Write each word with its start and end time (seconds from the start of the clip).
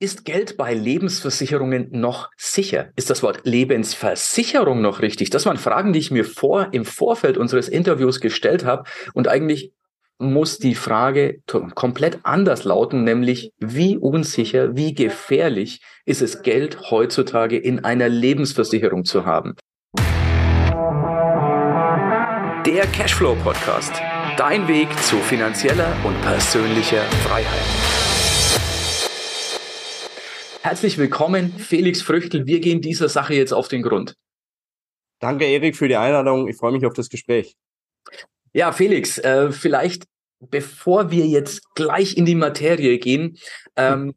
Ist 0.00 0.24
Geld 0.24 0.56
bei 0.56 0.74
Lebensversicherungen 0.74 1.88
noch 1.90 2.30
sicher? 2.36 2.90
Ist 2.94 3.10
das 3.10 3.24
Wort 3.24 3.40
Lebensversicherung 3.42 4.80
noch 4.80 5.02
richtig? 5.02 5.30
Das 5.30 5.44
waren 5.44 5.56
Fragen, 5.56 5.92
die 5.92 5.98
ich 5.98 6.12
mir 6.12 6.24
vor, 6.24 6.68
im 6.70 6.84
Vorfeld 6.84 7.36
unseres 7.36 7.68
Interviews 7.68 8.20
gestellt 8.20 8.64
habe. 8.64 8.84
Und 9.12 9.26
eigentlich 9.26 9.72
muss 10.18 10.58
die 10.58 10.76
Frage 10.76 11.40
komplett 11.74 12.20
anders 12.22 12.62
lauten, 12.62 13.02
nämlich 13.02 13.50
wie 13.58 13.96
unsicher, 13.96 14.76
wie 14.76 14.94
gefährlich 14.94 15.80
ist 16.04 16.22
es 16.22 16.42
Geld 16.42 16.92
heutzutage 16.92 17.58
in 17.58 17.84
einer 17.84 18.08
Lebensversicherung 18.08 19.04
zu 19.04 19.26
haben? 19.26 19.56
Der 22.64 22.86
Cashflow 22.92 23.34
Podcast. 23.42 23.94
Dein 24.36 24.68
Weg 24.68 24.96
zu 25.02 25.16
finanzieller 25.16 25.92
und 26.04 26.22
persönlicher 26.22 27.02
Freiheit. 27.24 27.97
Herzlich 30.62 30.98
willkommen, 30.98 31.52
Felix 31.56 32.02
Früchtel. 32.02 32.46
Wir 32.46 32.60
gehen 32.60 32.80
dieser 32.80 33.08
Sache 33.08 33.34
jetzt 33.34 33.52
auf 33.52 33.68
den 33.68 33.82
Grund. 33.82 34.14
Danke, 35.20 35.44
Erik, 35.44 35.76
für 35.76 35.88
die 35.88 35.96
Einladung. 35.96 36.48
Ich 36.48 36.56
freue 36.56 36.72
mich 36.72 36.84
auf 36.84 36.94
das 36.94 37.08
Gespräch. 37.08 37.56
Ja, 38.52 38.72
Felix, 38.72 39.18
äh, 39.18 39.52
vielleicht 39.52 40.04
bevor 40.40 41.10
wir 41.10 41.26
jetzt 41.26 41.74
gleich 41.74 42.16
in 42.16 42.24
die 42.24 42.34
Materie 42.34 42.98
gehen, 42.98 43.38
ähm, 43.76 44.14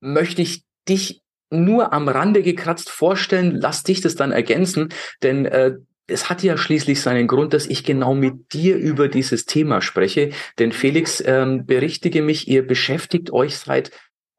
möchte 0.00 0.42
ich 0.42 0.62
dich 0.88 1.22
nur 1.50 1.92
am 1.92 2.08
Rande 2.08 2.42
gekratzt 2.42 2.90
vorstellen. 2.90 3.56
Lass 3.56 3.82
dich 3.82 4.00
das 4.00 4.14
dann 4.14 4.32
ergänzen, 4.32 4.88
denn 5.22 5.46
äh, 5.46 5.76
es 6.08 6.30
hat 6.30 6.42
ja 6.42 6.56
schließlich 6.56 7.00
seinen 7.00 7.26
Grund, 7.28 7.52
dass 7.52 7.66
ich 7.66 7.84
genau 7.84 8.14
mit 8.14 8.52
dir 8.52 8.76
über 8.76 9.08
dieses 9.08 9.44
Thema 9.44 9.82
spreche. 9.82 10.30
Denn 10.58 10.72
Felix, 10.72 11.22
ähm, 11.24 11.66
berichtige 11.66 12.22
mich, 12.22 12.48
ihr 12.48 12.66
beschäftigt 12.66 13.30
euch 13.30 13.58
seit 13.58 13.90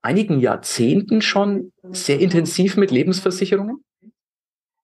einigen 0.01 0.39
Jahrzehnten 0.39 1.21
schon 1.21 1.71
sehr 1.91 2.19
intensiv 2.19 2.77
mit 2.77 2.91
Lebensversicherungen? 2.91 3.83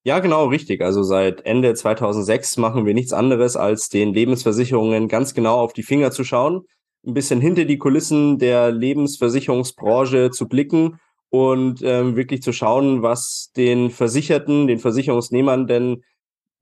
Ja, 0.03 0.19
genau, 0.19 0.45
richtig. 0.45 0.81
Also 0.81 1.01
seit 1.01 1.45
Ende 1.45 1.73
2006 1.73 2.57
machen 2.57 2.85
wir 2.85 2.93
nichts 2.93 3.11
anderes, 3.11 3.55
als 3.55 3.89
den 3.89 4.13
Lebensversicherungen 4.13 5.07
ganz 5.07 5.33
genau 5.33 5.59
auf 5.59 5.73
die 5.73 5.83
Finger 5.83 6.11
zu 6.11 6.23
schauen, 6.23 6.65
ein 7.05 7.13
bisschen 7.15 7.41
hinter 7.41 7.65
die 7.65 7.79
Kulissen 7.79 8.37
der 8.37 8.71
Lebensversicherungsbranche 8.71 10.29
zu 10.29 10.47
blicken 10.47 10.99
und 11.29 11.81
ähm, 11.83 12.15
wirklich 12.15 12.43
zu 12.43 12.53
schauen, 12.53 13.01
was 13.01 13.51
den 13.57 13.89
Versicherten, 13.89 14.67
den 14.67 14.79
Versicherungsnehmern 14.79 15.65
denn 15.65 16.03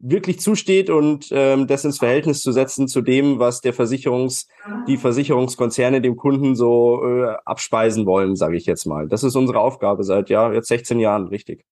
wirklich 0.03 0.39
zusteht 0.39 0.89
und 0.89 1.29
ähm, 1.31 1.65
das 1.65 1.85
ins 1.85 1.99
Verhältnis 1.99 2.41
zu 2.41 2.51
setzen 2.51 2.87
zu 2.87 3.01
dem, 3.01 3.39
was 3.39 3.61
der 3.61 3.73
Versicherungs, 3.73 4.47
die 4.87 4.97
Versicherungskonzerne 4.97 6.01
dem 6.01 6.17
Kunden 6.17 6.55
so 6.55 7.01
äh, 7.03 7.35
abspeisen 7.45 8.05
wollen, 8.05 8.35
sage 8.35 8.57
ich 8.57 8.65
jetzt 8.65 8.85
mal. 8.85 9.07
Das 9.07 9.23
ist 9.23 9.35
unsere 9.35 9.59
Aufgabe 9.59 10.03
seit 10.03 10.29
ja 10.29 10.51
jetzt 10.51 10.67
16 10.67 10.99
Jahren, 10.99 11.27
richtig. 11.27 11.63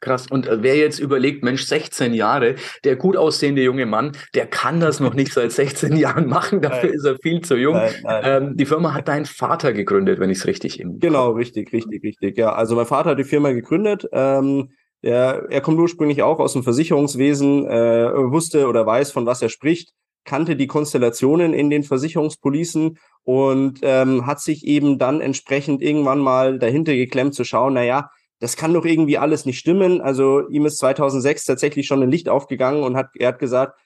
Krass. 0.00 0.26
Und 0.30 0.46
äh, 0.46 0.62
wer 0.62 0.76
jetzt 0.76 0.98
überlegt, 0.98 1.42
Mensch, 1.44 1.64
16 1.64 2.12
Jahre, 2.12 2.56
der 2.84 2.96
gut 2.96 3.16
aussehende 3.16 3.62
junge 3.62 3.86
Mann, 3.86 4.12
der 4.34 4.46
kann 4.46 4.78
das 4.78 5.00
noch 5.00 5.14
nicht 5.14 5.32
seit 5.32 5.52
16 5.52 5.96
Jahren 5.96 6.26
machen. 6.26 6.60
Dafür 6.60 6.90
nein. 6.90 6.96
ist 6.96 7.04
er 7.04 7.16
viel 7.22 7.40
zu 7.40 7.56
jung. 7.56 7.74
Nein, 7.74 7.92
nein. 8.02 8.22
Ähm, 8.24 8.56
die 8.56 8.66
Firma 8.66 8.92
hat 8.92 9.08
dein 9.08 9.24
Vater 9.24 9.72
gegründet, 9.72 10.20
wenn 10.20 10.30
ich 10.30 10.38
es 10.38 10.46
richtig 10.46 10.78
im 10.78 11.00
Genau, 11.00 11.32
richtig, 11.32 11.72
richtig, 11.72 12.02
richtig. 12.02 12.36
Ja, 12.36 12.52
also 12.52 12.76
mein 12.76 12.86
Vater 12.86 13.10
hat 13.10 13.18
die 13.18 13.24
Firma 13.24 13.52
gegründet. 13.52 14.06
Ähm, 14.12 14.70
der, 15.04 15.46
er 15.50 15.60
kommt 15.60 15.78
ursprünglich 15.78 16.22
auch 16.22 16.38
aus 16.38 16.54
dem 16.54 16.62
Versicherungswesen, 16.62 17.66
äh, 17.66 18.32
wusste 18.32 18.68
oder 18.68 18.86
weiß, 18.86 19.12
von 19.12 19.26
was 19.26 19.42
er 19.42 19.50
spricht, 19.50 19.92
kannte 20.24 20.56
die 20.56 20.66
Konstellationen 20.66 21.52
in 21.52 21.68
den 21.68 21.82
Versicherungspolicen 21.82 22.98
und 23.22 23.80
ähm, 23.82 24.26
hat 24.26 24.40
sich 24.40 24.66
eben 24.66 24.98
dann 24.98 25.20
entsprechend 25.20 25.82
irgendwann 25.82 26.20
mal 26.20 26.58
dahinter 26.58 26.94
geklemmt 26.94 27.34
zu 27.34 27.44
schauen, 27.44 27.74
naja, 27.74 28.10
das 28.40 28.56
kann 28.56 28.72
doch 28.72 28.86
irgendwie 28.86 29.18
alles 29.18 29.44
nicht 29.44 29.58
stimmen. 29.58 30.00
Also 30.00 30.48
ihm 30.48 30.64
ist 30.64 30.78
2006 30.78 31.44
tatsächlich 31.44 31.86
schon 31.86 32.02
ein 32.02 32.10
Licht 32.10 32.30
aufgegangen 32.30 32.82
und 32.82 32.96
hat, 32.96 33.08
er 33.14 33.28
hat 33.28 33.38
gesagt, 33.38 33.78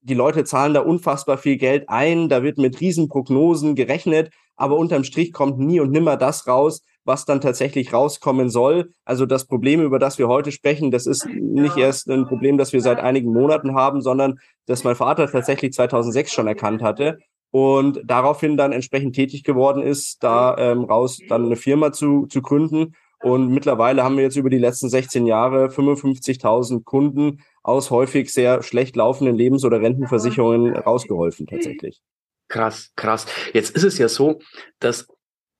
die 0.00 0.14
Leute 0.14 0.44
zahlen 0.44 0.74
da 0.74 0.80
unfassbar 0.80 1.38
viel 1.38 1.56
Geld 1.56 1.88
ein, 1.88 2.28
da 2.28 2.42
wird 2.42 2.58
mit 2.58 2.80
Riesenprognosen 2.80 3.74
gerechnet, 3.74 4.30
aber 4.56 4.76
unterm 4.76 5.04
Strich 5.04 5.32
kommt 5.32 5.58
nie 5.58 5.80
und 5.80 5.90
nimmer 5.90 6.16
das 6.16 6.46
raus, 6.46 6.82
was 7.04 7.24
dann 7.24 7.40
tatsächlich 7.40 7.92
rauskommen 7.92 8.50
soll. 8.50 8.90
Also 9.04 9.26
das 9.26 9.46
Problem, 9.46 9.80
über 9.80 9.98
das 9.98 10.18
wir 10.18 10.28
heute 10.28 10.50
sprechen, 10.50 10.90
das 10.90 11.06
ist 11.06 11.26
nicht 11.26 11.76
erst 11.76 12.08
ein 12.08 12.26
Problem, 12.26 12.58
das 12.58 12.72
wir 12.72 12.80
seit 12.80 12.98
einigen 12.98 13.32
Monaten 13.32 13.74
haben, 13.74 14.00
sondern 14.00 14.40
das 14.66 14.82
mein 14.82 14.96
Vater 14.96 15.30
tatsächlich 15.30 15.72
2006 15.72 16.32
schon 16.32 16.48
erkannt 16.48 16.82
hatte 16.82 17.18
und 17.50 18.02
daraufhin 18.04 18.56
dann 18.56 18.72
entsprechend 18.72 19.14
tätig 19.14 19.44
geworden 19.44 19.82
ist, 19.82 20.22
da 20.22 20.56
ähm, 20.58 20.84
raus 20.84 21.20
dann 21.28 21.46
eine 21.46 21.56
Firma 21.56 21.92
zu, 21.92 22.26
zu 22.26 22.42
gründen. 22.42 22.94
Und 23.22 23.48
mittlerweile 23.48 24.04
haben 24.04 24.16
wir 24.16 24.24
jetzt 24.24 24.36
über 24.36 24.50
die 24.50 24.58
letzten 24.58 24.90
16 24.90 25.26
Jahre 25.26 25.68
55.000 25.68 26.84
Kunden 26.84 27.40
aus 27.62 27.90
häufig 27.90 28.32
sehr 28.32 28.62
schlecht 28.62 28.94
laufenden 28.94 29.34
Lebens- 29.34 29.64
oder 29.64 29.80
Rentenversicherungen 29.80 30.76
rausgeholfen 30.76 31.46
tatsächlich. 31.46 32.02
Krass, 32.48 32.92
krass. 32.96 33.26
Jetzt 33.52 33.74
ist 33.76 33.82
es 33.82 33.98
ja 33.98 34.08
so, 34.08 34.40
dass 34.78 35.06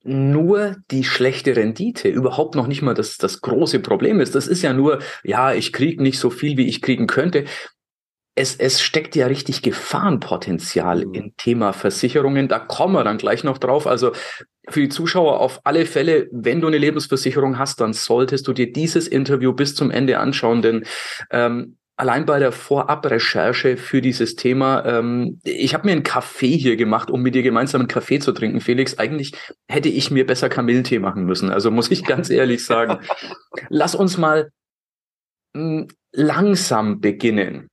nur 0.06 0.76
die 0.92 1.04
schlechte 1.04 1.56
Rendite 1.56 2.08
überhaupt 2.08 2.54
noch 2.54 2.68
nicht 2.68 2.80
mal 2.82 2.94
das, 2.94 3.18
das 3.18 3.40
große 3.40 3.80
Problem 3.80 4.20
ist. 4.20 4.34
Das 4.34 4.46
ist 4.46 4.62
ja 4.62 4.72
nur, 4.72 5.00
ja, 5.24 5.52
ich 5.52 5.72
kriege 5.72 6.02
nicht 6.02 6.18
so 6.18 6.30
viel, 6.30 6.56
wie 6.56 6.68
ich 6.68 6.80
kriegen 6.80 7.08
könnte. 7.08 7.44
Es, 8.36 8.54
es 8.54 8.80
steckt 8.82 9.16
ja 9.16 9.26
richtig 9.26 9.62
Gefahrenpotenzial 9.62 11.06
mhm. 11.06 11.14
im 11.14 11.36
Thema 11.36 11.72
Versicherungen. 11.72 12.48
Da 12.48 12.60
kommen 12.60 12.94
wir 12.94 13.02
dann 13.02 13.18
gleich 13.18 13.42
noch 13.42 13.58
drauf. 13.58 13.86
Also 13.86 14.12
für 14.68 14.80
die 14.80 14.88
Zuschauer 14.88 15.40
auf 15.40 15.60
alle 15.64 15.86
Fälle, 15.86 16.28
wenn 16.30 16.60
du 16.60 16.68
eine 16.68 16.78
Lebensversicherung 16.78 17.58
hast, 17.58 17.80
dann 17.80 17.92
solltest 17.92 18.46
du 18.46 18.52
dir 18.52 18.72
dieses 18.72 19.08
Interview 19.08 19.54
bis 19.54 19.74
zum 19.74 19.90
Ende 19.90 20.18
anschauen, 20.18 20.62
denn 20.62 20.84
ähm, 21.30 21.78
allein 21.96 22.26
bei 22.26 22.38
der 22.38 22.52
Vorabrecherche 22.52 23.76
für 23.76 24.02
dieses 24.02 24.36
Thema, 24.36 24.84
ähm, 24.84 25.40
ich 25.44 25.74
habe 25.74 25.86
mir 25.86 25.92
einen 25.92 26.02
Kaffee 26.02 26.56
hier 26.56 26.76
gemacht, 26.76 27.10
um 27.10 27.22
mit 27.22 27.34
dir 27.34 27.42
gemeinsam 27.42 27.82
einen 27.82 27.88
Kaffee 27.88 28.18
zu 28.18 28.32
trinken, 28.32 28.60
Felix. 28.60 28.98
Eigentlich 28.98 29.32
hätte 29.66 29.88
ich 29.88 30.10
mir 30.10 30.26
besser 30.26 30.48
Kamillentee 30.48 30.98
machen 30.98 31.24
müssen. 31.24 31.50
Also 31.50 31.70
muss 31.70 31.90
ich 31.90 32.04
ganz 32.04 32.30
ehrlich 32.30 32.64
sagen. 32.64 32.98
Lass 33.68 33.94
uns 33.94 34.18
mal 34.18 34.50
mh, 35.54 35.62
hm, 35.62 35.88
langsam 36.12 37.00
beginnen. 37.00 37.68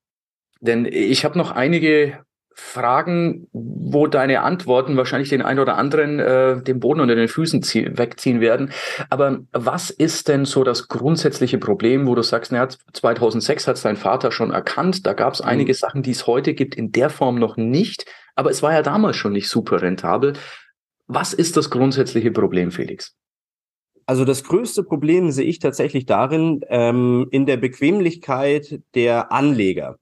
Denn 0.60 0.86
ich 0.86 1.26
habe 1.26 1.38
noch 1.38 1.52
einige 1.52 2.24
Fragen, 2.56 3.48
wo 3.52 4.08
deine 4.08 4.42
Antworten 4.42 4.98
wahrscheinlich 4.98 5.30
den 5.30 5.42
einen 5.42 5.60
oder 5.60 5.78
anderen 5.78 6.20
äh, 6.20 6.62
den 6.62 6.80
Boden 6.80 7.00
unter 7.00 7.16
den 7.16 7.28
Füßen 7.28 7.62
wegziehen 7.98 8.42
werden. 8.42 8.72
Aber 9.10 9.40
was 9.52 9.90
ist 9.90 10.28
denn 10.28 10.46
so 10.46 10.64
das 10.64 10.88
grundsätzliche 10.88 11.58
Problem, 11.58 12.08
wo 12.08 12.16
du 12.16 12.22
sagst, 12.22 12.52
naja, 12.52 12.68
2006 12.94 13.68
hat 13.68 13.76
es 13.78 13.82
dein 13.82 13.98
Vater 13.98 14.32
schon 14.32 14.52
erkannt, 14.52 15.06
da 15.06 15.14
gab 15.14 15.34
es 15.34 15.42
mhm. 15.42 15.50
einige 15.50 15.74
Sachen, 15.74 16.04
die 16.04 16.12
es 16.12 16.28
heute 16.28 16.54
gibt, 16.54 16.76
in 16.76 16.92
der 16.92 17.10
Form 17.10 17.36
noch 17.40 17.58
nicht, 17.58 18.06
aber 18.36 18.52
es 18.52 18.62
war 18.62 18.74
ja 18.74 18.82
damals 18.82 19.18
schon 19.18 19.34
nicht 19.34 19.50
super 19.50 19.82
rentabel. 19.82 20.34
Was 21.08 21.34
ist 21.34 21.58
das 21.58 21.70
grundsätzliche 21.70 22.32
Problem, 22.32 22.72
Felix? 22.72 23.16
Also 24.06 24.26
das 24.26 24.44
größte 24.44 24.84
Problem 24.84 25.32
sehe 25.32 25.46
ich 25.46 25.60
tatsächlich 25.60 26.06
darin, 26.06 26.62
ähm, 26.68 27.28
in 27.32 27.46
der 27.46 27.58
Bequemlichkeit 27.58 28.82
der 28.96 29.32
Anleger 29.32 29.98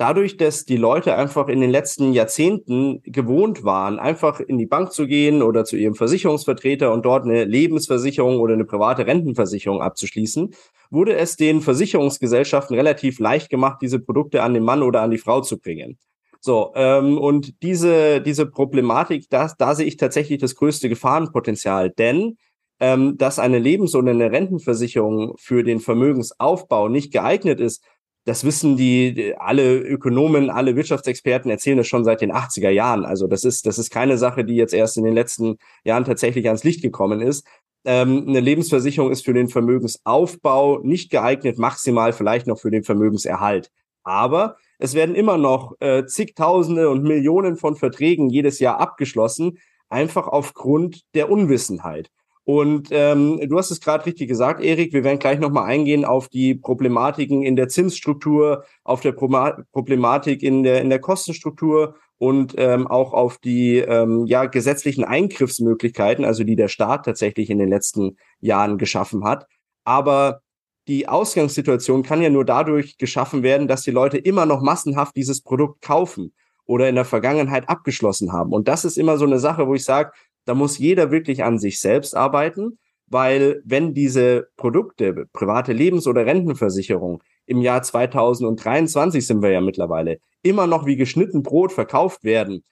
dadurch, 0.00 0.38
dass 0.38 0.64
die 0.64 0.78
Leute 0.78 1.14
einfach 1.14 1.48
in 1.48 1.60
den 1.60 1.70
letzten 1.70 2.14
Jahrzehnten 2.14 3.02
gewohnt 3.02 3.64
waren, 3.64 3.98
einfach 3.98 4.40
in 4.40 4.56
die 4.56 4.66
Bank 4.66 4.92
zu 4.92 5.06
gehen 5.06 5.42
oder 5.42 5.66
zu 5.66 5.76
ihrem 5.76 5.94
Versicherungsvertreter 5.94 6.90
und 6.90 7.04
dort 7.04 7.24
eine 7.24 7.44
Lebensversicherung 7.44 8.40
oder 8.40 8.54
eine 8.54 8.64
private 8.64 9.06
Rentenversicherung 9.06 9.82
abzuschließen, 9.82 10.54
wurde 10.90 11.16
es 11.16 11.36
den 11.36 11.60
Versicherungsgesellschaften 11.60 12.74
relativ 12.74 13.18
leicht 13.18 13.50
gemacht, 13.50 13.80
diese 13.82 13.98
Produkte 13.98 14.42
an 14.42 14.54
den 14.54 14.64
Mann 14.64 14.82
oder 14.82 15.02
an 15.02 15.10
die 15.10 15.18
Frau 15.18 15.42
zu 15.42 15.58
bringen. 15.58 15.98
So, 16.40 16.72
ähm, 16.76 17.18
und 17.18 17.62
diese, 17.62 18.22
diese 18.22 18.46
Problematik, 18.46 19.26
da, 19.28 19.52
da 19.58 19.74
sehe 19.74 19.86
ich 19.86 19.98
tatsächlich 19.98 20.38
das 20.38 20.54
größte 20.54 20.88
Gefahrenpotenzial, 20.88 21.90
denn 21.90 22.38
ähm, 22.80 23.18
dass 23.18 23.38
eine 23.38 23.58
Lebens- 23.58 23.94
oder 23.94 24.12
eine 24.12 24.32
Rentenversicherung 24.32 25.34
für 25.36 25.62
den 25.62 25.80
Vermögensaufbau 25.80 26.88
nicht 26.88 27.12
geeignet 27.12 27.60
ist, 27.60 27.84
das 28.30 28.44
wissen 28.44 28.76
die, 28.76 29.34
alle 29.38 29.78
Ökonomen, 29.78 30.50
alle 30.50 30.76
Wirtschaftsexperten 30.76 31.50
erzählen 31.50 31.78
das 31.78 31.88
schon 31.88 32.04
seit 32.04 32.20
den 32.20 32.30
80er 32.30 32.70
Jahren. 32.70 33.04
Also 33.04 33.26
das 33.26 33.42
ist, 33.42 33.66
das 33.66 33.76
ist 33.76 33.90
keine 33.90 34.18
Sache, 34.18 34.44
die 34.44 34.54
jetzt 34.54 34.72
erst 34.72 34.96
in 34.96 35.02
den 35.02 35.14
letzten 35.14 35.56
Jahren 35.82 36.04
tatsächlich 36.04 36.46
ans 36.46 36.62
Licht 36.62 36.80
gekommen 36.80 37.22
ist. 37.22 37.44
Ähm, 37.84 38.26
eine 38.28 38.38
Lebensversicherung 38.38 39.10
ist 39.10 39.24
für 39.24 39.32
den 39.34 39.48
Vermögensaufbau 39.48 40.78
nicht 40.84 41.10
geeignet, 41.10 41.58
maximal 41.58 42.12
vielleicht 42.12 42.46
noch 42.46 42.60
für 42.60 42.70
den 42.70 42.84
Vermögenserhalt. 42.84 43.72
Aber 44.04 44.58
es 44.78 44.94
werden 44.94 45.16
immer 45.16 45.36
noch 45.36 45.74
äh, 45.80 46.06
zigtausende 46.06 46.88
und 46.88 47.02
Millionen 47.02 47.56
von 47.56 47.74
Verträgen 47.74 48.30
jedes 48.30 48.60
Jahr 48.60 48.78
abgeschlossen, 48.78 49.58
einfach 49.88 50.28
aufgrund 50.28 51.02
der 51.14 51.32
Unwissenheit. 51.32 52.12
Und 52.44 52.88
ähm, 52.90 53.38
du 53.48 53.58
hast 53.58 53.70
es 53.70 53.80
gerade 53.80 54.06
richtig 54.06 54.28
gesagt, 54.28 54.62
Erik, 54.62 54.92
wir 54.92 55.04
werden 55.04 55.18
gleich 55.18 55.38
nochmal 55.38 55.66
eingehen 55.66 56.04
auf 56.04 56.28
die 56.28 56.54
Problematiken 56.54 57.42
in 57.42 57.54
der 57.54 57.68
Zinsstruktur, 57.68 58.64
auf 58.82 59.02
der 59.02 59.12
Problematik 59.12 60.42
in 60.42 60.62
der, 60.62 60.80
in 60.80 60.90
der 60.90 61.00
Kostenstruktur 61.00 61.96
und 62.18 62.54
ähm, 62.58 62.86
auch 62.86 63.12
auf 63.12 63.38
die 63.38 63.78
ähm, 63.78 64.26
ja, 64.26 64.46
gesetzlichen 64.46 65.04
Eingriffsmöglichkeiten, 65.04 66.24
also 66.24 66.44
die 66.44 66.56
der 66.56 66.68
Staat 66.68 67.04
tatsächlich 67.04 67.50
in 67.50 67.58
den 67.58 67.68
letzten 67.68 68.16
Jahren 68.40 68.78
geschaffen 68.78 69.24
hat. 69.24 69.46
Aber 69.84 70.40
die 70.88 71.08
Ausgangssituation 71.08 72.02
kann 72.02 72.20
ja 72.20 72.30
nur 72.30 72.44
dadurch 72.44 72.98
geschaffen 72.98 73.42
werden, 73.42 73.68
dass 73.68 73.82
die 73.82 73.90
Leute 73.90 74.18
immer 74.18 74.44
noch 74.44 74.60
massenhaft 74.60 75.14
dieses 75.14 75.40
Produkt 75.40 75.82
kaufen 75.82 76.32
oder 76.64 76.88
in 76.88 76.94
der 76.94 77.04
Vergangenheit 77.04 77.68
abgeschlossen 77.68 78.32
haben. 78.32 78.52
Und 78.52 78.68
das 78.68 78.84
ist 78.84 78.98
immer 78.98 79.16
so 79.16 79.24
eine 79.24 79.38
Sache, 79.38 79.66
wo 79.66 79.74
ich 79.74 79.84
sage, 79.84 80.12
da 80.44 80.54
muss 80.54 80.78
jeder 80.78 81.10
wirklich 81.10 81.44
an 81.44 81.58
sich 81.58 81.80
selbst 81.80 82.16
arbeiten, 82.16 82.78
weil 83.06 83.60
wenn 83.64 83.92
diese 83.92 84.48
Produkte, 84.56 85.26
private 85.32 85.72
Lebens- 85.72 86.06
oder 86.06 86.26
Rentenversicherung 86.26 87.22
im 87.46 87.60
Jahr 87.60 87.82
2023 87.82 89.26
sind 89.26 89.42
wir 89.42 89.50
ja 89.50 89.60
mittlerweile, 89.60 90.18
immer 90.42 90.66
noch 90.66 90.86
wie 90.86 90.96
geschnitten 90.96 91.42
Brot 91.42 91.72
verkauft 91.72 92.24
werden, 92.24 92.64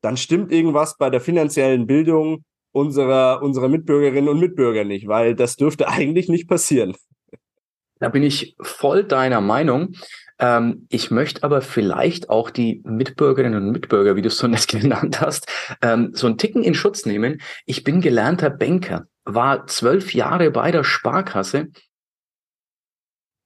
dann 0.00 0.16
stimmt 0.16 0.52
irgendwas 0.52 0.96
bei 0.96 1.10
der 1.10 1.20
finanziellen 1.20 1.86
Bildung 1.86 2.44
unserer, 2.72 3.42
unserer 3.42 3.68
Mitbürgerinnen 3.68 4.28
und 4.28 4.38
Mitbürger 4.38 4.84
nicht, 4.84 5.08
weil 5.08 5.34
das 5.34 5.56
dürfte 5.56 5.88
eigentlich 5.88 6.28
nicht 6.28 6.48
passieren. 6.48 6.94
Da 7.98 8.08
bin 8.08 8.22
ich 8.22 8.56
voll 8.60 9.04
deiner 9.04 9.42
Meinung. 9.42 9.94
Ähm, 10.40 10.86
ich 10.88 11.10
möchte 11.10 11.42
aber 11.42 11.60
vielleicht 11.60 12.30
auch 12.30 12.50
die 12.50 12.82
Mitbürgerinnen 12.84 13.62
und 13.62 13.70
Mitbürger, 13.70 14.16
wie 14.16 14.22
du 14.22 14.28
es 14.28 14.38
so 14.38 14.46
nett 14.48 14.66
genannt 14.68 15.20
hast, 15.20 15.46
ähm, 15.82 16.10
so 16.14 16.26
einen 16.26 16.38
Ticken 16.38 16.62
in 16.64 16.74
Schutz 16.74 17.06
nehmen. 17.06 17.40
Ich 17.66 17.84
bin 17.84 18.00
gelernter 18.00 18.50
Banker, 18.50 19.06
war 19.24 19.66
zwölf 19.66 20.14
Jahre 20.14 20.50
bei 20.50 20.70
der 20.70 20.82
Sparkasse 20.82 21.68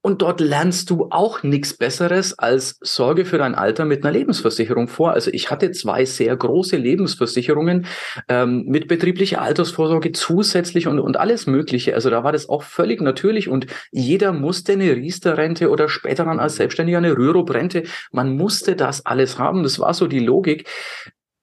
und 0.05 0.21
dort 0.21 0.41
lernst 0.41 0.91
du 0.91 1.07
auch 1.09 1.43
nichts 1.43 1.73
Besseres 1.73 2.39
als 2.39 2.77
Sorge 2.83 3.25
für 3.25 3.39
dein 3.39 3.55
Alter 3.55 3.87
mit 3.87 4.05
einer 4.05 4.13
Lebensversicherung 4.13 4.87
vor. 4.87 5.13
Also 5.13 5.31
ich 5.33 5.51
hatte 5.51 5.71
zwei 5.71 6.05
sehr 6.05 6.37
große 6.37 6.77
Lebensversicherungen 6.77 7.87
ähm, 8.29 8.65
mit 8.67 8.87
betrieblicher 8.87 9.41
Altersvorsorge 9.41 10.13
zusätzlich 10.13 10.89
und, 10.89 10.99
und 11.01 11.17
alles 11.17 11.47
Mögliche. 11.47 11.95
Also 11.95 12.11
da 12.11 12.23
war 12.23 12.33
das 12.33 12.51
auch 12.51 12.65
völlig 12.65 13.01
natürlich 13.01 13.49
und 13.49 13.67
jeder 13.93 14.35
musste 14.35 14.73
eine 14.73 14.95
Riester-Rente 14.95 15.71
oder 15.71 15.89
später 15.89 16.27
dann 16.27 16.39
als 16.39 16.57
Selbstständiger 16.57 16.99
eine 16.99 17.17
Rürup-Rente. 17.17 17.85
Man 18.13 18.37
musste 18.37 18.77
das 18.77 19.07
alles 19.07 19.39
haben. 19.39 19.63
Das 19.63 19.79
war 19.79 19.95
so 19.95 20.07
die 20.07 20.21
Logik. 20.21 20.69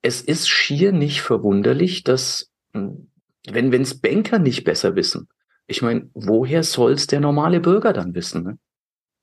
Es 0.02 0.20
ist 0.20 0.48
schier 0.48 0.92
nicht 0.92 1.22
verwunderlich, 1.22 2.04
dass 2.04 2.52
hm, 2.74 3.10
wenn 3.50 3.72
es 3.72 4.00
Banker 4.00 4.38
nicht 4.38 4.62
besser 4.62 4.94
wissen, 4.94 5.26
ich 5.66 5.82
meine, 5.82 6.10
woher 6.14 6.62
soll 6.62 6.92
es 6.92 7.06
der 7.06 7.20
normale 7.20 7.60
Bürger 7.60 7.92
dann 7.92 8.14
wissen? 8.14 8.44
Ne? 8.44 8.58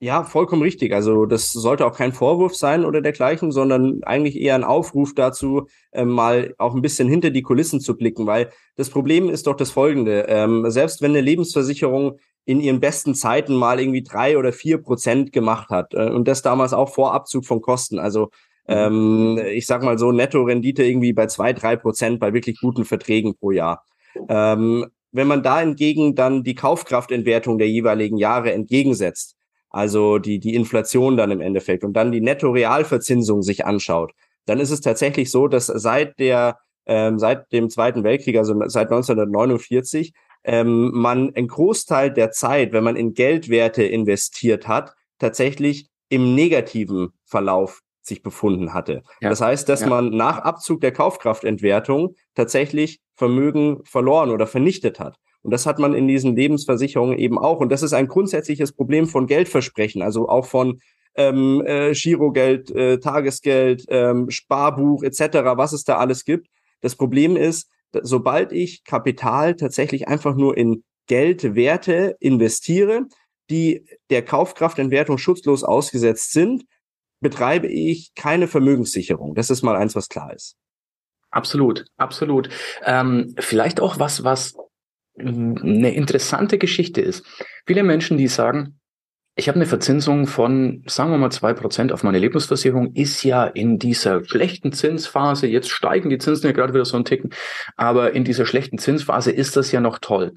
Ja, 0.02 0.24
vollkommen 0.24 0.62
richtig. 0.62 0.94
Also 0.94 1.26
das 1.26 1.52
sollte 1.52 1.86
auch 1.86 1.94
kein 1.94 2.14
Vorwurf 2.14 2.56
sein 2.56 2.86
oder 2.86 3.02
dergleichen, 3.02 3.52
sondern 3.52 4.02
eigentlich 4.04 4.38
eher 4.38 4.56
ein 4.56 4.64
Aufruf 4.64 5.14
dazu, 5.14 5.68
äh, 5.92 6.06
mal 6.06 6.56
auch 6.58 6.74
ein 6.74 6.82
bisschen 6.82 7.10
hinter 7.10 7.32
die 7.32 7.42
Kulissen 7.42 7.82
zu 7.82 7.98
blicken, 7.98 8.26
weil 8.26 8.50
das 8.78 8.90
Problem 8.90 9.30
ist 9.30 9.46
doch 9.46 9.56
das 9.58 9.72
folgende. 9.72 10.26
Ähm, 10.30 10.72
selbst 10.72 11.02
wenn 11.02 11.12
eine 11.12 11.20
Lebensversicherung 11.22 12.18
in 12.46 12.62
ihren 12.62 12.80
besten 12.80 13.14
Zeiten 13.14 13.54
mal 13.54 13.80
irgendwie 13.82 14.02
drei 14.02 14.38
oder 14.38 14.54
vier 14.54 14.78
Prozent 14.78 15.34
gemacht 15.34 15.70
hat 15.70 15.94
äh, 15.94 16.10
und 16.10 16.30
das 16.30 16.42
damals 16.42 16.72
auch 16.72 16.94
vor 16.94 17.14
Abzug 17.14 17.46
von 17.46 17.60
Kosten, 17.62 18.00
also 18.00 18.30
mhm. 18.68 19.38
ähm, 19.38 19.42
ich 19.52 19.66
sag 19.66 19.84
mal 19.84 19.98
so 20.00 20.14
Netto-Rendite 20.14 20.84
irgendwie 20.84 21.12
bei 21.12 21.28
zwei, 21.28 21.52
drei 21.52 21.76
Prozent 21.76 22.22
bei 22.22 22.34
wirklich 22.34 22.58
guten 22.62 22.86
Verträgen 22.86 23.36
pro 23.36 23.52
Jahr. 23.52 23.84
Ähm, 24.30 24.88
wenn 25.12 25.28
man 25.28 25.44
da 25.44 25.60
hingegen 25.60 26.16
dann 26.16 26.44
die 26.44 26.56
Kaufkraftentwertung 26.56 27.58
der 27.58 27.70
jeweiligen 27.70 28.18
Jahre 28.18 28.54
entgegensetzt, 28.54 29.36
also 29.70 30.18
die, 30.18 30.40
die 30.40 30.56
Inflation 30.56 31.18
dann 31.18 31.32
im 31.32 31.42
Endeffekt 31.42 31.84
und 31.84 31.94
dann 31.94 32.12
die 32.12 32.22
Netto-Realverzinsung 32.22 33.42
sich 33.42 33.66
anschaut, 33.66 34.14
dann 34.46 34.60
ist 34.60 34.72
es 34.72 34.82
tatsächlich 34.82 35.32
so, 35.32 35.48
dass 35.48 35.68
seit 35.68 36.18
der, 36.20 36.58
ähm, 36.86 37.20
seit 37.20 37.52
dem 37.52 37.70
Zweiten 37.70 38.04
Weltkrieg, 38.04 38.38
also 38.38 38.56
seit 38.68 38.88
1949, 38.88 40.14
ähm, 40.44 40.92
man 40.94 41.36
einen 41.36 41.48
Großteil 41.48 42.12
der 42.12 42.32
Zeit, 42.32 42.72
wenn 42.72 42.84
man 42.84 42.96
in 42.96 43.14
Geldwerte 43.14 43.84
investiert 43.84 44.68
hat, 44.68 44.94
tatsächlich 45.20 45.88
im 46.10 46.34
negativen 46.34 47.10
Verlauf 47.26 47.82
sich 48.02 48.24
befunden 48.24 48.74
hatte. 48.74 49.04
Ja. 49.22 49.30
Das 49.30 49.42
heißt, 49.42 49.70
dass 49.70 49.82
ja. 49.82 49.88
man 49.88 50.10
nach 50.10 50.40
Abzug 50.40 50.82
der 50.82 50.92
Kaufkraftentwertung 50.92 52.16
tatsächlich 52.34 53.00
Vermögen 53.20 53.82
verloren 53.84 54.32
oder 54.32 54.48
vernichtet 54.48 55.00
hat. 55.00 55.18
Und 55.42 55.52
das 55.52 55.66
hat 55.66 55.78
man 55.78 55.94
in 55.94 56.08
diesen 56.08 56.38
Lebensversicherungen 56.38 57.20
eben 57.20 57.38
auch. 57.38 57.60
Und 57.60 57.70
das 57.70 57.84
ist 57.84 57.92
ein 57.92 58.08
grundsätzliches 58.08 58.72
Problem 58.72 59.08
von 59.08 59.28
Geldversprechen, 59.28 60.02
also 60.02 60.30
auch 60.30 60.46
von 60.46 60.80
ähm, 61.16 61.62
äh, 61.66 61.92
Girogeld, 61.92 62.72
äh, 62.72 62.98
Tagesgeld, 63.00 63.86
ähm, 63.90 64.30
Sparbuch 64.30 65.04
etc., 65.04 65.20
was 65.58 65.74
es 65.74 65.84
da 65.84 65.98
alles 65.98 66.24
gibt. 66.24 66.48
Das 66.80 66.96
Problem 66.96 67.36
ist, 67.36 67.70
sobald 67.92 68.54
ich 68.54 68.86
Kapital 68.86 69.56
tatsächlich 69.56 70.08
einfach 70.08 70.36
nur 70.36 70.56
in 70.56 70.84
Geld, 71.08 71.56
Werte 71.56 72.16
investiere, 72.22 73.08
die 73.50 73.86
der 74.10 74.24
Kaufkraftentwertung 74.24 75.18
schutzlos 75.18 75.66
ausgesetzt 75.66 76.32
sind, 76.32 76.64
betreibe 77.20 77.68
ich 77.68 78.14
keine 78.16 78.48
Vermögenssicherung. 78.48 79.36
Das 79.36 79.50
ist 79.50 79.62
mal 79.62 79.76
eins, 79.76 79.96
was 79.96 80.08
klar 80.08 80.34
ist. 80.34 80.56
Absolut, 81.32 81.86
absolut. 81.98 82.50
Ähm, 82.84 83.36
vielleicht 83.38 83.80
auch 83.82 84.00
was, 84.00 84.24
was 84.24 84.56
eine 85.20 85.94
interessante 85.94 86.58
Geschichte 86.58 87.02
ist. 87.02 87.26
Viele 87.66 87.84
Menschen, 87.84 88.18
die 88.18 88.28
sagen, 88.28 88.80
ich 89.36 89.48
habe 89.48 89.56
eine 89.56 89.66
Verzinsung 89.66 90.28
von, 90.28 90.84
sagen 90.86 91.12
wir 91.12 91.18
mal, 91.18 91.32
zwei 91.32 91.54
Prozent 91.54 91.94
auf 91.94 92.04
meine 92.04 92.20
Lebensversicherung, 92.20 92.94
ist 92.94 93.24
ja 93.24 93.46
in 93.46 93.80
dieser 93.80 94.24
schlechten 94.26 94.74
Zinsphase, 94.74 95.48
jetzt 95.48 95.70
steigen 95.70 96.10
die 96.10 96.18
Zinsen 96.18 96.48
ja 96.48 96.52
gerade 96.52 96.74
wieder 96.74 96.84
so 96.84 96.98
ein 96.98 97.06
Ticken, 97.06 97.30
aber 97.78 98.14
in 98.14 98.26
dieser 98.26 98.46
schlechten 98.46 98.78
Zinsphase 98.78 99.32
ist 99.32 99.56
das 99.56 99.72
ja 99.72 99.80
noch 99.80 100.00
toll. 100.00 100.34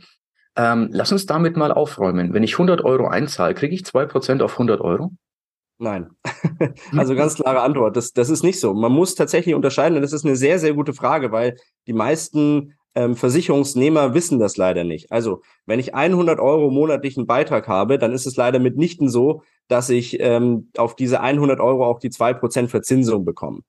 Ähm, 0.55 0.89
lass 0.93 1.11
uns 1.11 1.27
damit 1.27 1.57
mal 1.57 1.73
aufräumen. 1.73 2.33
Wenn 2.33 2.43
ich 2.43 2.55
100 2.55 2.85
Euro 2.85 3.09
einzahle, 3.09 3.55
kriege 3.55 3.75
ich 3.75 3.85
zwei 3.85 4.05
Prozent 4.07 4.43
auf 4.43 4.53
100 4.53 4.81
Euro? 4.81 5.11
Nein. 5.83 6.11
also 6.97 7.17
ganz 7.17 7.35
klare 7.35 7.61
Antwort. 7.61 7.97
Das, 7.97 8.13
das 8.13 8.31
ist 8.31 8.45
nicht 8.45 8.61
so. 8.61 8.73
Man 8.73 8.93
muss 8.93 9.17
tatsächlich 9.17 9.53
unterscheiden, 9.57 9.97
und 9.97 10.03
das 10.03 10.13
ist 10.13 10.25
eine 10.25 10.37
sehr, 10.37 10.61
sehr 10.61 10.75
gute 10.75 10.93
Frage, 10.93 11.33
weil 11.33 11.57
die 11.89 11.93
meisten 11.93 12.75
ähm, 12.95 13.17
Versicherungsnehmer 13.17 14.15
wissen 14.15 14.39
das 14.39 14.57
leider 14.57 14.85
nicht. 14.85 15.11
Also, 15.11 15.43
wenn 15.67 15.81
ich 15.81 15.93
100 15.93 16.39
Euro 16.39 16.71
monatlichen 16.71 17.27
Beitrag 17.27 17.67
habe, 17.67 17.99
dann 17.99 18.13
ist 18.13 18.27
es 18.27 18.37
leider 18.37 18.61
mitnichten 18.61 19.09
so, 19.09 19.43
dass 19.67 19.91
ich 19.91 20.21
ähm, 20.21 20.71
auf 20.77 20.95
diese 20.95 21.21
100 21.21 21.59
Euro 21.59 21.85
auch 21.85 21.99
die 21.99 22.11
2% 22.11 22.69
Verzinsung 22.69 23.25
bekomme. 23.25 23.63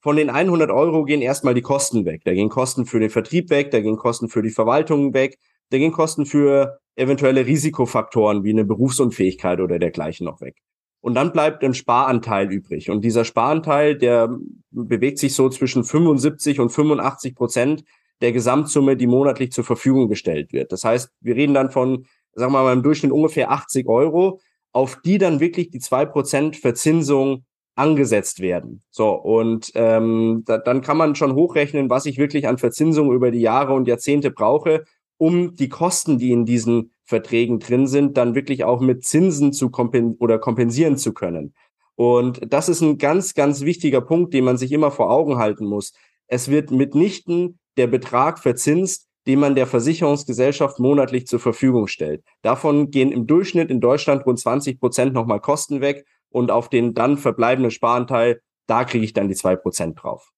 Von 0.00 0.16
den 0.16 0.30
100 0.30 0.70
Euro 0.70 1.04
gehen 1.04 1.20
erstmal 1.20 1.52
die 1.52 1.60
Kosten 1.60 2.06
weg. 2.06 2.22
Da 2.24 2.32
gehen 2.32 2.48
Kosten 2.48 2.86
für 2.86 2.98
den 2.98 3.10
Vertrieb 3.10 3.50
weg, 3.50 3.72
da 3.72 3.80
gehen 3.80 3.96
Kosten 3.96 4.30
für 4.30 4.40
die 4.40 4.50
Verwaltung 4.50 5.12
weg, 5.12 5.36
da 5.68 5.76
gehen 5.76 5.92
Kosten 5.92 6.24
für 6.24 6.78
eventuelle 6.96 7.44
Risikofaktoren 7.44 8.42
wie 8.42 8.52
eine 8.52 8.64
Berufsunfähigkeit 8.64 9.60
oder 9.60 9.78
dergleichen 9.78 10.24
noch 10.24 10.40
weg. 10.40 10.56
Und 11.00 11.14
dann 11.14 11.32
bleibt 11.32 11.62
ein 11.62 11.74
Sparanteil 11.74 12.52
übrig. 12.52 12.90
Und 12.90 13.02
dieser 13.02 13.24
Sparanteil, 13.24 13.96
der 13.96 14.36
bewegt 14.70 15.18
sich 15.18 15.34
so 15.34 15.48
zwischen 15.48 15.84
75 15.84 16.60
und 16.60 16.70
85 16.70 17.34
Prozent 17.34 17.84
der 18.20 18.32
Gesamtsumme, 18.32 18.96
die 18.96 19.06
monatlich 19.06 19.52
zur 19.52 19.64
Verfügung 19.64 20.08
gestellt 20.08 20.52
wird. 20.52 20.72
Das 20.72 20.84
heißt, 20.84 21.10
wir 21.20 21.36
reden 21.36 21.54
dann 21.54 21.70
von, 21.70 22.06
sagen 22.34 22.52
wir 22.52 22.62
mal, 22.62 22.72
im 22.72 22.82
Durchschnitt 22.82 23.12
ungefähr 23.12 23.50
80 23.50 23.86
Euro, 23.88 24.40
auf 24.72 25.00
die 25.04 25.18
dann 25.18 25.40
wirklich 25.40 25.70
die 25.70 25.78
zwei 25.78 26.04
Prozent 26.04 26.56
Verzinsung 26.56 27.44
angesetzt 27.76 28.40
werden. 28.40 28.82
So, 28.90 29.10
und 29.10 29.70
ähm, 29.76 30.42
da, 30.46 30.58
dann 30.58 30.80
kann 30.80 30.96
man 30.96 31.14
schon 31.14 31.34
hochrechnen, 31.34 31.88
was 31.88 32.06
ich 32.06 32.18
wirklich 32.18 32.48
an 32.48 32.58
Verzinsung 32.58 33.12
über 33.12 33.30
die 33.30 33.40
Jahre 33.40 33.72
und 33.74 33.86
Jahrzehnte 33.86 34.32
brauche, 34.32 34.84
um 35.16 35.54
die 35.54 35.68
Kosten, 35.68 36.18
die 36.18 36.32
in 36.32 36.44
diesen 36.44 36.90
Verträgen 37.08 37.58
drin 37.58 37.86
sind, 37.86 38.18
dann 38.18 38.34
wirklich 38.34 38.64
auch 38.64 38.80
mit 38.80 39.02
Zinsen 39.02 39.54
zu 39.54 39.70
kompen 39.70 40.14
oder 40.18 40.38
kompensieren 40.38 40.98
zu 40.98 41.14
können. 41.14 41.54
Und 41.94 42.52
das 42.52 42.68
ist 42.68 42.82
ein 42.82 42.98
ganz, 42.98 43.32
ganz 43.32 43.62
wichtiger 43.62 44.02
Punkt, 44.02 44.34
den 44.34 44.44
man 44.44 44.58
sich 44.58 44.72
immer 44.72 44.90
vor 44.90 45.10
Augen 45.10 45.38
halten 45.38 45.64
muss. 45.64 45.94
Es 46.26 46.50
wird 46.50 46.70
mitnichten 46.70 47.58
der 47.78 47.86
Betrag 47.86 48.38
verzinst, 48.38 49.08
den 49.26 49.40
man 49.40 49.54
der 49.54 49.66
Versicherungsgesellschaft 49.66 50.78
monatlich 50.78 51.26
zur 51.26 51.40
Verfügung 51.40 51.86
stellt. 51.86 52.22
Davon 52.42 52.90
gehen 52.90 53.10
im 53.10 53.26
Durchschnitt 53.26 53.70
in 53.70 53.80
Deutschland 53.80 54.26
rund 54.26 54.38
20 54.38 54.78
Prozent 54.78 55.14
nochmal 55.14 55.40
Kosten 55.40 55.80
weg 55.80 56.04
und 56.28 56.50
auf 56.50 56.68
den 56.68 56.92
dann 56.92 57.16
verbleibenden 57.16 57.70
Sparanteil, 57.70 58.42
da 58.66 58.84
kriege 58.84 59.04
ich 59.04 59.14
dann 59.14 59.28
die 59.28 59.34
zwei 59.34 59.56
Prozent 59.56 60.02
drauf. 60.02 60.30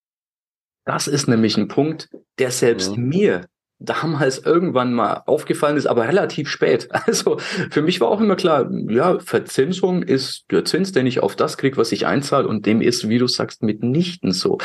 Das 0.85 1.09
ist 1.09 1.27
nämlich 1.27 1.57
ein 1.57 1.67
Punkt, 1.67 2.11
der 2.39 2.53
selbst 2.53 2.97
mhm. 2.97 3.09
mir 3.09 3.47
damals 3.80 4.38
irgendwann 4.38 4.92
mal 4.92 5.22
aufgefallen 5.26 5.76
ist, 5.76 5.87
aber 5.87 6.06
relativ 6.06 6.49
spät. 6.49 6.88
Also 7.06 7.38
für 7.70 7.82
mich 7.82 8.00
war 8.00 8.08
auch 8.08 8.20
immer 8.20 8.37
klar, 8.37 8.70
ja, 8.88 9.18
Verzinsung 9.18 10.02
ist 10.02 10.44
der 10.50 10.64
Zins, 10.64 10.92
den 10.92 11.06
ich 11.06 11.20
auf 11.20 11.34
das 11.34 11.56
kriege, 11.56 11.76
was 11.76 11.92
ich 11.92 12.06
einzahle 12.06 12.46
und 12.46 12.66
dem 12.66 12.82
ist, 12.82 13.08
wie 13.08 13.18
du 13.18 13.26
sagst, 13.26 13.62
mitnichten 13.62 14.32
so. 14.32 14.58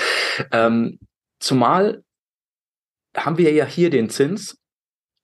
Ähm, 0.52 1.00
zumal 1.40 2.04
haben 3.16 3.38
wir 3.38 3.52
ja 3.54 3.66
hier 3.66 3.90
den 3.90 4.10
Zins 4.10 4.58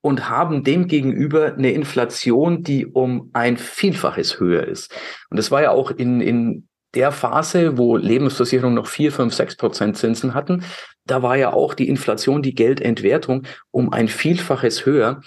und 0.02 0.30
haben 0.30 0.64
dem 0.64 0.88
gegenüber 0.88 1.54
eine 1.54 1.72
Inflation, 1.72 2.64
die 2.64 2.88
um 2.88 3.30
ein 3.34 3.58
Vielfaches 3.58 4.40
höher 4.40 4.68
ist. 4.68 4.92
Und 5.30 5.38
das 5.38 5.52
war 5.52 5.62
ja 5.62 5.72
auch 5.72 5.92
in, 5.92 6.22
in 6.22 6.68
der 6.96 7.12
Phase, 7.12 7.78
wo 7.78 7.98
Lebensversicherungen 7.98 8.76
noch 8.76 8.88
4, 8.88 9.12
5, 9.12 9.34
6 9.34 9.58
Prozent 9.58 9.98
Zinsen 9.98 10.34
hatten, 10.34 10.64
da 11.06 11.22
war 11.22 11.36
ja 11.38 11.54
auch 11.54 11.74
die 11.74 11.90
Inflation, 11.90 12.42
die 12.42 12.56
Geldentwertung 12.56 13.44
um 13.72 13.92
ein 13.92 14.08
Vielfaches 14.08 14.86
höher. 14.86 15.22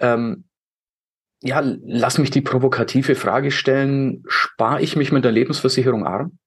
Ähm, 0.00 0.44
ja, 1.42 1.62
lass 1.62 2.18
mich 2.18 2.30
die 2.30 2.42
provokative 2.42 3.14
Frage 3.14 3.50
stellen, 3.50 4.22
spare 4.26 4.82
ich 4.82 4.96
mich 4.96 5.12
mit 5.12 5.24
der 5.24 5.32
Lebensversicherung 5.32 6.06
arm? 6.06 6.38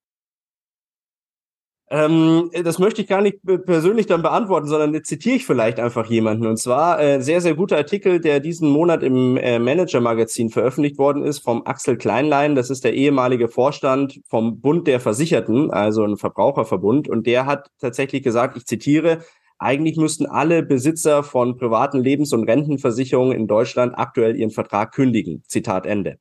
Ähm, 1.93 2.49
das 2.63 2.79
möchte 2.79 3.03
ich 3.03 3.07
gar 3.07 3.21
nicht 3.21 3.37
persönlich 3.43 4.07
dann 4.07 4.23
beantworten, 4.23 4.67
sondern 4.67 5.03
zitiere 5.03 5.35
ich 5.35 5.45
vielleicht 5.45 5.79
einfach 5.79 6.09
jemanden. 6.09 6.47
Und 6.47 6.57
zwar 6.57 6.99
äh, 6.99 7.21
sehr, 7.21 7.39
sehr 7.39 7.53
guter 7.53 7.77
Artikel, 7.77 8.19
der 8.19 8.39
diesen 8.39 8.67
Monat 8.67 9.03
im 9.03 9.37
äh, 9.37 9.59
Manager-Magazin 9.59 10.49
veröffentlicht 10.49 10.97
worden 10.97 11.23
ist, 11.23 11.41
vom 11.41 11.67
Axel 11.67 11.95
Kleinlein. 11.95 12.55
Das 12.55 12.71
ist 12.71 12.83
der 12.83 12.95
ehemalige 12.95 13.47
Vorstand 13.47 14.21
vom 14.25 14.59
Bund 14.59 14.87
der 14.87 14.99
Versicherten, 14.99 15.69
also 15.69 16.03
ein 16.03 16.17
Verbraucherverbund. 16.17 17.07
Und 17.07 17.27
der 17.27 17.45
hat 17.45 17.69
tatsächlich 17.79 18.23
gesagt, 18.23 18.57
ich 18.57 18.65
zitiere, 18.65 19.19
eigentlich 19.59 19.95
müssten 19.95 20.25
alle 20.25 20.63
Besitzer 20.63 21.21
von 21.21 21.57
privaten 21.57 21.99
Lebens- 21.99 22.33
und 22.33 22.49
Rentenversicherungen 22.49 23.37
in 23.37 23.45
Deutschland 23.45 23.93
aktuell 23.95 24.35
ihren 24.35 24.49
Vertrag 24.49 24.93
kündigen. 24.93 25.43
Zitat 25.47 25.85
Ende. 25.85 26.17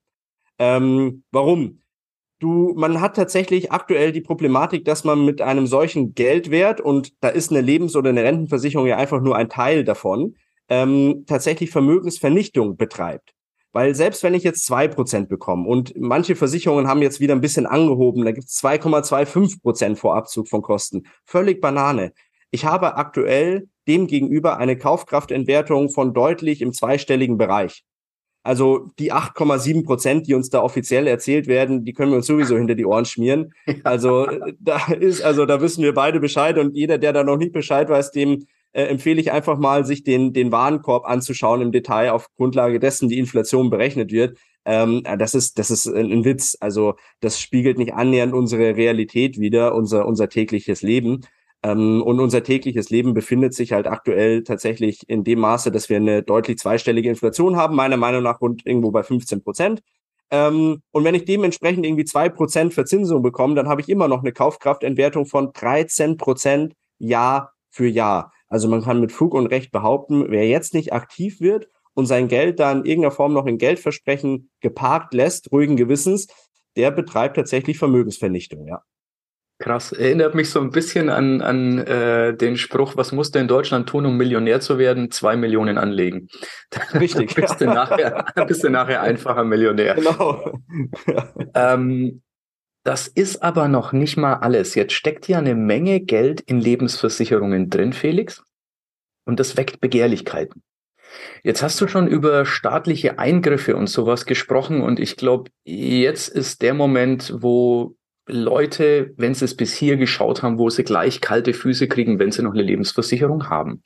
Ähm, 0.59 1.25
warum? 1.31 1.82
Du, 2.43 2.75
man 2.77 3.01
hat 3.01 3.17
tatsächlich 3.17 3.73
aktuell 3.73 4.13
die 4.13 4.21
Problematik, 4.21 4.85
dass 4.85 5.05
man 5.05 5.25
mit 5.25 5.41
einem 5.41 5.67
solchen 5.67 6.15
Geldwert 6.15 6.81
und 6.81 7.13
da 7.23 7.29
ist 7.29 7.51
eine 7.51 7.61
Lebens- 7.61 7.97
oder 7.97 8.11
eine 8.11 8.25
Rentenversicherung 8.25 8.87
ja 8.87 8.97
einfach 8.97 9.21
nur 9.21 9.37
ein 9.37 9.49
Teil 9.49 9.85
davon, 9.85 10.35
ähm, 10.69 11.25
tatsächlich 11.27 11.71
Vermögensvernichtung 11.71 12.77
betreibt. 12.77 13.35
Weil 13.73 13.95
selbst 13.95 14.23
wenn 14.23 14.35
ich 14.35 14.43
jetzt 14.43 14.67
zwei 14.67 14.87
Prozent 14.87 15.29
bekomme 15.29 15.67
und 15.67 15.95
manche 15.97 16.37
Versicherungen 16.37 16.89
haben 16.89 17.01
jetzt 17.01 17.21
wieder 17.21 17.35
ein 17.35 17.41
bisschen 17.41 17.67
angehoben, 17.67 18.25
da 18.25 18.33
gibt 18.33 18.49
es 18.49 18.63
2,25 18.63 19.63
Prozent 19.63 19.99
vor 19.99 20.15
Abzug 20.15 20.49
von 20.49 20.61
Kosten. 20.61 21.05
Völlig 21.25 21.61
Banane. 21.61 22.13
Ich 22.51 22.67
habe 22.67 22.97
aktuell 22.97 23.69
demgegenüber 23.89 24.59
eine 24.59 24.77
Kaufkraftentwertung 24.77 25.89
von 25.89 26.13
deutlich 26.13 26.61
im 26.61 26.73
zweistelligen 26.75 27.39
Bereich. 27.39 27.85
Also 28.43 28.89
die 28.99 29.13
8,7 29.13 29.85
Prozent, 29.85 30.27
die 30.27 30.35
uns 30.35 30.51
da 30.51 30.63
offiziell 30.63 31.07
erzählt 31.07 31.47
werden, 31.47 31.85
die 31.85 31.93
können 31.93 32.11
wir 32.11 32.17
uns 32.17 32.27
sowieso 32.27 32.57
hinter 32.57 32.75
die 32.75 32.87
Ohren 32.87 33.05
schmieren. 33.05 33.55
Also 33.85 34.27
äh, 34.27 34.55
da 34.61 34.87
ist, 34.93 35.23
also 35.23 35.47
da 35.47 35.61
wissen 35.61 35.83
wir 35.83 35.95
beide 35.95 36.21
Bescheid 36.21 36.59
und 36.59 36.75
jeder, 36.77 36.99
der 36.99 37.13
da 37.13 37.25
noch 37.25 37.37
nicht 37.37 37.53
Bescheid 37.53 37.89
weiß, 37.89 38.11
dem 38.13 38.47
äh, 38.73 38.85
empfehle 38.85 39.21
ich 39.21 39.33
einfach 39.33 39.59
mal, 39.59 39.85
sich 39.85 40.03
den, 40.03 40.33
den 40.33 40.53
Warenkorb 40.53 41.05
anzuschauen 41.05 41.61
im 41.61 41.73
Detail 41.73 42.11
auf 42.11 42.29
Grundlage 42.37 42.81
dessen 42.81 43.09
die 43.09 43.19
Inflation 43.19 43.71
berechnet 43.71 44.13
wird. 44.13 44.39
Ähm, 44.65 45.03
das 45.19 45.35
ist, 45.35 45.59
das 45.59 45.71
ist 45.71 45.87
ein, 45.87 46.11
ein 46.13 46.25
Witz. 46.25 46.57
Also 46.61 46.95
das 47.21 47.41
spiegelt 47.41 47.79
nicht 47.79 47.95
annähernd 47.95 48.33
unsere 48.33 48.77
Realität 48.77 49.39
wieder, 49.39 49.75
unser, 49.75 50.07
unser 50.07 50.29
tägliches 50.29 50.83
Leben. 50.83 51.23
Ähm, 51.62 52.02
und 52.02 52.21
unser 52.21 52.42
tägliches 52.42 52.90
Leben 52.90 53.14
befindet 53.14 53.54
sich 53.54 53.73
halt 53.73 53.87
aktuell 53.87 54.42
tatsächlich 54.42 55.09
in 55.09 55.25
dem 55.25 55.40
Maße, 55.40 55.71
dass 55.71 55.88
wir 55.88 55.97
eine 55.97 56.23
deutlich 56.23 56.59
zweistellige 56.59 57.09
Inflation 57.09 57.57
haben, 57.57 57.76
meiner 57.76 57.97
Meinung 57.97 58.23
nach 58.23 58.40
rund 58.40 58.66
irgendwo 58.66 58.90
bei 58.90 59.02
15 59.02 59.42
Prozent. 59.42 59.83
Ähm, 60.31 60.83
und 60.90 61.04
wenn 61.04 61.14
ich 61.14 61.25
dementsprechend 61.25 61.87
irgendwie 61.87 62.04
zwei 62.04 62.28
Prozent 62.28 62.75
Verzinsung 62.75 63.23
bekomme, 63.23 63.54
dann 63.54 63.69
habe 63.69 63.81
ich 63.81 63.88
immer 63.88 64.09
noch 64.09 64.21
eine 64.21 64.33
Kaufkraftentwertung 64.33 65.26
von 65.26 65.52
13 65.52 66.16
Prozent 66.16 66.75
Jahr 66.99 67.52
für 67.71 67.87
Jahr. 67.87 68.33
Also 68.49 68.69
man 68.69 68.83
kann 68.83 69.00
mit 69.00 69.12
Fug 69.12 69.35
und 69.35 69.47
Recht 69.47 69.73
behaupten, 69.73 70.26
wer 70.28 70.49
jetzt 70.49 70.75
nicht 70.75 70.92
aktiv 70.92 71.40
wird 71.40 71.69
und 71.95 72.07
sein 72.07 72.28
Geld 72.28 72.61
da 72.61 72.73
in 72.73 72.85
irgendeiner 72.85 73.12
Form 73.12 73.33
noch 73.35 73.47
in 73.47 73.59
Geldversprechen 73.59 74.50
geparkt 74.61 75.14
lässt, 75.14 75.52
ruhigen 75.52 75.76
Gewissens, 75.76 76.26
der 76.76 76.90
betreibt 76.90 77.37
tatsächlich 77.37 77.78
Vermögensvernichtung, 77.78 78.66
ja. 78.66 78.83
Krass, 79.62 79.92
erinnert 79.92 80.35
mich 80.35 80.50
so 80.50 80.61
ein 80.61 80.71
bisschen 80.71 81.09
an, 81.09 81.40
an 81.40 81.78
äh, 81.78 82.37
den 82.37 82.57
Spruch, 82.57 82.97
was 82.97 83.12
musst 83.12 83.37
du 83.37 83.38
in 83.38 83.47
Deutschland 83.47 83.88
tun, 83.88 84.07
um 84.07 84.16
Millionär 84.16 84.61
zu 84.61 84.76
werden? 84.76 85.12
Zwei 85.12 85.37
Millionen 85.37 85.78
anlegen. 85.78 86.26
Richtig. 86.95 87.37
bist, 87.37 87.61
du 87.61 87.66
nachher, 87.66 88.25
bist 88.49 88.64
du 88.64 88.71
nachher 88.71 89.02
einfacher 89.02 89.45
Millionär. 89.45 89.95
Genau. 89.95 90.59
ähm, 91.54 92.23
das 92.83 93.07
ist 93.07 93.45
aber 93.45 93.69
noch 93.69 93.92
nicht 93.92 94.16
mal 94.16 94.35
alles. 94.35 94.75
Jetzt 94.75 94.95
steckt 94.95 95.28
ja 95.28 95.38
eine 95.38 95.54
Menge 95.54 96.00
Geld 96.00 96.40
in 96.40 96.59
Lebensversicherungen 96.59 97.71
drin, 97.71 97.92
Felix. 97.92 98.42
Und 99.26 99.38
das 99.38 99.57
weckt 99.57 99.81
Begehrlichkeiten. 99.81 100.64
Jetzt 101.45 101.62
hast 101.62 101.81
du 101.81 101.87
schon 101.87 102.09
über 102.09 102.47
staatliche 102.47 103.21
Eingriffe 103.21 103.76
und 103.76 103.87
sowas 103.87 104.26
gesprochen 104.26 104.83
und 104.83 104.99
ich 104.99 105.16
glaube, 105.16 105.52
jetzt 105.62 106.31
ist 106.31 106.62
der 106.62 106.75
Moment, 106.75 107.33
wo 107.37 107.95
Leute, 108.26 109.12
wenn 109.17 109.35
sie 109.35 109.45
es 109.45 109.57
bis 109.57 109.75
hier 109.75 109.97
geschaut 109.97 110.43
haben, 110.43 110.59
wo 110.59 110.71
sie 110.71 110.85
gleich 110.85 111.21
kalte 111.21 111.55
Füße 111.55 111.88
kriegen, 111.88 112.19
wenn 112.19 112.31
sie 112.31 112.43
noch 112.43 112.52
eine 112.52 112.62
Lebensversicherung 112.62 113.49
haben. 113.49 113.83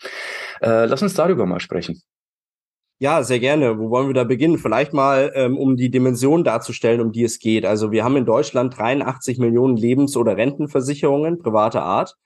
Äh, 0.61 0.87
lass 0.87 1.02
uns 1.02 1.14
darüber 1.14 1.47
mal 1.47 1.61
sprechen. 1.61 2.02
Ja, 2.99 3.23
sehr 3.23 3.40
gerne. 3.40 3.78
Wo 3.78 3.90
wollen 3.90 4.09
wir 4.09 4.14
da 4.14 4.25
beginnen? 4.25 4.57
Vielleicht 4.57 4.95
mal, 4.95 5.31
ähm, 5.35 5.59
um 5.59 5.76
die 5.76 5.90
Dimension 5.90 6.45
darzustellen, 6.45 7.02
um 7.02 7.12
die 7.12 7.25
es 7.25 7.38
geht. 7.38 7.66
Also 7.66 7.93
wir 7.93 8.05
haben 8.05 8.16
in 8.16 8.25
Deutschland 8.25 8.76
83 8.76 9.38
Millionen 9.38 9.76
Lebens- 9.76 10.16
oder 10.16 10.37
Rentenversicherungen 10.37 11.38
privater 11.38 11.83
Art. 11.83 12.16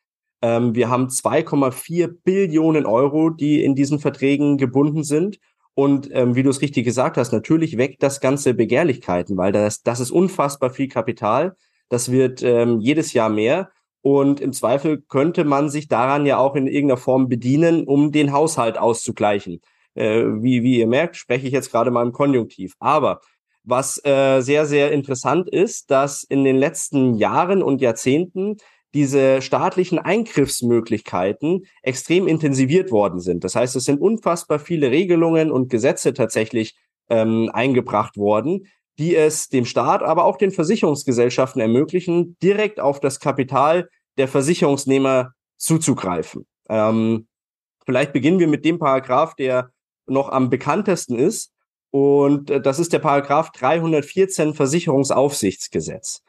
Ähm, 0.43 0.75
wir 0.76 0.88
haben 0.88 1.09
2,4 1.09 2.09
Billionen 2.25 2.87
Euro, 2.87 3.31
die 3.31 3.64
in 3.64 3.75
diesen 3.75 3.99
Verträgen 3.99 4.59
gebunden 4.59 5.02
sind. 5.02 5.38
Und 5.75 6.09
ähm, 6.12 6.37
wie 6.37 6.43
du 6.45 6.50
es 6.50 6.61
richtig 6.61 6.85
gesagt 6.85 7.17
hast, 7.17 7.33
natürlich 7.33 7.76
weckt 7.76 8.02
das 8.02 8.21
Ganze 8.21 8.55
Begehrlichkeiten, 8.55 9.37
weil 9.37 9.50
das, 9.50 9.83
das 9.83 9.99
ist 9.99 10.11
unfassbar 10.11 10.71
viel 10.71 10.88
Kapital. 10.88 11.57
Das 11.90 12.11
wird 12.11 12.42
ähm, 12.42 12.80
jedes 12.80 13.12
Jahr 13.12 13.28
mehr. 13.28 13.70
Und 14.00 14.40
im 14.40 14.54
Zweifel 14.54 15.02
könnte 15.02 15.44
man 15.44 15.68
sich 15.68 15.88
daran 15.88 16.25
ja 16.25 16.38
auch 16.38 16.56
in 16.56 16.66
irgendeiner 16.66 16.97
Form 16.97 17.28
bedienen, 17.28 17.85
um 17.85 18.12
den 18.12 18.32
Haushalt 18.32 18.78
auszugleichen. 18.78 19.61
Äh, 19.94 20.25
wie, 20.25 20.62
wie 20.62 20.78
ihr 20.78 20.87
merkt, 20.87 21.16
spreche 21.16 21.47
ich 21.47 21.52
jetzt 21.52 21.70
gerade 21.70 21.90
mal 21.90 22.06
im 22.06 22.12
Konjunktiv. 22.12 22.73
Aber 22.78 23.20
was 23.62 24.02
äh, 24.06 24.40
sehr, 24.40 24.64
sehr 24.64 24.92
interessant 24.92 25.50
ist, 25.50 25.90
dass 25.90 26.23
in 26.23 26.44
den 26.44 26.56
letzten 26.56 27.14
Jahren 27.16 27.62
und 27.62 27.82
Jahrzehnten 27.82 28.56
diese 28.94 29.42
staatlichen 29.42 29.99
Eingriffsmöglichkeiten 29.99 31.66
extrem 31.82 32.26
intensiviert 32.26 32.90
worden 32.90 33.20
sind. 33.20 33.44
Das 33.44 33.54
heißt, 33.54 33.76
es 33.76 33.85
sind 33.85 34.00
unfassbar 34.00 34.59
viele 34.59 34.90
Regelungen 34.90 35.50
und 35.50 35.68
Gesetze 35.68 36.14
tatsächlich 36.14 36.76
ähm, 37.09 37.50
eingebracht 37.52 38.16
worden, 38.16 38.66
die 39.00 39.16
es 39.16 39.49
dem 39.49 39.64
Staat, 39.64 40.02
aber 40.02 40.26
auch 40.26 40.37
den 40.37 40.50
Versicherungsgesellschaften 40.50 41.61
ermöglichen, 41.61 42.37
direkt 42.42 42.80
auf 42.80 43.00
das 43.00 43.19
Kapital 43.19 43.88
der 44.19 44.28
Versicherungsnehmer 44.28 45.33
zuzugreifen. 45.57 46.47
Ähm, 46.69 47.26
vielleicht 47.87 48.12
beginnen 48.12 48.38
wir 48.38 48.47
mit 48.47 48.66
dem 48.66 48.78
Paragraph, 48.78 49.35
der 49.35 49.71
noch 50.07 50.28
am 50.28 50.50
bekanntesten 50.50 51.19
ist. 51.19 51.50
Und 51.90 52.50
äh, 52.50 52.61
das 52.61 52.78
ist 52.78 52.92
der 52.92 52.99
Paragraph 52.99 53.50
314 53.52 54.52
Versicherungsaufsichtsgesetz. 54.52 56.23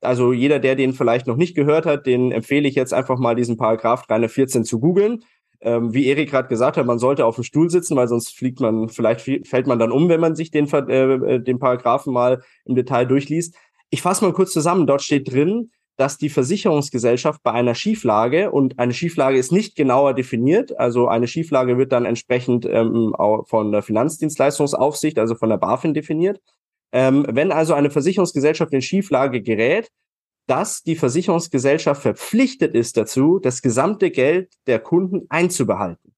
Also 0.00 0.32
jeder, 0.32 0.58
der 0.58 0.74
den 0.74 0.94
vielleicht 0.94 1.26
noch 1.26 1.36
nicht 1.36 1.54
gehört 1.54 1.84
hat, 1.84 2.06
den 2.06 2.32
empfehle 2.32 2.66
ich 2.66 2.76
jetzt 2.76 2.94
einfach 2.94 3.18
mal 3.18 3.34
diesen 3.34 3.58
Paragraph 3.58 4.06
314 4.06 4.64
zu 4.64 4.80
googeln 4.80 5.22
ähm, 5.66 5.92
wie 5.92 6.06
Erik 6.06 6.30
gerade 6.30 6.48
gesagt 6.48 6.76
hat, 6.76 6.86
man 6.86 7.00
sollte 7.00 7.26
auf 7.26 7.34
dem 7.34 7.44
Stuhl 7.44 7.68
sitzen, 7.70 7.96
weil 7.96 8.06
sonst 8.06 8.36
fliegt 8.36 8.60
man, 8.60 8.88
vielleicht 8.88 9.20
fällt 9.46 9.66
man 9.66 9.80
dann 9.80 9.90
um, 9.90 10.08
wenn 10.08 10.20
man 10.20 10.36
sich 10.36 10.52
den, 10.52 10.72
äh, 10.72 11.14
äh, 11.14 11.40
den 11.40 11.58
Paragraphen 11.58 12.12
mal 12.12 12.42
im 12.64 12.76
Detail 12.76 13.04
durchliest. 13.04 13.56
Ich 13.90 14.00
fasse 14.00 14.24
mal 14.24 14.32
kurz 14.32 14.52
zusammen. 14.52 14.86
Dort 14.86 15.02
steht 15.02 15.32
drin, 15.32 15.72
dass 15.96 16.18
die 16.18 16.28
Versicherungsgesellschaft 16.28 17.42
bei 17.42 17.50
einer 17.50 17.74
Schieflage, 17.74 18.52
und 18.52 18.78
eine 18.78 18.94
Schieflage 18.94 19.38
ist 19.38 19.50
nicht 19.50 19.74
genauer 19.74 20.14
definiert, 20.14 20.78
also 20.78 21.08
eine 21.08 21.26
Schieflage 21.26 21.78
wird 21.78 21.90
dann 21.90 22.04
entsprechend 22.04 22.64
ähm, 22.66 23.12
von 23.46 23.72
der 23.72 23.82
Finanzdienstleistungsaufsicht, 23.82 25.18
also 25.18 25.34
von 25.34 25.48
der 25.48 25.56
BaFin 25.56 25.94
definiert. 25.94 26.40
Ähm, 26.92 27.26
wenn 27.28 27.50
also 27.50 27.74
eine 27.74 27.90
Versicherungsgesellschaft 27.90 28.72
in 28.72 28.82
Schieflage 28.82 29.42
gerät, 29.42 29.90
dass 30.46 30.82
die 30.82 30.96
Versicherungsgesellschaft 30.96 32.02
verpflichtet 32.02 32.74
ist 32.74 32.96
dazu, 32.96 33.38
das 33.38 33.62
gesamte 33.62 34.10
Geld 34.10 34.52
der 34.66 34.78
Kunden 34.78 35.26
einzubehalten. 35.28 36.14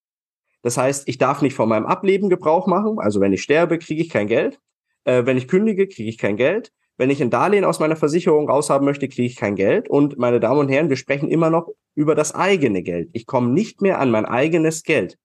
Das 0.63 0.77
heißt, 0.77 1.09
ich 1.09 1.19
darf 1.19 1.41
nicht 1.41 1.55
von 1.55 1.69
meinem 1.69 1.87
Ableben 1.87 2.29
Gebrauch 2.29 2.67
machen. 2.67 2.99
Also 2.99 3.21
wenn 3.21 3.33
ich 3.33 3.43
sterbe, 3.43 3.79
kriege 3.79 4.03
ich 4.03 4.11
kein 4.11 4.27
Geld. 4.27 4.61
Äh, 5.05 5.25
wenn 5.25 5.37
ich 5.37 5.49
kündige, 5.49 5.87
kriege 5.87 6.11
ich 6.11 6.19
kein 6.19 6.37
Geld. 6.37 6.73
Wenn 6.97 7.11
ich 7.11 7.23
ein 7.23 7.31
Darlehen 7.31 7.65
aus 7.65 7.79
meiner 7.79 7.97
Versicherung 7.97 8.51
raushaben 8.51 8.85
möchte, 8.85 9.09
kriege 9.09 9.29
ich 9.29 9.37
kein 9.37 9.55
Geld. 9.55 9.89
Und 9.89 10.19
meine 10.19 10.41
Damen 10.41 10.59
und 10.61 10.69
Herren, 10.69 10.89
wir 10.89 10.97
sprechen 10.97 11.31
immer 11.31 11.49
noch 11.49 11.69
über 11.95 12.15
das 12.15 12.35
eigene 12.35 12.83
Geld. 12.83 13.09
Ich 13.13 13.25
komme 13.25 13.51
nicht 13.51 13.81
mehr 13.83 14.01
an 14.01 14.11
mein 14.11 14.27
eigenes 14.27 14.83
Geld. 14.83 15.17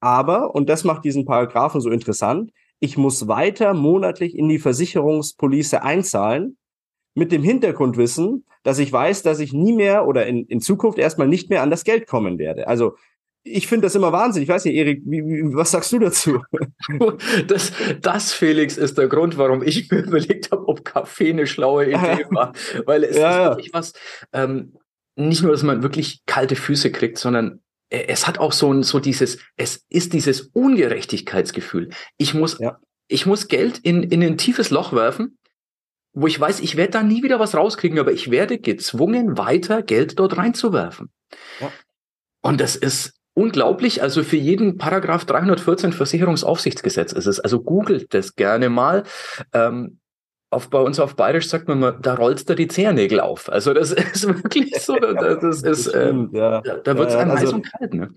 Aber, 0.00 0.54
und 0.54 0.68
das 0.68 0.84
macht 0.84 1.04
diesen 1.04 1.24
Paragraphen 1.24 1.80
so 1.80 1.90
interessant, 1.90 2.52
ich 2.80 2.96
muss 2.96 3.26
weiter 3.26 3.74
monatlich 3.74 4.36
in 4.36 4.48
die 4.48 4.60
Versicherungspolice 4.60 5.82
einzahlen, 5.82 6.56
mit 7.18 7.32
dem 7.32 7.42
Hintergrundwissen, 7.42 8.44
dass 8.62 8.78
ich 8.78 8.92
weiß, 8.92 9.22
dass 9.22 9.40
ich 9.40 9.52
nie 9.52 9.72
mehr 9.72 10.06
oder 10.06 10.26
in, 10.26 10.46
in 10.46 10.60
Zukunft 10.60 10.98
erstmal 10.98 11.28
nicht 11.28 11.50
mehr 11.50 11.62
an 11.62 11.70
das 11.70 11.84
Geld 11.84 12.06
kommen 12.06 12.38
werde. 12.38 12.68
Also 12.68 12.96
ich 13.42 13.66
finde 13.66 13.86
das 13.86 13.94
immer 13.94 14.12
Wahnsinn. 14.12 14.42
Ich 14.42 14.48
weiß 14.48 14.64
nicht, 14.64 14.74
Erik, 14.74 15.02
wie, 15.04 15.24
wie, 15.24 15.54
was 15.54 15.70
sagst 15.70 15.92
du 15.92 15.98
dazu? 15.98 16.42
Das, 17.46 17.72
das, 18.00 18.32
Felix, 18.32 18.76
ist 18.76 18.98
der 18.98 19.08
Grund, 19.08 19.38
warum 19.38 19.62
ich 19.62 19.90
mir 19.90 19.98
überlegt 20.04 20.50
habe, 20.50 20.66
ob 20.68 20.84
Kaffee 20.84 21.30
eine 21.30 21.46
schlaue 21.46 21.86
Idee 21.86 22.26
war. 22.30 22.52
Weil 22.86 23.04
es 23.04 23.16
ja, 23.16 23.44
ist 23.44 23.50
wirklich 23.50 23.72
was, 23.72 23.92
ähm, 24.32 24.74
nicht 25.16 25.42
nur, 25.42 25.52
dass 25.52 25.62
man 25.62 25.82
wirklich 25.82 26.22
kalte 26.26 26.56
Füße 26.56 26.92
kriegt, 26.92 27.18
sondern 27.18 27.60
es 27.90 28.26
hat 28.26 28.38
auch 28.38 28.52
so, 28.52 28.72
ein, 28.72 28.82
so 28.82 29.00
dieses, 29.00 29.38
es 29.56 29.84
ist 29.88 30.12
dieses 30.12 30.42
Ungerechtigkeitsgefühl. 30.52 31.88
Ich 32.18 32.34
muss, 32.34 32.58
ja. 32.58 32.78
ich 33.08 33.24
muss 33.24 33.48
Geld 33.48 33.78
in, 33.78 34.02
in 34.02 34.22
ein 34.22 34.36
tiefes 34.36 34.70
Loch 34.70 34.92
werfen, 34.92 35.37
wo 36.20 36.26
ich 36.26 36.38
weiß, 36.38 36.60
ich 36.60 36.76
werde 36.76 36.92
da 36.92 37.02
nie 37.02 37.22
wieder 37.22 37.38
was 37.38 37.54
rauskriegen, 37.54 37.98
aber 37.98 38.12
ich 38.12 38.30
werde 38.30 38.58
gezwungen, 38.58 39.38
weiter 39.38 39.82
Geld 39.82 40.18
dort 40.18 40.36
reinzuwerfen. 40.36 41.10
Ja. 41.60 41.70
Und 42.42 42.60
das 42.60 42.76
ist 42.76 43.14
unglaublich. 43.34 44.02
Also 44.02 44.24
für 44.24 44.36
jeden 44.36 44.78
Paragraph 44.78 45.24
314 45.24 45.92
Versicherungsaufsichtsgesetz 45.92 47.12
ist 47.12 47.26
es. 47.26 47.38
Also 47.38 47.62
googelt 47.62 48.12
das 48.14 48.34
gerne 48.34 48.68
mal. 48.68 49.04
Ähm, 49.52 50.00
auf, 50.50 50.70
bei 50.70 50.80
uns 50.80 50.98
auf 50.98 51.14
Bayerisch 51.14 51.48
sagt 51.48 51.68
man 51.68 51.78
mal, 51.78 51.98
da 52.00 52.14
rollst 52.14 52.48
du 52.48 52.54
die 52.54 52.68
Zehennägel 52.68 53.20
auf. 53.20 53.48
Also 53.50 53.72
das 53.72 53.92
ist 54.12 54.26
wirklich 54.26 54.74
so, 54.80 54.96
das 54.96 55.62
ist, 55.62 55.86
äh, 55.88 56.12
ja. 56.32 56.62
da, 56.62 56.76
da 56.78 56.98
wird 56.98 57.10
es 57.10 57.14
einem 57.14 57.30
also, 57.30 57.46
heiß 57.46 57.52
und 57.52 57.70
kalt. 57.70 57.94
Ne? 57.94 58.08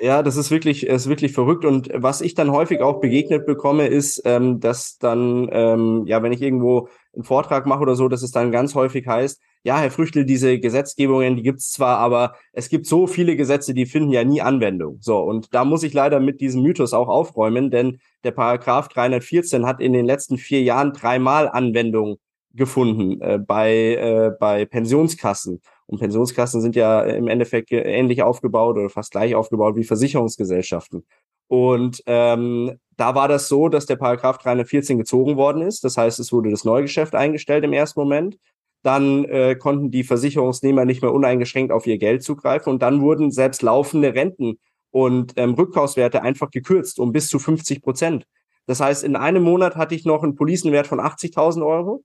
Ja, 0.00 0.22
das 0.22 0.36
ist 0.36 0.50
wirklich, 0.50 0.86
ist 0.86 1.08
wirklich 1.08 1.32
verrückt. 1.32 1.64
Und 1.64 1.90
was 1.92 2.22
ich 2.22 2.34
dann 2.34 2.50
häufig 2.50 2.80
auch 2.80 3.00
begegnet 3.00 3.44
bekomme, 3.46 3.88
ist, 3.88 4.22
ähm, 4.24 4.58
dass 4.58 4.98
dann, 4.98 5.48
ähm, 5.52 6.04
ja, 6.06 6.22
wenn 6.22 6.32
ich 6.32 6.40
irgendwo 6.40 6.88
einen 7.14 7.24
Vortrag 7.24 7.66
mache 7.66 7.82
oder 7.82 7.94
so, 7.94 8.08
dass 8.08 8.22
es 8.22 8.30
dann 8.30 8.52
ganz 8.52 8.74
häufig 8.74 9.06
heißt, 9.06 9.40
ja, 9.64 9.78
Herr 9.78 9.90
Früchtel, 9.90 10.24
diese 10.24 10.58
Gesetzgebungen, 10.58 11.36
die 11.36 11.42
gibt's 11.42 11.70
zwar, 11.70 11.98
aber 11.98 12.34
es 12.52 12.68
gibt 12.68 12.86
so 12.86 13.06
viele 13.06 13.36
Gesetze, 13.36 13.74
die 13.74 13.86
finden 13.86 14.10
ja 14.10 14.24
nie 14.24 14.42
Anwendung. 14.42 14.98
So, 15.00 15.20
und 15.20 15.54
da 15.54 15.64
muss 15.64 15.84
ich 15.84 15.92
leider 15.92 16.18
mit 16.18 16.40
diesem 16.40 16.62
Mythos 16.62 16.92
auch 16.92 17.08
aufräumen, 17.08 17.70
denn 17.70 17.98
der 18.24 18.32
Paragraph 18.32 18.88
314 18.88 19.66
hat 19.66 19.80
in 19.80 19.92
den 19.92 20.06
letzten 20.06 20.36
vier 20.36 20.62
Jahren 20.62 20.92
dreimal 20.92 21.48
Anwendung 21.48 22.18
gefunden 22.54 23.20
äh, 23.20 23.38
bei, 23.38 23.94
äh, 23.94 24.30
bei 24.38 24.64
Pensionskassen. 24.64 25.60
Und 25.86 25.98
Pensionskassen 25.98 26.60
sind 26.60 26.76
ja 26.76 27.02
im 27.02 27.28
Endeffekt 27.28 27.70
ähnlich 27.70 28.22
aufgebaut 28.22 28.76
oder 28.76 28.88
fast 28.88 29.10
gleich 29.12 29.34
aufgebaut 29.34 29.76
wie 29.76 29.84
Versicherungsgesellschaften. 29.84 31.04
Und 31.52 32.02
ähm, 32.06 32.78
da 32.96 33.14
war 33.14 33.28
das 33.28 33.48
so, 33.48 33.68
dass 33.68 33.84
der 33.84 33.96
Paragraph 33.96 34.38
314 34.38 34.96
gezogen 34.96 35.36
worden 35.36 35.60
ist. 35.60 35.84
Das 35.84 35.96
heißt, 35.98 36.18
es 36.18 36.32
wurde 36.32 36.50
das 36.50 36.64
Neugeschäft 36.64 37.14
eingestellt 37.14 37.64
im 37.64 37.72
ersten 37.72 38.00
Moment 38.00 38.38
dann 38.82 39.24
äh, 39.24 39.54
konnten 39.54 39.90
die 39.90 40.04
Versicherungsnehmer 40.04 40.84
nicht 40.84 41.02
mehr 41.02 41.12
uneingeschränkt 41.12 41.72
auf 41.72 41.86
ihr 41.86 41.98
Geld 41.98 42.22
zugreifen 42.22 42.72
und 42.72 42.82
dann 42.82 43.00
wurden 43.00 43.30
selbst 43.30 43.62
laufende 43.62 44.14
Renten 44.14 44.58
und 44.90 45.34
ähm, 45.36 45.54
Rückkaufswerte 45.54 46.22
einfach 46.22 46.50
gekürzt 46.50 46.98
um 46.98 47.12
bis 47.12 47.28
zu 47.28 47.38
50 47.38 47.82
Prozent. 47.82 48.26
Das 48.66 48.80
heißt, 48.80 49.04
in 49.04 49.16
einem 49.16 49.42
Monat 49.42 49.76
hatte 49.76 49.94
ich 49.94 50.04
noch 50.04 50.22
einen 50.22 50.34
Policenwert 50.34 50.86
von 50.86 51.00
80.000 51.00 51.64
Euro 51.64 52.04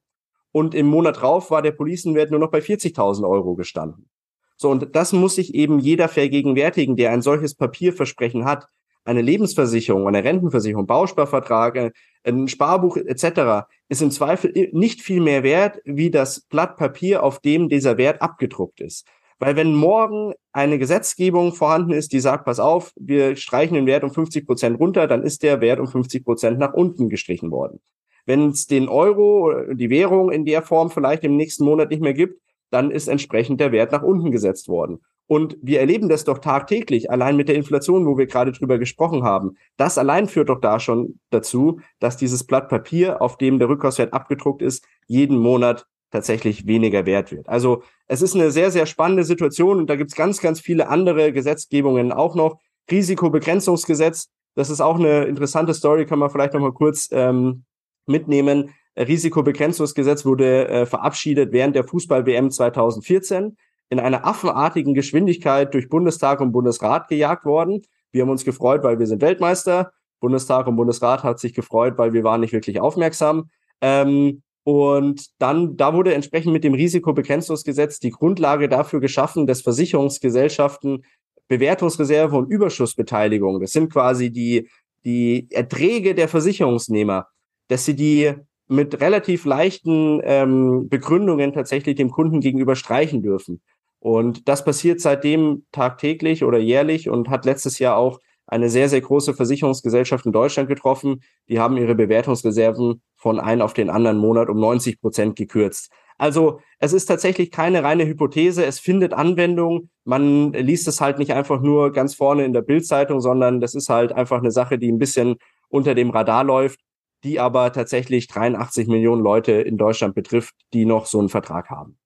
und 0.51 0.73
im 0.75 0.87
Monat 0.87 1.21
drauf 1.21 1.51
war 1.51 1.61
der 1.61 1.71
Policenwert 1.71 2.31
nur 2.31 2.39
noch 2.39 2.51
bei 2.51 2.59
40.000 2.59 3.27
Euro 3.27 3.55
gestanden. 3.55 4.09
So, 4.55 4.69
und 4.71 4.95
das 4.95 5.13
muss 5.13 5.35
sich 5.35 5.53
eben 5.53 5.79
jeder 5.79 6.07
vergegenwärtigen, 6.07 6.95
der 6.95 7.11
ein 7.11 7.21
solches 7.21 7.53
Papierversprechen 7.53 8.45
hat. 8.45 8.67
Eine 9.07 9.21
Lebensversicherung, 9.21 10.05
eine 10.05 10.21
Rentenversicherung, 10.21 10.85
Bausparvertrag, 10.85 11.75
äh, 11.77 11.91
ein 12.25 12.49
Sparbuch 12.49 12.97
etc. 12.97 13.65
ist 13.87 14.01
im 14.01 14.11
Zweifel 14.11 14.69
nicht 14.73 15.01
viel 15.01 15.21
mehr 15.21 15.43
wert 15.43 15.79
wie 15.85 16.11
das 16.11 16.41
Blatt 16.41 16.75
Papier, 16.75 17.23
auf 17.23 17.39
dem 17.39 17.69
dieser 17.69 17.97
Wert 17.97 18.21
abgedruckt 18.21 18.81
ist. 18.81 19.07
Weil 19.39 19.55
wenn 19.55 19.73
morgen 19.73 20.33
eine 20.51 20.77
Gesetzgebung 20.77 21.53
vorhanden 21.53 21.93
ist, 21.93 22.11
die 22.11 22.19
sagt, 22.19 22.43
pass 22.43 22.59
auf, 22.59 22.91
wir 22.97 23.37
streichen 23.37 23.75
den 23.75 23.85
Wert 23.85 24.03
um 24.03 24.11
50 24.11 24.45
Prozent 24.45 24.77
runter, 24.77 25.07
dann 25.07 25.23
ist 25.23 25.41
der 25.41 25.61
Wert 25.61 25.79
um 25.79 25.87
50 25.87 26.25
Prozent 26.25 26.59
nach 26.59 26.73
unten 26.73 27.07
gestrichen 27.07 27.49
worden. 27.49 27.79
Wenn 28.25 28.49
es 28.49 28.67
den 28.67 28.89
Euro, 28.89 29.53
die 29.71 29.89
Währung 29.89 30.31
in 30.31 30.43
der 30.43 30.63
Form 30.63 30.89
vielleicht 30.89 31.23
im 31.23 31.37
nächsten 31.37 31.63
Monat 31.63 31.91
nicht 31.91 32.01
mehr 32.01 32.13
gibt, 32.13 32.41
dann 32.71 32.91
ist 32.91 33.07
entsprechend 33.07 33.61
der 33.61 33.71
Wert 33.71 33.93
nach 33.93 34.03
unten 34.03 34.31
gesetzt 34.31 34.67
worden. 34.67 34.99
Und 35.27 35.57
wir 35.61 35.81
erleben 35.81 36.07
das 36.07 36.23
doch 36.23 36.39
tagtäglich, 36.39 37.11
allein 37.11 37.35
mit 37.35 37.49
der 37.49 37.55
Inflation, 37.55 38.05
wo 38.05 38.17
wir 38.17 38.27
gerade 38.27 38.53
drüber 38.53 38.77
gesprochen 38.77 39.23
haben. 39.23 39.57
Das 39.75 39.97
allein 39.97 40.27
führt 40.27 40.49
doch 40.49 40.61
da 40.61 40.79
schon 40.79 41.19
dazu, 41.29 41.81
dass 41.99 42.15
dieses 42.15 42.45
Blatt 42.45 42.69
Papier, 42.69 43.21
auf 43.21 43.37
dem 43.37 43.59
der 43.59 43.67
Rückkaufswert 43.67 44.13
abgedruckt 44.13 44.61
ist, 44.61 44.85
jeden 45.05 45.37
Monat 45.37 45.85
tatsächlich 46.11 46.65
weniger 46.65 47.05
wert 47.05 47.31
wird. 47.33 47.49
Also 47.49 47.83
es 48.07 48.21
ist 48.21 48.35
eine 48.35 48.51
sehr, 48.51 48.71
sehr 48.71 48.85
spannende 48.85 49.25
Situation 49.25 49.79
und 49.79 49.89
da 49.89 49.97
gibt's 49.97 50.15
ganz, 50.15 50.39
ganz 50.39 50.61
viele 50.61 50.87
andere 50.87 51.33
Gesetzgebungen 51.33 52.13
auch 52.13 52.33
noch. 52.33 52.59
Risikobegrenzungsgesetz, 52.89 54.29
das 54.55 54.69
ist 54.69 54.79
auch 54.79 54.97
eine 54.97 55.25
interessante 55.25 55.73
Story, 55.73 56.05
kann 56.05 56.19
man 56.19 56.29
vielleicht 56.29 56.53
nochmal 56.53 56.71
kurz 56.71 57.09
ähm, 57.11 57.65
mitnehmen. 58.05 58.73
Risikobegrenzungsgesetz 58.97 60.25
wurde 60.25 60.69
äh, 60.69 60.85
verabschiedet 60.85 61.51
während 61.51 61.75
der 61.75 61.83
Fußball-WM 61.83 62.49
2014 62.49 63.57
in 63.89 63.99
einer 63.99 64.25
affenartigen 64.25 64.93
Geschwindigkeit 64.93 65.73
durch 65.73 65.89
Bundestag 65.89 66.41
und 66.41 66.51
Bundesrat 66.51 67.07
gejagt 67.07 67.45
worden. 67.45 67.81
Wir 68.11 68.23
haben 68.23 68.29
uns 68.29 68.45
gefreut, 68.45 68.83
weil 68.83 68.99
wir 68.99 69.07
sind 69.07 69.21
Weltmeister. 69.21 69.91
Bundestag 70.19 70.67
und 70.67 70.75
Bundesrat 70.75 71.23
hat 71.23 71.39
sich 71.39 71.53
gefreut, 71.53 71.97
weil 71.97 72.13
wir 72.13 72.23
waren 72.23 72.41
nicht 72.41 72.53
wirklich 72.53 72.79
aufmerksam. 72.79 73.49
Ähm, 73.81 74.41
und 74.63 75.27
dann, 75.39 75.77
da 75.77 75.93
wurde 75.93 76.13
entsprechend 76.13 76.51
mit 76.51 76.63
dem 76.63 76.73
Risikobegrenzungsgesetz 76.73 77.99
die 77.99 78.09
Grundlage 78.09 78.67
dafür 78.67 78.99
geschaffen, 78.99 79.47
dass 79.47 79.61
Versicherungsgesellschaften 79.61 81.03
Bewertungsreserve 81.47 82.35
und 82.35 82.51
Überschussbeteiligung, 82.51 83.61
das 83.61 83.71
sind 83.71 83.91
quasi 83.91 84.31
die, 84.31 84.69
die 85.05 85.47
Erträge 85.51 86.15
der 86.15 86.27
Versicherungsnehmer, 86.27 87.27
dass 87.69 87.85
sie 87.85 87.95
die 87.95 88.33
mit 88.67 88.99
relativ 88.99 89.45
leichten 89.45 90.19
ähm, 90.23 90.89
Begründungen 90.89 91.53
tatsächlich 91.53 91.95
dem 91.95 92.11
Kunden 92.11 92.41
gegenüber 92.41 92.75
streichen 92.75 93.21
dürfen. 93.21 93.61
Und 94.07 94.47
das 94.47 94.63
passiert 94.63 95.01
seitdem 95.01 95.65
tagtäglich 95.73 96.45
oder 96.45 96.59
jährlich 96.59 97.09
und 97.09 97.29
hat 97.29 97.43
letztes 97.43 97.77
Jahr 97.77 97.97
auch 97.97 98.21
eine 98.45 98.69
sehr, 98.69 98.87
sehr 98.87 99.01
große 99.01 99.33
Versicherungsgesellschaft 99.33 100.25
in 100.25 100.31
Deutschland 100.31 100.69
getroffen. 100.69 101.23
Die 101.49 101.59
haben 101.59 101.75
ihre 101.75 101.93
Bewertungsreserven 101.93 103.01
von 103.17 103.37
einem 103.41 103.63
auf 103.63 103.73
den 103.73 103.89
anderen 103.89 104.17
Monat 104.17 104.47
um 104.47 104.61
90 104.61 105.01
Prozent 105.01 105.35
gekürzt. 105.35 105.91
Also 106.17 106.61
es 106.79 106.93
ist 106.93 107.07
tatsächlich 107.07 107.51
keine 107.51 107.83
reine 107.83 108.05
Hypothese, 108.05 108.63
es 108.63 108.79
findet 108.79 109.11
Anwendung. 109.11 109.89
Man 110.05 110.53
liest 110.53 110.87
es 110.87 111.01
halt 111.01 111.19
nicht 111.19 111.33
einfach 111.33 111.59
nur 111.59 111.91
ganz 111.91 112.15
vorne 112.15 112.45
in 112.45 112.53
der 112.53 112.61
Bildzeitung, 112.61 113.19
sondern 113.19 113.59
das 113.59 113.75
ist 113.75 113.89
halt 113.89 114.13
einfach 114.13 114.37
eine 114.37 114.51
Sache, 114.51 114.79
die 114.79 114.89
ein 114.89 114.99
bisschen 114.99 115.35
unter 115.67 115.95
dem 115.95 116.11
Radar 116.11 116.45
läuft, 116.45 116.79
die 117.25 117.41
aber 117.41 117.73
tatsächlich 117.73 118.27
83 118.27 118.87
Millionen 118.87 119.21
Leute 119.21 119.51
in 119.51 119.77
Deutschland 119.77 120.15
betrifft, 120.15 120.55
die 120.71 120.85
noch 120.85 121.07
so 121.07 121.19
einen 121.19 121.27
Vertrag 121.27 121.69
haben. 121.69 121.97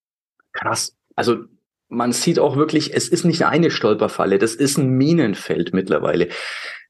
Krass. 0.51 0.97
Also 1.15 1.45
man 1.91 2.13
sieht 2.13 2.39
auch 2.39 2.55
wirklich, 2.55 2.93
es 2.95 3.09
ist 3.09 3.25
nicht 3.25 3.45
eine 3.45 3.69
Stolperfalle, 3.69 4.39
das 4.39 4.55
ist 4.55 4.77
ein 4.77 4.89
Minenfeld 4.91 5.73
mittlerweile. 5.73 6.29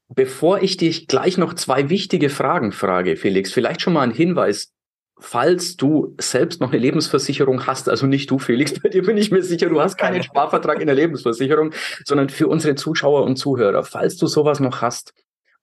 Bevor 0.08 0.62
ich 0.62 0.76
dich 0.76 1.08
gleich 1.08 1.38
noch 1.38 1.54
zwei 1.54 1.90
wichtige 1.90 2.30
Fragen 2.30 2.72
frage, 2.72 3.16
Felix, 3.16 3.52
vielleicht 3.52 3.82
schon 3.82 3.94
mal 3.94 4.02
ein 4.02 4.12
Hinweis. 4.12 4.72
Falls 5.18 5.76
du 5.76 6.14
selbst 6.18 6.60
noch 6.60 6.70
eine 6.72 6.80
Lebensversicherung 6.80 7.66
hast, 7.66 7.88
also 7.88 8.06
nicht 8.06 8.30
du, 8.30 8.38
Felix, 8.38 8.74
bei 8.82 8.88
dir 8.88 9.02
bin 9.02 9.16
ich 9.16 9.30
mir 9.30 9.42
sicher, 9.42 9.68
du 9.68 9.80
hast 9.80 9.98
keinen 9.98 10.22
Sparvertrag 10.22 10.80
in 10.80 10.86
der 10.86 10.96
Lebensversicherung, 10.96 11.72
sondern 12.04 12.28
für 12.28 12.46
unsere 12.46 12.76
Zuschauer 12.76 13.24
und 13.24 13.36
Zuhörer, 13.36 13.82
falls 13.82 14.16
du 14.16 14.26
sowas 14.28 14.60
noch 14.60 14.82
hast 14.82 15.14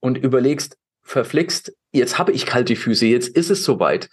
und 0.01 0.17
überlegst, 0.17 0.77
verflixt, 1.01 1.73
jetzt 1.93 2.19
habe 2.19 2.33
ich 2.33 2.45
kalte 2.45 2.75
Füße, 2.75 3.05
jetzt 3.05 3.29
ist 3.29 3.49
es 3.49 3.63
soweit. 3.63 4.09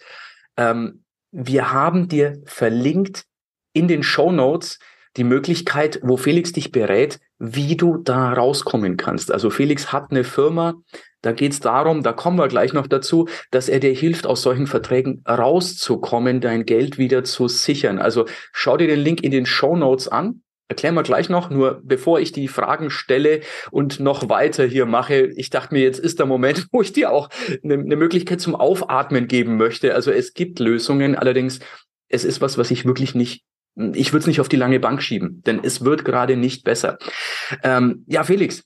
Ähm, 0.55 1.03
wir 1.31 1.73
haben 1.73 2.07
dir 2.07 2.41
verlinkt 2.45 3.25
in 3.73 3.87
den 3.87 4.03
Show 4.03 4.31
Notes 4.31 4.79
die 5.17 5.23
Möglichkeit, 5.23 5.99
wo 6.03 6.15
Felix 6.15 6.53
dich 6.53 6.71
berät, 6.71 7.19
wie 7.39 7.75
du 7.75 7.97
da 7.97 8.33
rauskommen 8.33 8.97
kannst. 8.97 9.31
Also 9.31 9.49
Felix 9.49 9.91
hat 9.91 10.11
eine 10.11 10.23
Firma, 10.23 10.75
da 11.21 11.31
geht 11.31 11.51
es 11.51 11.59
darum, 11.59 12.03
da 12.03 12.13
kommen 12.13 12.37
wir 12.37 12.47
gleich 12.47 12.73
noch 12.73 12.87
dazu, 12.87 13.27
dass 13.51 13.69
er 13.69 13.79
dir 13.79 13.93
hilft, 13.93 14.27
aus 14.27 14.41
solchen 14.41 14.67
Verträgen 14.67 15.23
rauszukommen, 15.27 16.41
dein 16.41 16.65
Geld 16.65 16.97
wieder 16.97 17.23
zu 17.23 17.47
sichern. 17.47 17.99
Also 17.99 18.25
schau 18.53 18.77
dir 18.77 18.87
den 18.87 18.99
Link 18.99 19.21
in 19.23 19.31
den 19.31 19.45
Show 19.45 19.75
Notes 19.75 20.07
an. 20.07 20.41
Erklären 20.69 20.95
wir 20.95 21.03
gleich 21.03 21.29
noch, 21.29 21.49
nur 21.49 21.81
bevor 21.83 22.19
ich 22.19 22.33
die 22.33 22.49
Fragen 22.49 22.89
stelle 22.89 23.39
und 23.71 24.01
noch 24.01 24.27
weiter 24.29 24.65
hier 24.65 24.85
mache, 24.85 25.27
ich 25.37 25.49
dachte 25.49 25.73
mir, 25.73 25.81
jetzt 25.81 25.99
ist 25.99 26.19
der 26.19 26.25
Moment, 26.25 26.67
wo 26.71 26.81
ich 26.81 26.93
dir 26.93 27.11
auch 27.11 27.29
eine, 27.63 27.75
eine 27.75 27.95
Möglichkeit 27.95 28.41
zum 28.41 28.53
Aufatmen 28.53 29.27
geben 29.27 29.57
möchte. 29.57 29.95
Also 29.95 30.11
es 30.11 30.33
gibt 30.33 30.59
Lösungen, 30.59 31.15
allerdings 31.15 31.59
es 32.09 32.23
ist 32.23 32.41
was, 32.41 32.57
was 32.57 32.71
ich 32.71 32.85
wirklich 32.85 33.15
nicht 33.15 33.43
ich 33.93 34.11
würde 34.11 34.21
es 34.21 34.27
nicht 34.27 34.41
auf 34.41 34.49
die 34.49 34.55
lange 34.55 34.79
Bank 34.79 35.01
schieben, 35.01 35.43
denn 35.45 35.61
es 35.63 35.85
wird 35.85 36.03
gerade 36.03 36.35
nicht 36.35 36.63
besser. 36.63 36.97
Ähm, 37.63 38.03
ja, 38.07 38.23
Felix, 38.23 38.63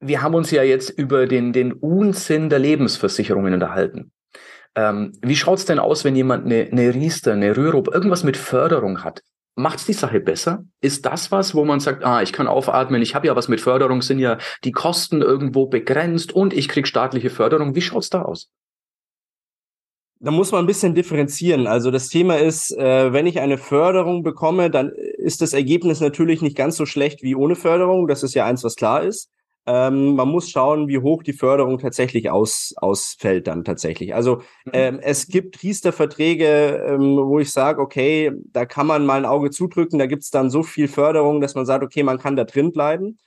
wir 0.00 0.22
haben 0.22 0.34
uns 0.34 0.50
ja 0.50 0.62
jetzt 0.62 0.90
über 0.90 1.26
den, 1.26 1.52
den 1.52 1.72
Unsinn 1.72 2.48
der 2.48 2.58
Lebensversicherungen 2.58 3.54
unterhalten. 3.54 4.12
Ähm, 4.74 5.12
wie 5.22 5.36
schaut's 5.36 5.66
denn 5.66 5.78
aus, 5.78 6.04
wenn 6.04 6.16
jemand 6.16 6.46
eine, 6.46 6.68
eine 6.70 6.94
Riester, 6.94 7.32
eine 7.32 7.56
Rürup, 7.56 7.88
irgendwas 7.92 8.24
mit 8.24 8.36
Förderung 8.36 9.04
hat? 9.04 9.22
Macht 9.56 9.78
es 9.78 9.86
die 9.86 9.92
Sache 9.92 10.18
besser? 10.18 10.64
Ist 10.80 11.06
das 11.06 11.30
was, 11.30 11.54
wo 11.54 11.64
man 11.64 11.78
sagt, 11.78 12.04
ah, 12.04 12.22
ich 12.22 12.32
kann 12.32 12.48
aufatmen, 12.48 13.02
ich 13.02 13.14
habe 13.14 13.28
ja 13.28 13.36
was 13.36 13.48
mit 13.48 13.60
Förderung, 13.60 14.02
sind 14.02 14.18
ja 14.18 14.38
die 14.64 14.72
Kosten 14.72 15.22
irgendwo 15.22 15.66
begrenzt 15.66 16.32
und 16.32 16.52
ich 16.52 16.68
kriege 16.68 16.88
staatliche 16.88 17.30
Förderung. 17.30 17.76
Wie 17.76 17.82
schaut's 17.82 18.10
da 18.10 18.22
aus? 18.22 18.50
Da 20.20 20.30
muss 20.30 20.52
man 20.52 20.64
ein 20.64 20.66
bisschen 20.66 20.94
differenzieren. 20.94 21.66
Also 21.66 21.90
das 21.90 22.08
Thema 22.08 22.36
ist, 22.36 22.70
äh, 22.76 23.12
wenn 23.12 23.26
ich 23.26 23.40
eine 23.40 23.58
Förderung 23.58 24.22
bekomme, 24.22 24.70
dann 24.70 24.90
ist 24.90 25.42
das 25.42 25.52
Ergebnis 25.52 26.00
natürlich 26.00 26.40
nicht 26.40 26.56
ganz 26.56 26.76
so 26.76 26.86
schlecht 26.86 27.22
wie 27.22 27.34
ohne 27.34 27.56
Förderung. 27.56 28.06
Das 28.06 28.22
ist 28.22 28.34
ja 28.34 28.46
eins, 28.46 28.64
was 28.64 28.76
klar 28.76 29.02
ist. 29.02 29.30
Ähm, 29.66 30.14
man 30.14 30.28
muss 30.28 30.50
schauen, 30.50 30.88
wie 30.88 30.98
hoch 30.98 31.22
die 31.22 31.32
Förderung 31.32 31.78
tatsächlich 31.78 32.30
aus, 32.30 32.74
ausfällt 32.76 33.46
dann 33.46 33.64
tatsächlich. 33.64 34.14
Also 34.14 34.36
mhm. 34.66 34.72
ähm, 34.74 35.00
es 35.00 35.26
gibt 35.26 35.62
Riester-Verträge, 35.62 36.84
ähm, 36.86 37.16
wo 37.16 37.38
ich 37.38 37.50
sage, 37.50 37.80
okay, 37.80 38.32
da 38.52 38.66
kann 38.66 38.86
man 38.86 39.06
mal 39.06 39.16
ein 39.16 39.24
Auge 39.24 39.50
zudrücken, 39.50 39.98
da 39.98 40.06
gibt 40.06 40.22
es 40.22 40.30
dann 40.30 40.50
so 40.50 40.62
viel 40.62 40.86
Förderung, 40.86 41.40
dass 41.40 41.54
man 41.54 41.64
sagt, 41.64 41.82
okay, 41.82 42.02
man 42.02 42.18
kann 42.18 42.36
da 42.36 42.44
drin 42.44 42.72
bleiben. 42.72 43.18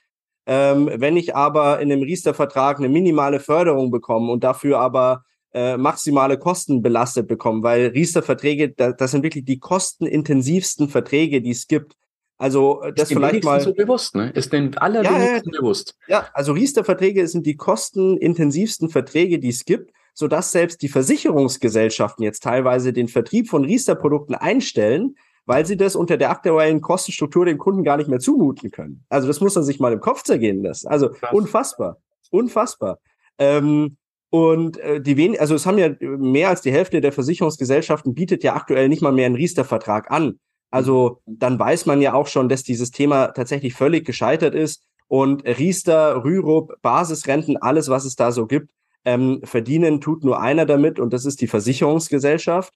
Ähm, 0.46 0.88
wenn 0.94 1.16
ich 1.16 1.34
aber 1.34 1.80
in 1.80 1.90
einem 1.92 2.02
Riester-Vertrag 2.02 2.78
eine 2.78 2.88
minimale 2.88 3.40
Förderung 3.40 3.90
bekomme 3.90 4.30
und 4.30 4.44
dafür 4.44 4.78
aber 4.78 5.24
äh, 5.52 5.76
maximale 5.76 6.38
Kosten 6.38 6.82
belastet 6.82 7.26
bekomme, 7.26 7.62
weil 7.62 7.86
Riester-Verträge, 7.88 8.70
da, 8.70 8.92
das 8.92 9.12
sind 9.12 9.22
wirklich 9.22 9.44
die 9.44 9.58
kostenintensivsten 9.58 10.88
Verträge, 10.88 11.40
die 11.40 11.50
es 11.50 11.66
gibt. 11.66 11.94
Also 12.36 12.82
äh, 12.82 12.92
das 12.92 13.10
ist 13.10 13.16
vielleicht 13.16 13.44
mal 13.44 13.60
so 13.60 13.72
bewusst, 13.72 14.14
ne? 14.14 14.30
Ist 14.30 14.52
den 14.52 14.76
allerwenigsten 14.76 15.52
ja, 15.52 15.60
bewusst. 15.60 15.96
Ja, 16.06 16.28
also 16.34 16.52
Riester-Verträge 16.52 17.26
sind 17.26 17.46
die 17.46 17.56
kostenintensivsten 17.56 18.90
Verträge, 18.90 19.38
die 19.38 19.48
es 19.48 19.64
gibt, 19.64 19.92
so 20.14 20.28
dass 20.28 20.52
selbst 20.52 20.82
die 20.82 20.88
Versicherungsgesellschaften 20.88 22.24
jetzt 22.24 22.42
teilweise 22.42 22.92
den 22.92 23.08
Vertrieb 23.08 23.48
von 23.48 23.64
Riester-Produkten 23.64 24.34
einstellen, 24.34 25.16
weil 25.46 25.64
sie 25.64 25.76
das 25.76 25.96
unter 25.96 26.16
der 26.16 26.30
aktuellen 26.30 26.80
Kostenstruktur 26.80 27.46
den 27.46 27.56
Kunden 27.56 27.82
gar 27.82 27.96
nicht 27.96 28.08
mehr 28.08 28.20
zumuten 28.20 28.70
können. 28.70 29.04
Also 29.08 29.26
das 29.26 29.40
muss 29.40 29.54
man 29.54 29.64
sich 29.64 29.80
mal 29.80 29.92
im 29.94 30.00
Kopf 30.00 30.22
zergehen 30.22 30.62
lassen. 30.62 30.88
Also 30.88 31.08
Krass. 31.10 31.32
unfassbar, 31.32 31.96
unfassbar. 32.30 32.98
Ähm, 33.38 33.96
und 34.30 34.78
äh, 34.78 35.00
die 35.00 35.16
wen 35.16 35.38
also 35.38 35.54
es 35.54 35.66
haben 35.66 35.78
ja 35.78 35.90
mehr 36.00 36.50
als 36.50 36.60
die 36.60 36.72
Hälfte 36.72 37.00
der 37.00 37.12
Versicherungsgesellschaften 37.12 38.14
bietet 38.14 38.44
ja 38.44 38.54
aktuell 38.54 38.88
nicht 38.88 39.02
mal 39.02 39.12
mehr 39.12 39.26
einen 39.26 39.36
Riester-Vertrag 39.36 40.10
an. 40.10 40.38
Also 40.70 41.22
dann 41.26 41.58
weiß 41.58 41.86
man 41.86 42.02
ja 42.02 42.12
auch 42.12 42.26
schon, 42.26 42.48
dass 42.48 42.62
dieses 42.62 42.90
Thema 42.90 43.28
tatsächlich 43.28 43.74
völlig 43.74 44.04
gescheitert 44.04 44.54
ist 44.54 44.84
und 45.06 45.44
Riester, 45.46 46.22
Rürup, 46.24 46.74
Basisrenten, 46.82 47.56
alles, 47.56 47.88
was 47.88 48.04
es 48.04 48.16
da 48.16 48.32
so 48.32 48.46
gibt, 48.46 48.70
ähm, 49.06 49.40
verdienen 49.44 50.02
tut 50.02 50.24
nur 50.24 50.40
einer 50.40 50.66
damit 50.66 50.98
und 50.98 51.14
das 51.14 51.24
ist 51.24 51.40
die 51.40 51.46
Versicherungsgesellschaft. 51.46 52.74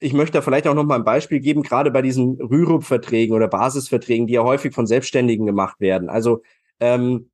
Ich 0.00 0.12
möchte 0.12 0.38
da 0.38 0.42
vielleicht 0.42 0.66
auch 0.66 0.74
noch 0.74 0.84
mal 0.84 0.96
ein 0.96 1.04
Beispiel 1.04 1.40
geben, 1.40 1.62
gerade 1.62 1.90
bei 1.90 2.02
diesen 2.02 2.40
Rürup-Verträgen 2.40 3.34
oder 3.34 3.48
Basisverträgen, 3.48 4.26
die 4.26 4.34
ja 4.34 4.42
häufig 4.42 4.74
von 4.74 4.86
Selbstständigen 4.86 5.46
gemacht 5.46 5.80
werden. 5.80 6.10
Also 6.10 6.42
ähm, 6.80 7.30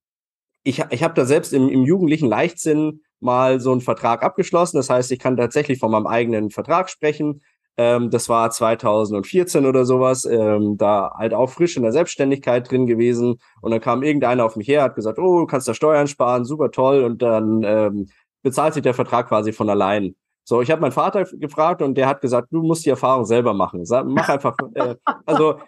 ich, 0.62 0.84
ich 0.90 1.02
habe 1.02 1.14
da 1.14 1.24
selbst 1.24 1.52
im, 1.52 1.68
im 1.68 1.84
jugendlichen 1.84 2.28
Leichtsinn 2.28 3.02
mal 3.20 3.60
so 3.60 3.72
einen 3.72 3.80
Vertrag 3.80 4.22
abgeschlossen. 4.22 4.76
Das 4.76 4.90
heißt, 4.90 5.10
ich 5.12 5.18
kann 5.18 5.36
tatsächlich 5.36 5.78
von 5.78 5.90
meinem 5.90 6.06
eigenen 6.06 6.50
Vertrag 6.50 6.90
sprechen. 6.90 7.42
Ähm, 7.76 8.10
das 8.10 8.28
war 8.28 8.50
2014 8.50 9.66
oder 9.66 9.84
sowas, 9.84 10.24
ähm, 10.24 10.76
da 10.78 11.12
halt 11.16 11.34
auch 11.34 11.50
frisch 11.50 11.76
in 11.76 11.82
der 11.82 11.92
Selbstständigkeit 11.92 12.70
drin 12.70 12.86
gewesen. 12.86 13.38
Und 13.60 13.70
dann 13.70 13.80
kam 13.80 14.02
irgendeiner 14.02 14.44
auf 14.44 14.56
mich 14.56 14.68
her, 14.68 14.82
hat 14.82 14.94
gesagt, 14.94 15.18
oh, 15.18 15.40
du 15.40 15.46
kannst 15.46 15.68
da 15.68 15.74
Steuern 15.74 16.06
sparen, 16.06 16.44
super 16.44 16.70
toll. 16.70 17.04
Und 17.04 17.22
dann 17.22 17.62
ähm, 17.64 18.06
bezahlt 18.42 18.74
sich 18.74 18.82
der 18.82 18.94
Vertrag 18.94 19.28
quasi 19.28 19.52
von 19.52 19.68
allein. 19.68 20.14
So, 20.44 20.62
ich 20.62 20.70
habe 20.70 20.80
meinen 20.80 20.92
Vater 20.92 21.24
gefragt 21.24 21.82
und 21.82 21.96
der 21.96 22.06
hat 22.06 22.20
gesagt, 22.20 22.48
du 22.52 22.62
musst 22.62 22.86
die 22.86 22.90
Erfahrung 22.90 23.24
selber 23.24 23.52
machen. 23.52 23.84
Mach 24.06 24.28
einfach. 24.28 24.56
Äh, 24.74 24.94
also 25.26 25.58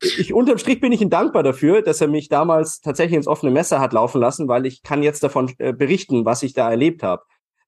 ich 0.00 0.32
unterm 0.32 0.58
Strich 0.58 0.80
bin 0.80 0.92
ich 0.92 1.02
ihm 1.02 1.10
dankbar 1.10 1.42
dafür, 1.42 1.82
dass 1.82 2.00
er 2.00 2.08
mich 2.08 2.28
damals 2.28 2.80
tatsächlich 2.80 3.16
ins 3.16 3.26
offene 3.26 3.52
Messer 3.52 3.80
hat 3.80 3.92
laufen 3.92 4.20
lassen, 4.20 4.48
weil 4.48 4.66
ich 4.66 4.82
kann 4.82 5.02
jetzt 5.02 5.22
davon 5.22 5.52
äh, 5.58 5.72
berichten, 5.72 6.24
was 6.24 6.42
ich 6.42 6.54
da 6.54 6.70
erlebt 6.70 7.02
habe. 7.02 7.22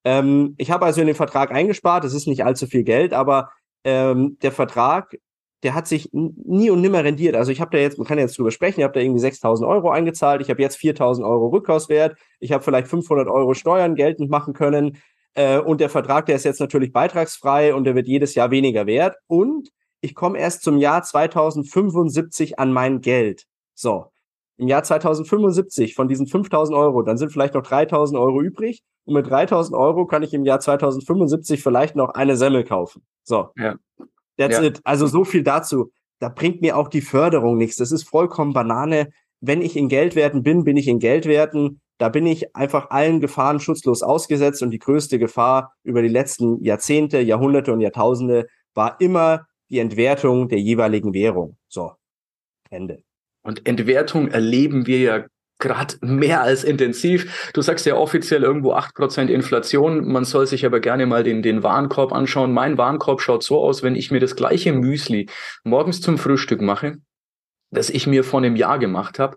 Ähm, 0.05 0.55
ich 0.57 0.71
habe 0.71 0.87
also 0.87 1.01
in 1.01 1.07
den 1.07 1.17
Vertrag 1.17 1.51
eingespart, 1.51 2.05
es 2.05 2.15
ist 2.15 2.27
nicht 2.27 2.45
allzu 2.45 2.67
viel 2.67 2.85
Geld, 2.85 3.13
aber 3.13 3.51
ähm, 3.85 4.39
der 4.43 4.53
Vertrag, 4.53 5.17
der 5.63 5.75
hat 5.75 5.89
sich 5.89 6.11
nie 6.13 6.71
und 6.71 6.81
nimmer 6.81 7.05
rendiert. 7.05 7.35
Also 7.35 7.53
ich 7.53 7.61
habe 7.61 7.71
da 7.73 7.79
jetzt, 7.79 7.99
man 7.99 8.07
kann 8.07 8.19
jetzt 8.19 8.39
drüber 8.39 8.51
sprechen, 8.51 8.81
ich 8.81 8.85
habe 8.85 8.95
da 8.95 9.01
irgendwie 9.01 9.25
6.000 9.25 9.67
Euro 9.67 9.91
eingezahlt, 9.91 10.41
ich 10.41 10.49
habe 10.49 10.63
jetzt 10.63 10.79
4.000 10.79 11.29
Euro 11.29 11.49
Rückkaufswert, 11.49 12.17
ich 12.41 12.53
habe 12.53 12.63
vielleicht 12.63 12.89
500 12.89 13.29
Euro 13.29 13.55
Steuern 13.55 13.95
geltend 13.95 14.31
machen 14.31 14.55
können 14.55 14.99
äh, 15.35 15.59
und 15.59 15.81
der 15.81 15.91
Vertrag, 15.91 16.27
der 16.27 16.37
ist 16.37 16.45
jetzt 16.45 16.61
natürlich 16.61 16.93
beitragsfrei 16.93 17.75
und 17.75 17.85
der 17.85 17.95
wird 17.95 18.07
jedes 18.07 18.35
Jahr 18.35 18.51
weniger 18.51 18.87
wert 18.87 19.17
und 19.27 19.71
ich 20.01 20.15
komme 20.15 20.39
erst 20.39 20.63
zum 20.63 20.79
Jahr 20.79 21.03
2075 21.03 22.59
an 22.59 22.73
mein 22.73 23.01
Geld. 23.01 23.47
So, 23.75 24.07
im 24.59 24.69
Jahr 24.69 24.83
2075 24.83 25.95
von 25.95 26.09
diesen 26.09 26.27
5000 26.27 26.77
Euro, 26.77 27.03
dann 27.03 27.19
sind 27.19 27.31
vielleicht 27.31 27.55
noch 27.55 27.63
3000 27.63 28.19
Euro 28.19 28.41
übrig. 28.41 28.83
Und 29.05 29.15
mit 29.15 29.29
3000 29.29 29.77
Euro 29.77 30.07
kann 30.07 30.23
ich 30.23 30.35
im 30.35 30.45
Jahr 30.45 30.61
2075 30.61 31.63
vielleicht 31.63 31.95
noch 31.95 32.11
eine 32.11 32.37
Semmel 32.37 32.65
kaufen. 32.65 33.03
So. 33.23 33.51
Ja. 33.57 33.77
That's 34.37 34.59
ja. 34.59 34.65
it. 34.65 34.81
Also 34.85 35.07
so 35.07 35.25
viel 35.25 35.43
dazu. 35.43 35.93
Da 36.19 36.29
bringt 36.29 36.63
mir 36.63 36.77
auch 36.77 36.89
die 36.89 37.03
Förderung 37.03 37.57
nichts. 37.57 37.77
Das 37.77 37.93
ist 37.93 38.09
vollkommen 38.09 38.53
Banane. 38.53 39.11
Wenn 39.41 39.61
ich 39.61 39.77
in 39.77 39.89
Geldwerten 39.89 40.43
bin, 40.43 40.65
bin 40.65 40.77
ich 40.77 40.89
in 40.89 40.99
Geldwerten. 40.99 41.81
Da 41.99 42.09
bin 42.09 42.27
ich 42.27 42.57
einfach 42.57 42.91
allen 42.91 43.21
Gefahren 43.21 43.61
schutzlos 43.61 44.03
ausgesetzt. 44.03 44.63
Und 44.63 44.71
die 44.71 44.79
größte 44.79 45.19
Gefahr 45.19 45.75
über 45.83 46.03
die 46.03 46.09
letzten 46.09 46.63
Jahrzehnte, 46.63 47.21
Jahrhunderte 47.21 47.73
und 47.73 47.81
Jahrtausende 47.81 48.47
war 48.75 49.01
immer 49.01 49.47
die 49.71 49.79
Entwertung 49.79 50.49
der 50.49 50.61
jeweiligen 50.61 51.13
Währung. 51.15 51.57
So. 51.69 51.93
Ende. 52.71 53.03
Und 53.43 53.67
Entwertung 53.67 54.29
erleben 54.29 54.87
wir 54.87 54.99
ja 54.99 55.25
gerade 55.59 55.95
mehr 56.03 56.43
als 56.43 56.65
intensiv. 56.65 57.51
Du 57.55 57.63
sagst 57.63 57.87
ja 57.87 57.97
offiziell 57.97 58.43
irgendwo 58.43 58.73
acht 58.73 58.95
Prozent 58.95 59.31
Inflation. 59.31 60.07
Man 60.07 60.25
soll 60.25 60.47
sich 60.47 60.67
aber 60.67 60.81
gerne 60.81 61.07
mal 61.07 61.23
den, 61.23 61.43
den 61.43 61.63
Warenkorb 61.63 62.13
anschauen. 62.13 62.53
Mein 62.53 62.77
Warenkorb 62.77 63.23
schaut 63.23 63.43
so 63.43 63.61
aus, 63.61 63.83
wenn 63.83 63.97
ich 63.97 64.11
mir 64.11 64.21
das 64.21 64.37
gleiche 64.37 64.73
Müsli 64.73 65.29
morgens 65.65 66.01
zum 66.01 66.19
Frühstück 66.19 66.61
mache, 66.61 66.99
das 67.71 67.91
ich 67.91 68.07
mir 68.07 68.23
vor 68.23 68.41
einem 68.41 68.57
Jahr 68.57 68.79
gemacht 68.79 69.19
habe, 69.19 69.37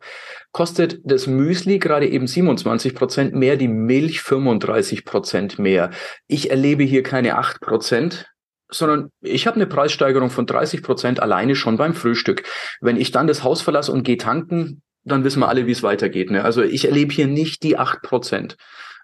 kostet 0.51 0.99
das 1.03 1.27
Müsli 1.27 1.79
gerade 1.79 2.07
eben 2.07 2.27
27 2.27 2.95
Prozent 2.95 3.33
mehr, 3.33 3.55
die 3.55 3.67
Milch 3.67 4.21
35 4.21 5.05
Prozent 5.05 5.59
mehr. 5.59 5.91
Ich 6.27 6.51
erlebe 6.51 6.83
hier 6.83 7.03
keine 7.03 7.37
acht 7.37 7.61
Prozent, 7.61 8.29
sondern 8.69 9.11
ich 9.21 9.47
habe 9.47 9.55
eine 9.55 9.65
Preissteigerung 9.65 10.29
von 10.29 10.45
30 10.45 10.83
Prozent 10.83 11.21
alleine 11.21 11.55
schon 11.55 11.77
beim 11.77 11.93
Frühstück. 11.93 12.43
Wenn 12.81 12.97
ich 12.97 13.11
dann 13.11 13.27
das 13.27 13.43
Haus 13.43 13.61
verlasse 13.61 13.91
und 13.91 14.03
gehe 14.03 14.17
tanken, 14.17 14.81
dann 15.03 15.23
wissen 15.23 15.39
wir 15.39 15.49
alle, 15.49 15.65
wie 15.65 15.71
es 15.71 15.83
weitergeht. 15.83 16.31
Ne? 16.31 16.43
Also 16.43 16.61
ich 16.61 16.85
erlebe 16.85 17.13
hier 17.13 17.27
nicht 17.27 17.63
die 17.63 17.77
8 17.77 18.01
Prozent. 18.01 18.57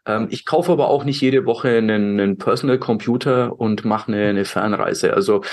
Ähm, 0.06 0.28
ich 0.30 0.46
kaufe 0.46 0.72
aber 0.72 0.90
auch 0.90 1.04
nicht 1.04 1.22
jede 1.22 1.46
Woche 1.46 1.70
einen, 1.70 2.20
einen 2.20 2.38
Personal 2.38 2.78
Computer 2.78 3.60
und 3.60 3.86
mache 3.86 4.12
eine, 4.12 4.30
eine 4.30 4.46
Fernreise. 4.46 5.14
Also 5.14 5.44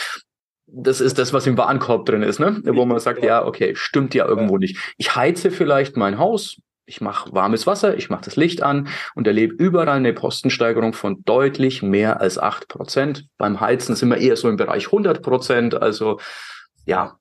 das 0.66 1.01
ist 1.01 1.18
das, 1.18 1.33
was 1.33 1.46
im 1.46 1.59
Warenkorb 1.59 2.07
drin 2.07 2.22
ist, 2.22 2.38
ne? 2.38 2.61
wo 2.64 2.85
man 2.85 2.98
sagt, 2.98 3.22
ja, 3.22 3.44
okay, 3.44 3.75
stimmt 3.75 4.14
ja 4.14 4.27
irgendwo 4.27 4.59
nicht. 4.59 4.94
Ich 4.96 5.14
heize 5.14 5.51
vielleicht 5.51 5.96
mein 5.96 6.18
Haus, 6.18 6.61
ich 6.87 7.01
mache 7.01 7.33
warmes 7.33 7.66
Wasser, 7.66 7.97
ich 7.97 8.11
mache 8.11 8.25
das 8.25 8.37
Licht 8.37 8.62
an 8.62 8.88
und 9.14 9.27
erlebe 9.27 9.55
überall 9.55 9.88
eine 9.88 10.12
Postensteigerung 10.12 10.92
von 10.92 11.23
deutlich 11.25 11.83
mehr 11.83 12.21
als 12.21 12.38
acht 12.38 12.68
Prozent. 12.68 13.27
Beim 13.38 13.61
Heizen 13.61 13.95
sind 13.95 14.09
wir 14.09 14.18
eher 14.18 14.37
so 14.37 14.49
im 14.49 14.57
Bereich 14.57 14.87
100 14.87 15.23
Prozent. 15.23 15.75
Also 15.75 16.18
ja. 16.85 17.18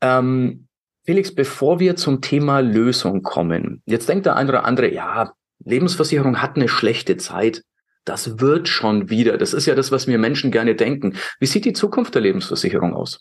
Ähm, 0.00 0.66
Felix, 1.04 1.34
bevor 1.34 1.80
wir 1.80 1.96
zum 1.96 2.20
Thema 2.20 2.60
Lösung 2.60 3.22
kommen, 3.22 3.82
jetzt 3.86 4.08
denkt 4.08 4.26
der 4.26 4.36
eine 4.36 4.50
oder 4.50 4.64
andere, 4.64 4.92
ja, 4.92 5.32
Lebensversicherung 5.64 6.42
hat 6.42 6.56
eine 6.56 6.68
schlechte 6.68 7.16
Zeit. 7.16 7.62
Das 8.04 8.40
wird 8.40 8.68
schon 8.68 9.10
wieder. 9.10 9.36
Das 9.38 9.52
ist 9.52 9.66
ja 9.66 9.74
das, 9.74 9.92
was 9.92 10.06
wir 10.06 10.18
Menschen 10.18 10.50
gerne 10.50 10.74
denken. 10.74 11.16
Wie 11.38 11.46
sieht 11.46 11.64
die 11.64 11.74
Zukunft 11.74 12.14
der 12.14 12.22
Lebensversicherung 12.22 12.94
aus? 12.94 13.20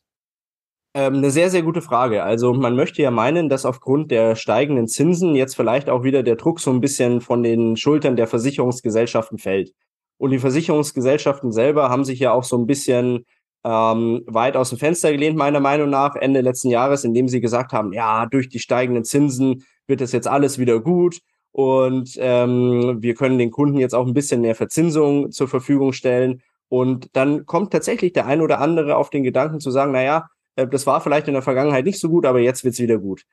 Ähm, 0.95 1.15
eine 1.15 1.29
sehr, 1.29 1.49
sehr 1.49 1.61
gute 1.61 1.81
Frage. 1.81 2.23
Also 2.23 2.53
man 2.53 2.75
möchte 2.75 3.01
ja 3.01 3.11
meinen, 3.11 3.47
dass 3.47 3.65
aufgrund 3.65 4.09
der 4.11 4.35
steigenden 4.35 4.87
Zinsen 4.87 5.35
jetzt 5.35 5.55
vielleicht 5.55 5.89
auch 5.89 6.03
wieder 6.03 6.23
der 6.23 6.35
Druck 6.35 6.59
so 6.59 6.71
ein 6.71 6.81
bisschen 6.81 7.21
von 7.21 7.43
den 7.43 7.77
Schultern 7.77 8.15
der 8.15 8.27
Versicherungsgesellschaften 8.27 9.37
fällt. 9.37 9.73
Und 10.17 10.31
die 10.31 10.39
Versicherungsgesellschaften 10.39 11.51
selber 11.51 11.89
haben 11.89 12.03
sich 12.05 12.19
ja 12.19 12.31
auch 12.31 12.43
so 12.43 12.57
ein 12.57 12.65
bisschen 12.65 13.25
ähm, 13.63 14.23
weit 14.25 14.57
aus 14.57 14.69
dem 14.69 14.79
Fenster 14.79 15.11
gelehnt, 15.11 15.37
meiner 15.37 15.59
Meinung 15.59 15.89
nach, 15.89 16.15
Ende 16.15 16.41
letzten 16.41 16.69
Jahres, 16.69 17.03
indem 17.03 17.27
sie 17.27 17.41
gesagt 17.41 17.71
haben, 17.71 17.93
ja, 17.93 18.25
durch 18.25 18.49
die 18.49 18.59
steigenden 18.59 19.03
Zinsen 19.03 19.63
wird 19.87 20.01
das 20.01 20.11
jetzt 20.11 20.27
alles 20.27 20.59
wieder 20.59 20.79
gut 20.79 21.19
und 21.51 22.15
ähm, 22.19 22.97
wir 23.01 23.15
können 23.15 23.37
den 23.37 23.51
Kunden 23.51 23.77
jetzt 23.79 23.95
auch 23.95 24.07
ein 24.07 24.13
bisschen 24.13 24.41
mehr 24.41 24.55
Verzinsung 24.55 25.31
zur 25.31 25.47
Verfügung 25.47 25.93
stellen. 25.93 26.41
Und 26.69 27.09
dann 27.13 27.45
kommt 27.45 27.71
tatsächlich 27.71 28.13
der 28.13 28.27
ein 28.27 28.41
oder 28.41 28.59
andere 28.61 28.95
auf 28.95 29.09
den 29.09 29.23
Gedanken 29.23 29.59
zu 29.59 29.71
sagen, 29.71 29.91
na 29.91 30.03
ja, 30.03 30.17
äh, 30.17 30.29
das 30.55 30.85
war 30.85 31.01
vielleicht 31.01 31.27
in 31.27 31.33
der 31.33 31.43
Vergangenheit 31.43 31.85
nicht 31.85 31.99
so 31.99 32.09
gut, 32.09 32.25
aber 32.25 32.39
jetzt 32.39 32.63
wird's 32.63 32.79
wieder 32.79 32.97
gut. 32.97 33.25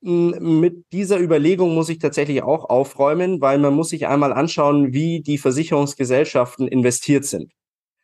Mit 0.00 0.84
dieser 0.92 1.18
Überlegung 1.18 1.74
muss 1.74 1.88
ich 1.88 1.98
tatsächlich 1.98 2.42
auch 2.42 2.68
aufräumen, 2.68 3.40
weil 3.40 3.58
man 3.58 3.74
muss 3.74 3.88
sich 3.88 4.06
einmal 4.06 4.32
anschauen, 4.32 4.92
wie 4.92 5.22
die 5.22 5.38
Versicherungsgesellschaften 5.38 6.68
investiert 6.68 7.24
sind. 7.24 7.52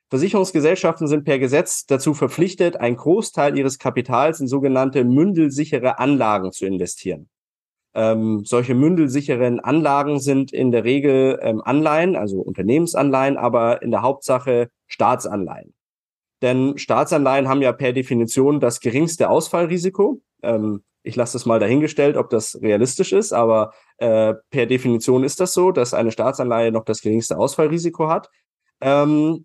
Versicherungsgesellschaften 0.08 1.06
sind 1.06 1.24
per 1.24 1.38
Gesetz 1.38 1.86
dazu 1.86 2.14
verpflichtet, 2.14 2.76
einen 2.76 2.96
Großteil 2.96 3.56
ihres 3.56 3.78
Kapitals 3.78 4.40
in 4.40 4.48
sogenannte 4.48 5.04
mündelsichere 5.04 5.98
Anlagen 5.98 6.52
zu 6.52 6.66
investieren. 6.66 7.28
Ähm, 7.94 8.44
solche 8.44 8.74
mündelsicheren 8.74 9.60
Anlagen 9.60 10.20
sind 10.20 10.52
in 10.52 10.70
der 10.72 10.84
Regel 10.84 11.38
ähm, 11.42 11.60
Anleihen, 11.64 12.16
also 12.16 12.40
Unternehmensanleihen, 12.40 13.36
aber 13.36 13.82
in 13.82 13.90
der 13.90 14.02
Hauptsache 14.02 14.70
Staatsanleihen. 14.86 15.74
Denn 16.42 16.78
Staatsanleihen 16.78 17.48
haben 17.48 17.62
ja 17.62 17.72
per 17.72 17.92
Definition 17.92 18.60
das 18.60 18.80
geringste 18.80 19.28
Ausfallrisiko. 19.28 20.20
Ähm, 20.42 20.82
ich 21.02 21.16
lasse 21.16 21.34
das 21.34 21.46
mal 21.46 21.58
dahingestellt, 21.58 22.16
ob 22.16 22.30
das 22.30 22.60
realistisch 22.60 23.12
ist, 23.12 23.32
aber 23.32 23.72
äh, 23.98 24.34
per 24.50 24.66
Definition 24.66 25.24
ist 25.24 25.40
das 25.40 25.52
so, 25.52 25.72
dass 25.72 25.94
eine 25.94 26.12
Staatsanleihe 26.12 26.72
noch 26.72 26.84
das 26.84 27.00
geringste 27.00 27.38
Ausfallrisiko 27.38 28.08
hat. 28.08 28.30
Ähm, 28.80 29.44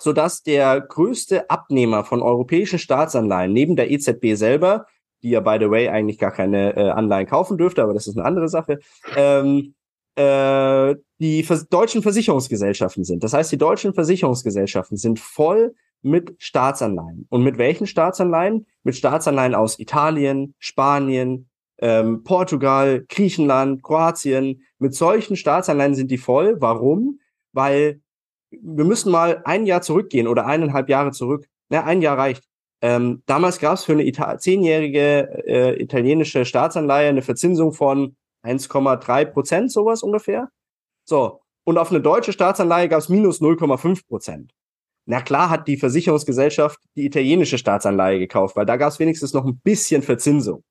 sodass 0.00 0.42
der 0.42 0.80
größte 0.80 1.50
Abnehmer 1.50 2.04
von 2.04 2.22
europäischen 2.22 2.78
Staatsanleihen 2.78 3.52
neben 3.52 3.76
der 3.76 3.90
EZB 3.90 4.34
selber, 4.34 4.86
die 5.22 5.30
ja 5.30 5.40
by 5.40 5.56
the 5.60 5.70
way 5.70 5.88
eigentlich 5.88 6.18
gar 6.18 6.30
keine 6.30 6.76
äh, 6.76 6.90
Anleihen 6.90 7.26
kaufen 7.26 7.58
dürfte, 7.58 7.82
aber 7.82 7.94
das 7.94 8.06
ist 8.06 8.16
eine 8.16 8.24
andere 8.24 8.48
Sache, 8.48 8.78
ähm, 9.16 9.74
äh, 10.18 10.96
die 11.20 11.44
vers 11.44 11.68
deutschen 11.68 12.02
Versicherungsgesellschaften 12.02 13.04
sind. 13.04 13.22
Das 13.22 13.32
heißt, 13.32 13.52
die 13.52 13.58
deutschen 13.58 13.94
Versicherungsgesellschaften 13.94 14.96
sind 14.96 15.20
voll 15.20 15.74
mit 16.02 16.34
Staatsanleihen. 16.38 17.26
Und 17.28 17.44
mit 17.44 17.58
welchen 17.58 17.86
Staatsanleihen? 17.86 18.66
Mit 18.82 18.96
Staatsanleihen 18.96 19.54
aus 19.54 19.78
Italien, 19.78 20.54
Spanien, 20.58 21.48
ähm, 21.78 22.24
Portugal, 22.24 23.04
Griechenland, 23.08 23.82
Kroatien. 23.82 24.62
Mit 24.78 24.94
solchen 24.94 25.36
Staatsanleihen 25.36 25.94
sind 25.94 26.10
die 26.10 26.18
voll. 26.18 26.60
Warum? 26.60 27.20
Weil 27.52 28.00
wir 28.50 28.84
müssen 28.84 29.12
mal 29.12 29.42
ein 29.44 29.66
Jahr 29.66 29.82
zurückgehen 29.82 30.26
oder 30.26 30.46
eineinhalb 30.46 30.88
Jahre 30.88 31.12
zurück. 31.12 31.46
Na, 31.68 31.84
ein 31.84 32.02
Jahr 32.02 32.18
reicht. 32.18 32.42
Ähm, 32.80 33.22
damals 33.26 33.58
gab 33.58 33.74
es 33.74 33.84
für 33.84 33.92
eine 33.92 34.38
zehnjährige 34.38 35.44
äh, 35.46 35.82
italienische 35.82 36.44
Staatsanleihe 36.44 37.08
eine 37.08 37.22
Verzinsung 37.22 37.72
von 37.72 38.16
1,3 38.48 39.26
Prozent, 39.26 39.72
sowas 39.72 40.02
ungefähr. 40.02 40.48
So. 41.04 41.40
Und 41.64 41.76
auf 41.76 41.90
eine 41.90 42.00
deutsche 42.00 42.32
Staatsanleihe 42.32 42.88
gab 42.88 43.00
es 43.00 43.08
minus 43.08 43.40
0,5 43.40 44.06
Prozent. 44.06 44.52
Na 45.04 45.20
klar 45.20 45.50
hat 45.50 45.68
die 45.68 45.76
Versicherungsgesellschaft 45.76 46.78
die 46.96 47.06
italienische 47.06 47.58
Staatsanleihe 47.58 48.18
gekauft, 48.18 48.56
weil 48.56 48.66
da 48.66 48.76
gab 48.76 48.90
es 48.90 48.98
wenigstens 48.98 49.32
noch 49.32 49.44
ein 49.44 49.58
bisschen 49.58 50.02
Verzinsung. 50.02 50.64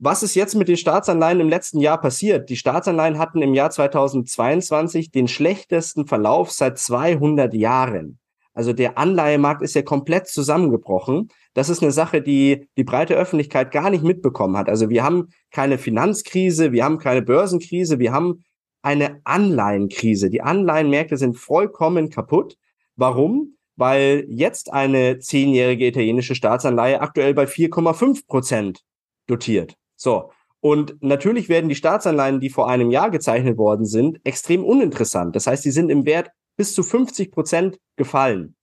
Was 0.00 0.22
ist 0.22 0.34
jetzt 0.34 0.54
mit 0.54 0.68
den 0.68 0.76
Staatsanleihen 0.76 1.40
im 1.40 1.48
letzten 1.48 1.80
Jahr 1.80 2.00
passiert? 2.00 2.48
Die 2.50 2.56
Staatsanleihen 2.56 3.18
hatten 3.18 3.42
im 3.42 3.52
Jahr 3.52 3.70
2022 3.70 5.10
den 5.10 5.26
schlechtesten 5.26 6.06
Verlauf 6.06 6.52
seit 6.52 6.78
200 6.78 7.52
Jahren. 7.52 8.18
Also 8.58 8.72
der 8.72 8.98
Anleihemarkt 8.98 9.62
ist 9.62 9.74
ja 9.74 9.82
komplett 9.82 10.26
zusammengebrochen. 10.26 11.28
Das 11.54 11.68
ist 11.68 11.80
eine 11.80 11.92
Sache, 11.92 12.20
die 12.20 12.68
die 12.76 12.82
breite 12.82 13.14
Öffentlichkeit 13.14 13.70
gar 13.70 13.88
nicht 13.88 14.02
mitbekommen 14.02 14.56
hat. 14.56 14.68
Also 14.68 14.90
wir 14.90 15.04
haben 15.04 15.28
keine 15.52 15.78
Finanzkrise, 15.78 16.72
wir 16.72 16.82
haben 16.82 16.98
keine 16.98 17.22
Börsenkrise, 17.22 18.00
wir 18.00 18.10
haben 18.10 18.42
eine 18.82 19.20
Anleihenkrise. 19.22 20.28
Die 20.28 20.42
Anleihenmärkte 20.42 21.16
sind 21.16 21.36
vollkommen 21.36 22.10
kaputt. 22.10 22.56
Warum? 22.96 23.54
Weil 23.76 24.24
jetzt 24.28 24.72
eine 24.72 25.20
zehnjährige 25.20 25.86
italienische 25.86 26.34
Staatsanleihe 26.34 27.00
aktuell 27.00 27.34
bei 27.34 27.44
4,5 27.44 28.26
Prozent 28.26 28.80
dotiert. 29.28 29.76
So. 29.94 30.32
Und 30.58 31.00
natürlich 31.00 31.48
werden 31.48 31.68
die 31.68 31.76
Staatsanleihen, 31.76 32.40
die 32.40 32.50
vor 32.50 32.68
einem 32.68 32.90
Jahr 32.90 33.12
gezeichnet 33.12 33.56
worden 33.56 33.86
sind, 33.86 34.18
extrem 34.24 34.64
uninteressant. 34.64 35.36
Das 35.36 35.46
heißt, 35.46 35.64
die 35.64 35.70
sind 35.70 35.90
im 35.90 36.06
Wert 36.06 36.32
bis 36.58 36.74
zu 36.74 36.82
50 36.82 37.30
Prozent 37.30 37.78
gefallen. 37.96 38.54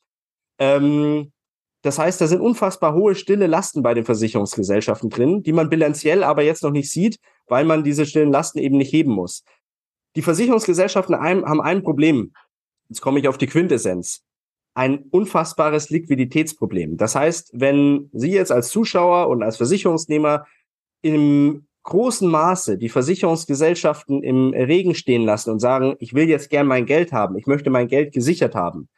Ähm, 0.59 1.31
das 1.81 1.97
heißt, 1.97 2.19
da 2.19 2.27
sind 2.27 2.41
unfassbar 2.41 2.93
hohe 2.93 3.15
stille 3.15 3.47
Lasten 3.47 3.81
bei 3.81 3.93
den 3.93 4.05
Versicherungsgesellschaften 4.05 5.09
drin, 5.09 5.43
die 5.43 5.53
man 5.53 5.69
bilanziell 5.69 6.23
aber 6.23 6.43
jetzt 6.43 6.63
noch 6.63 6.71
nicht 6.71 6.91
sieht, 6.91 7.19
weil 7.47 7.63
man 7.63 7.83
diese 7.83 8.05
stillen 8.05 8.31
Lasten 8.31 8.59
eben 8.59 8.77
nicht 8.77 8.91
heben 8.91 9.11
muss. 9.11 9.43
Die 10.15 10.21
Versicherungsgesellschaften 10.21 11.15
haben 11.15 11.61
ein 11.61 11.83
Problem. 11.83 12.33
Jetzt 12.89 13.01
komme 13.01 13.19
ich 13.19 13.27
auf 13.27 13.37
die 13.37 13.47
Quintessenz. 13.47 14.23
Ein 14.73 15.05
unfassbares 15.11 15.89
Liquiditätsproblem. 15.89 16.97
Das 16.97 17.15
heißt, 17.15 17.51
wenn 17.53 18.09
Sie 18.13 18.31
jetzt 18.31 18.51
als 18.51 18.69
Zuschauer 18.69 19.29
und 19.29 19.43
als 19.43 19.57
Versicherungsnehmer 19.57 20.45
im 21.01 21.64
großen 21.85 22.29
Maße 22.29 22.77
die 22.77 22.89
Versicherungsgesellschaften 22.89 24.23
im 24.23 24.53
Regen 24.53 24.95
stehen 24.95 25.23
lassen 25.23 25.51
und 25.51 25.59
sagen, 25.59 25.95
ich 25.99 26.13
will 26.13 26.27
jetzt 26.27 26.49
gern 26.49 26.67
mein 26.67 26.85
Geld 26.85 27.13
haben, 27.13 27.37
ich 27.37 27.47
möchte 27.47 27.69
mein 27.69 27.87
Geld 27.87 28.13
gesichert 28.13 28.55
haben, 28.55 28.89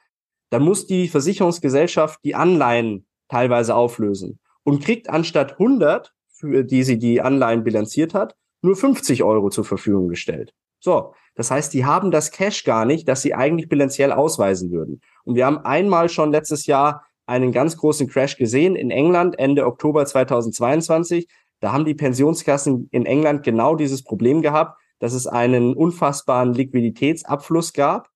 dann 0.50 0.64
muss 0.64 0.88
die 0.88 1.08
Versicherungsgesellschaft 1.08 2.20
die 2.24 2.36
Anleihen 2.36 3.06
teilweise 3.28 3.76
auflösen 3.76 4.40
und 4.64 4.84
kriegt 4.84 5.10
anstatt 5.10 5.54
100, 5.54 6.14
für 6.30 6.64
die 6.64 6.84
sie 6.84 6.98
die 6.98 7.22
Anleihen 7.22 7.64
bilanziert 7.64 8.14
hat, 8.14 8.36
nur 8.62 8.76
50 8.76 9.24
Euro 9.24 9.50
zur 9.50 9.66
Verfügung 9.66 10.08
gestellt. 10.08 10.54
So, 10.80 11.14
das 11.36 11.52
heißt, 11.52 11.74
die 11.74 11.86
haben 11.86 12.12
das 12.12 12.32
Cash 12.32 12.64
gar 12.64 12.86
nicht, 12.86 13.08
das 13.08 13.22
sie 13.22 13.34
eigentlich 13.34 13.70
bilanziell 13.70 14.12
ausweisen 14.12 14.72
würden. 14.72 15.02
Und 15.26 15.36
wir 15.36 15.46
haben 15.46 15.60
einmal 15.60 16.10
schon 16.10 16.32
letztes 16.32 16.66
Jahr 16.66 17.06
einen 17.26 17.52
ganz 17.52 17.76
großen 17.76 18.08
Crash 18.08 18.38
gesehen 18.38 18.76
in 18.76 18.92
England 18.92 19.38
Ende 19.38 19.66
Oktober 19.66 20.06
2022. 20.06 21.28
Da 21.60 21.72
haben 21.72 21.86
die 21.86 21.96
Pensionskassen 21.96 22.88
in 22.92 23.06
England 23.06 23.44
genau 23.44 23.76
dieses 23.76 24.04
Problem 24.04 24.42
gehabt, 24.42 24.80
dass 25.00 25.14
es 25.14 25.28
einen 25.28 25.74
unfassbaren 25.74 26.54
Liquiditätsabfluss 26.54 27.74
gab 27.74 28.10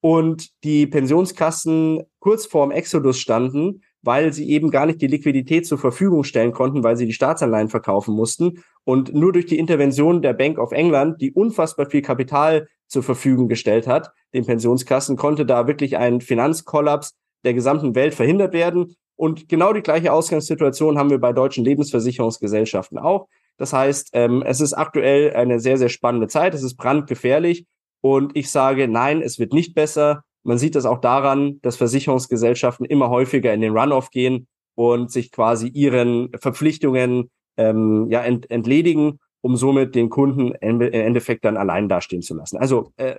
und 0.00 0.50
die 0.64 0.86
Pensionskassen 0.86 2.02
kurz 2.18 2.46
vorm 2.46 2.70
Exodus 2.70 3.18
standen 3.18 3.82
weil 4.02 4.32
sie 4.32 4.48
eben 4.50 4.70
gar 4.70 4.86
nicht 4.86 5.00
die 5.00 5.06
Liquidität 5.06 5.66
zur 5.66 5.78
Verfügung 5.78 6.24
stellen 6.24 6.52
konnten, 6.52 6.82
weil 6.82 6.96
sie 6.96 7.06
die 7.06 7.12
Staatsanleihen 7.12 7.68
verkaufen 7.68 8.14
mussten. 8.14 8.62
Und 8.84 9.14
nur 9.14 9.32
durch 9.32 9.46
die 9.46 9.58
Intervention 9.58 10.22
der 10.22 10.32
Bank 10.32 10.58
of 10.58 10.72
England, 10.72 11.20
die 11.20 11.32
unfassbar 11.32 11.86
viel 11.86 12.02
Kapital 12.02 12.68
zur 12.86 13.02
Verfügung 13.02 13.48
gestellt 13.48 13.86
hat, 13.86 14.10
den 14.32 14.46
Pensionskassen, 14.46 15.16
konnte 15.16 15.44
da 15.44 15.66
wirklich 15.66 15.96
ein 15.96 16.20
Finanzkollaps 16.20 17.14
der 17.44 17.54
gesamten 17.54 17.94
Welt 17.94 18.14
verhindert 18.14 18.52
werden. 18.52 18.96
Und 19.20 19.50
genau 19.50 19.74
die 19.74 19.82
gleiche 19.82 20.14
Ausgangssituation 20.14 20.96
haben 20.96 21.10
wir 21.10 21.18
bei 21.18 21.34
deutschen 21.34 21.62
Lebensversicherungsgesellschaften 21.62 22.96
auch. 22.96 23.28
Das 23.58 23.74
heißt, 23.74 24.12
ähm, 24.14 24.42
es 24.46 24.62
ist 24.62 24.72
aktuell 24.72 25.34
eine 25.34 25.60
sehr, 25.60 25.76
sehr 25.76 25.90
spannende 25.90 26.26
Zeit. 26.26 26.54
Es 26.54 26.62
ist 26.62 26.78
brandgefährlich. 26.78 27.66
Und 28.00 28.34
ich 28.34 28.50
sage, 28.50 28.88
nein, 28.88 29.20
es 29.20 29.38
wird 29.38 29.52
nicht 29.52 29.74
besser. 29.74 30.24
Man 30.42 30.56
sieht 30.56 30.74
das 30.74 30.86
auch 30.86 31.02
daran, 31.02 31.60
dass 31.60 31.76
Versicherungsgesellschaften 31.76 32.86
immer 32.86 33.10
häufiger 33.10 33.52
in 33.52 33.60
den 33.60 33.76
Runoff 33.76 34.10
gehen 34.10 34.46
und 34.74 35.10
sich 35.10 35.30
quasi 35.30 35.68
ihren 35.68 36.30
Verpflichtungen 36.40 37.30
ähm, 37.58 38.06
ja, 38.10 38.22
ent 38.22 38.50
entledigen, 38.50 39.18
um 39.42 39.54
somit 39.54 39.94
den 39.96 40.08
Kunden 40.08 40.52
im 40.62 40.80
Endeffekt 40.80 41.44
dann 41.44 41.58
allein 41.58 41.90
dastehen 41.90 42.22
zu 42.22 42.34
lassen. 42.34 42.56
Also 42.56 42.94
äh, 42.96 43.16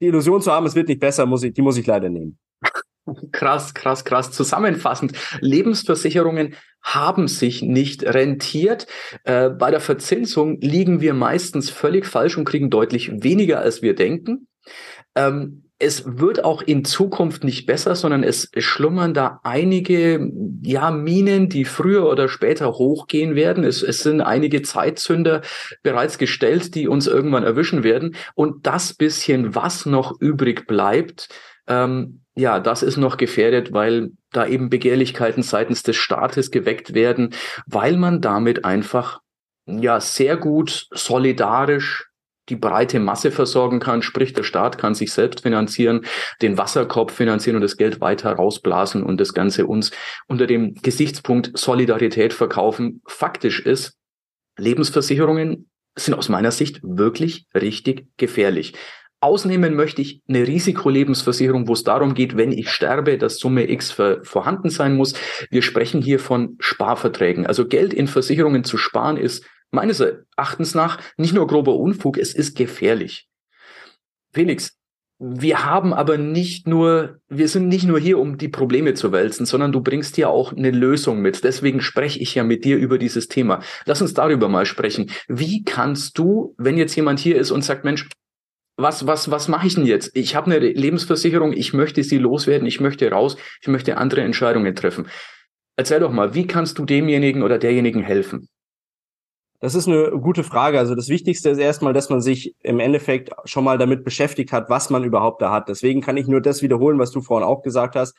die 0.00 0.06
Illusion 0.06 0.40
zu 0.40 0.50
haben, 0.50 0.64
es 0.64 0.74
wird 0.74 0.88
nicht 0.88 1.00
besser, 1.00 1.26
muss 1.26 1.42
ich, 1.42 1.52
die 1.52 1.60
muss 1.60 1.76
ich 1.76 1.86
leider 1.86 2.08
nehmen. 2.08 2.38
Krass, 3.32 3.74
krass, 3.74 4.04
krass. 4.04 4.30
Zusammenfassend, 4.30 5.12
Lebensversicherungen 5.40 6.54
haben 6.82 7.26
sich 7.28 7.62
nicht 7.62 8.04
rentiert. 8.04 8.86
Äh, 9.24 9.50
bei 9.50 9.70
der 9.70 9.80
Verzinsung 9.80 10.60
liegen 10.60 11.00
wir 11.00 11.14
meistens 11.14 11.70
völlig 11.70 12.06
falsch 12.06 12.36
und 12.36 12.44
kriegen 12.44 12.70
deutlich 12.70 13.10
weniger, 13.22 13.60
als 13.60 13.82
wir 13.82 13.94
denken. 13.94 14.46
Ähm, 15.14 15.64
es 15.82 16.04
wird 16.06 16.44
auch 16.44 16.62
in 16.62 16.84
Zukunft 16.84 17.42
nicht 17.42 17.66
besser, 17.66 17.96
sondern 17.96 18.22
es 18.22 18.48
schlummern 18.56 19.14
da 19.14 19.40
einige 19.42 20.30
ja, 20.62 20.92
Minen, 20.92 21.48
die 21.48 21.64
früher 21.64 22.08
oder 22.08 22.28
später 22.28 22.74
hochgehen 22.74 23.34
werden. 23.34 23.64
Es, 23.64 23.82
es 23.82 23.98
sind 23.98 24.20
einige 24.20 24.62
Zeitzünder 24.62 25.42
bereits 25.82 26.18
gestellt, 26.18 26.76
die 26.76 26.86
uns 26.86 27.08
irgendwann 27.08 27.42
erwischen 27.42 27.82
werden. 27.82 28.14
Und 28.36 28.68
das 28.68 28.94
bisschen, 28.94 29.56
was 29.56 29.84
noch 29.84 30.20
übrig 30.20 30.68
bleibt, 30.68 31.28
ähm, 31.66 32.22
ja, 32.34 32.60
das 32.60 32.82
ist 32.82 32.96
noch 32.96 33.16
gefährdet, 33.16 33.72
weil 33.72 34.12
da 34.30 34.46
eben 34.46 34.70
Begehrlichkeiten 34.70 35.42
seitens 35.42 35.82
des 35.82 35.96
Staates 35.96 36.50
geweckt 36.50 36.94
werden, 36.94 37.34
weil 37.66 37.96
man 37.96 38.20
damit 38.20 38.64
einfach 38.64 39.20
ja 39.66 40.00
sehr 40.00 40.36
gut 40.36 40.86
solidarisch 40.90 42.08
die 42.48 42.56
breite 42.56 42.98
Masse 42.98 43.30
versorgen 43.30 43.78
kann, 43.78 44.02
sprich 44.02 44.32
der 44.32 44.42
Staat 44.42 44.76
kann 44.76 44.94
sich 44.94 45.12
selbst 45.12 45.42
finanzieren, 45.42 46.04
den 46.42 46.58
Wasserkorb 46.58 47.10
finanzieren 47.12 47.56
und 47.56 47.62
das 47.62 47.76
Geld 47.76 48.00
weiter 48.00 48.32
rausblasen 48.32 49.04
und 49.04 49.18
das 49.18 49.32
Ganze 49.32 49.66
uns 49.66 49.92
unter 50.26 50.46
dem 50.46 50.74
Gesichtspunkt 50.74 51.56
Solidarität 51.56 52.32
verkaufen. 52.32 53.00
Faktisch 53.06 53.60
ist, 53.60 53.96
Lebensversicherungen 54.58 55.70
sind 55.94 56.14
aus 56.14 56.28
meiner 56.28 56.50
Sicht 56.50 56.80
wirklich 56.82 57.46
richtig 57.54 58.06
gefährlich. 58.16 58.74
Ausnehmen 59.22 59.74
möchte 59.74 60.02
ich 60.02 60.20
eine 60.28 60.46
Risikolebensversicherung, 60.46 61.68
wo 61.68 61.74
es 61.74 61.84
darum 61.84 62.14
geht, 62.14 62.36
wenn 62.36 62.52
ich 62.52 62.70
sterbe, 62.70 63.18
dass 63.18 63.38
Summe 63.38 63.70
X 63.70 63.92
vorhanden 63.92 64.68
sein 64.68 64.96
muss. 64.96 65.14
Wir 65.50 65.62
sprechen 65.62 66.02
hier 66.02 66.18
von 66.18 66.56
Sparverträgen. 66.58 67.46
Also 67.46 67.66
Geld 67.66 67.94
in 67.94 68.08
Versicherungen 68.08 68.64
zu 68.64 68.78
sparen 68.78 69.16
ist 69.16 69.44
meines 69.70 70.00
Erachtens 70.00 70.74
nach 70.74 70.98
nicht 71.16 71.34
nur 71.34 71.46
grober 71.46 71.76
Unfug, 71.76 72.18
es 72.18 72.34
ist 72.34 72.56
gefährlich. 72.56 73.28
Felix, 74.32 74.76
wir 75.24 75.64
haben 75.64 75.94
aber 75.94 76.18
nicht 76.18 76.66
nur, 76.66 77.20
wir 77.28 77.46
sind 77.46 77.68
nicht 77.68 77.86
nur 77.86 78.00
hier, 78.00 78.18
um 78.18 78.38
die 78.38 78.48
Probleme 78.48 78.94
zu 78.94 79.12
wälzen, 79.12 79.46
sondern 79.46 79.70
du 79.70 79.80
bringst 79.80 80.16
ja 80.16 80.26
auch 80.26 80.52
eine 80.52 80.72
Lösung 80.72 81.20
mit. 81.20 81.44
Deswegen 81.44 81.80
spreche 81.80 82.18
ich 82.18 82.34
ja 82.34 82.42
mit 82.42 82.64
dir 82.64 82.76
über 82.76 82.98
dieses 82.98 83.28
Thema. 83.28 83.60
Lass 83.84 84.02
uns 84.02 84.14
darüber 84.14 84.48
mal 84.48 84.66
sprechen. 84.66 85.12
Wie 85.28 85.62
kannst 85.62 86.18
du, 86.18 86.56
wenn 86.58 86.76
jetzt 86.76 86.96
jemand 86.96 87.20
hier 87.20 87.36
ist 87.36 87.52
und 87.52 87.62
sagt, 87.62 87.84
Mensch, 87.84 88.08
was, 88.76 89.06
was, 89.06 89.30
was 89.30 89.48
mache 89.48 89.66
ich 89.66 89.74
denn 89.74 89.86
jetzt? 89.86 90.10
Ich 90.14 90.34
habe 90.34 90.50
eine 90.50 90.58
Lebensversicherung, 90.58 91.52
ich 91.52 91.72
möchte 91.72 92.02
sie 92.02 92.18
loswerden, 92.18 92.66
ich 92.66 92.80
möchte 92.80 93.10
raus, 93.10 93.36
ich 93.60 93.68
möchte 93.68 93.96
andere 93.96 94.22
Entscheidungen 94.22 94.74
treffen. 94.74 95.08
Erzähl 95.76 96.00
doch 96.00 96.12
mal, 96.12 96.34
wie 96.34 96.46
kannst 96.46 96.78
du 96.78 96.84
demjenigen 96.84 97.42
oder 97.42 97.58
derjenigen 97.58 98.02
helfen? 98.02 98.48
Das 99.60 99.76
ist 99.76 99.86
eine 99.86 100.10
gute 100.10 100.42
Frage. 100.42 100.80
Also 100.80 100.96
das 100.96 101.08
Wichtigste 101.08 101.50
ist 101.50 101.58
erstmal, 101.58 101.92
dass 101.92 102.10
man 102.10 102.20
sich 102.20 102.56
im 102.62 102.80
Endeffekt 102.80 103.30
schon 103.44 103.62
mal 103.62 103.78
damit 103.78 104.02
beschäftigt 104.04 104.50
hat, 104.50 104.68
was 104.68 104.90
man 104.90 105.04
überhaupt 105.04 105.40
da 105.40 105.52
hat. 105.52 105.68
Deswegen 105.68 106.00
kann 106.00 106.16
ich 106.16 106.26
nur 106.26 106.40
das 106.40 106.62
wiederholen, 106.62 106.98
was 106.98 107.12
du 107.12 107.20
vorhin 107.20 107.46
auch 107.46 107.62
gesagt 107.62 107.94
hast. 107.94 108.16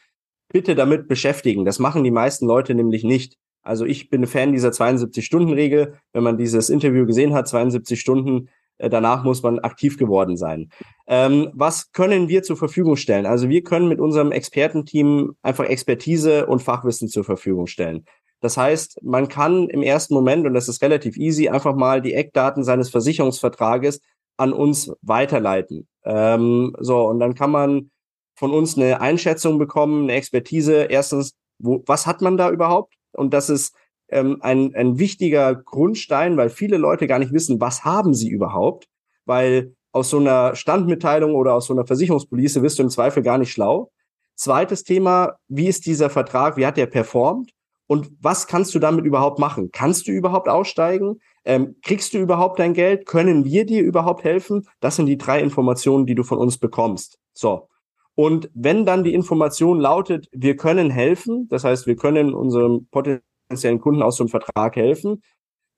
Bitte 0.47 0.73
damit 0.73 1.09
beschäftigen. 1.09 1.65
Das 1.65 1.79
machen 1.79 2.05
die 2.05 2.11
meisten 2.11 2.45
Leute 2.45 2.73
nämlich 2.73 3.03
nicht. 3.03 3.35
Also 3.61 3.85
ich 3.85 4.09
bin 4.09 4.23
ein 4.23 4.27
Fan 4.27 4.53
dieser 4.53 4.69
72-Stunden-Regel. 4.69 5.95
Wenn 6.13 6.23
man 6.23 6.37
dieses 6.37 6.69
Interview 6.69 7.05
gesehen 7.05 7.33
hat, 7.33 7.49
72 7.49 7.99
Stunden, 7.99 8.47
danach 8.89 9.23
muss 9.23 9.43
man 9.43 9.59
aktiv 9.59 9.97
geworden 9.97 10.37
sein. 10.37 10.69
Ähm, 11.07 11.49
was 11.53 11.91
können 11.91 12.29
wir 12.29 12.43
zur 12.43 12.57
Verfügung 12.57 12.95
stellen? 12.95 13.25
Also 13.25 13.49
wir 13.49 13.63
können 13.63 13.87
mit 13.87 13.99
unserem 13.99 14.31
Expertenteam 14.31 15.35
einfach 15.41 15.65
Expertise 15.65 16.45
und 16.45 16.61
Fachwissen 16.61 17.07
zur 17.07 17.23
Verfügung 17.23 17.67
stellen. 17.67 18.05
Das 18.39 18.57
heißt, 18.57 18.99
man 19.03 19.29
kann 19.29 19.69
im 19.69 19.81
ersten 19.81 20.13
Moment, 20.13 20.45
und 20.45 20.53
das 20.53 20.67
ist 20.67 20.81
relativ 20.81 21.15
easy, 21.15 21.47
einfach 21.47 21.75
mal 21.75 22.01
die 22.01 22.13
Eckdaten 22.13 22.63
seines 22.63 22.89
Versicherungsvertrages 22.89 24.01
an 24.37 24.51
uns 24.51 24.91
weiterleiten. 25.01 25.87
Ähm, 26.03 26.75
so, 26.79 27.05
und 27.07 27.19
dann 27.19 27.35
kann 27.35 27.51
man 27.51 27.91
von 28.35 28.51
uns 28.51 28.77
eine 28.77 28.99
Einschätzung 28.99 29.59
bekommen, 29.59 30.03
eine 30.03 30.13
Expertise. 30.13 30.83
Erstens, 30.83 31.35
wo, 31.59 31.83
was 31.85 32.05
hat 32.07 32.21
man 32.21 32.35
da 32.35 32.49
überhaupt? 32.49 32.95
Und 33.13 33.33
das 33.33 33.49
ist 33.49 33.75
ähm, 34.13 34.37
ein, 34.41 34.73
ein 34.75 34.99
wichtiger 34.99 35.55
Grundstein, 35.55 36.37
weil 36.37 36.49
viele 36.49 36.77
Leute 36.77 37.07
gar 37.07 37.19
nicht 37.19 37.33
wissen, 37.33 37.59
was 37.59 37.83
haben 37.83 38.13
sie 38.13 38.29
überhaupt, 38.29 38.87
weil 39.25 39.75
aus 39.91 40.09
so 40.09 40.17
einer 40.17 40.55
Standmitteilung 40.55 41.35
oder 41.35 41.53
aus 41.53 41.67
so 41.67 41.73
einer 41.73 41.85
Versicherungspolice 41.85 42.61
wirst 42.61 42.79
du 42.79 42.83
im 42.83 42.89
Zweifel 42.89 43.23
gar 43.23 43.37
nicht 43.37 43.51
schlau. 43.51 43.91
Zweites 44.35 44.83
Thema, 44.83 45.33
wie 45.47 45.67
ist 45.67 45.85
dieser 45.85 46.09
Vertrag, 46.09 46.57
wie 46.57 46.65
hat 46.65 46.77
der 46.77 46.87
performt? 46.87 47.51
Und 47.85 48.11
was 48.21 48.47
kannst 48.47 48.73
du 48.73 48.79
damit 48.79 49.05
überhaupt 49.05 49.39
machen? 49.39 49.69
Kannst 49.71 50.07
du 50.07 50.11
überhaupt 50.11 50.47
aussteigen? 50.49 51.19
Ähm, 51.45 51.75
kriegst 51.83 52.13
du 52.13 52.17
überhaupt 52.17 52.57
dein 52.57 52.73
Geld? 52.73 53.05
Können 53.05 53.45
wir 53.45 53.65
dir 53.65 53.83
überhaupt 53.83 54.23
helfen? 54.23 54.67
Das 54.79 54.95
sind 54.95 55.05
die 55.05 55.17
drei 55.17 55.41
Informationen, 55.41 56.05
die 56.05 56.15
du 56.15 56.23
von 56.23 56.39
uns 56.39 56.57
bekommst. 56.57 57.19
So. 57.33 57.67
Und 58.15 58.49
wenn 58.53 58.85
dann 58.85 59.03
die 59.03 59.13
Information 59.13 59.79
lautet, 59.79 60.27
wir 60.31 60.55
können 60.55 60.89
helfen, 60.89 61.47
das 61.49 61.63
heißt, 61.63 61.85
wir 61.85 61.95
können 61.95 62.33
unserem 62.33 62.87
potenziellen 62.89 63.32
Kunden 63.79 64.01
aus 64.01 64.17
so 64.17 64.23
einem 64.23 64.29
Vertrag 64.29 64.75
helfen, 64.75 65.21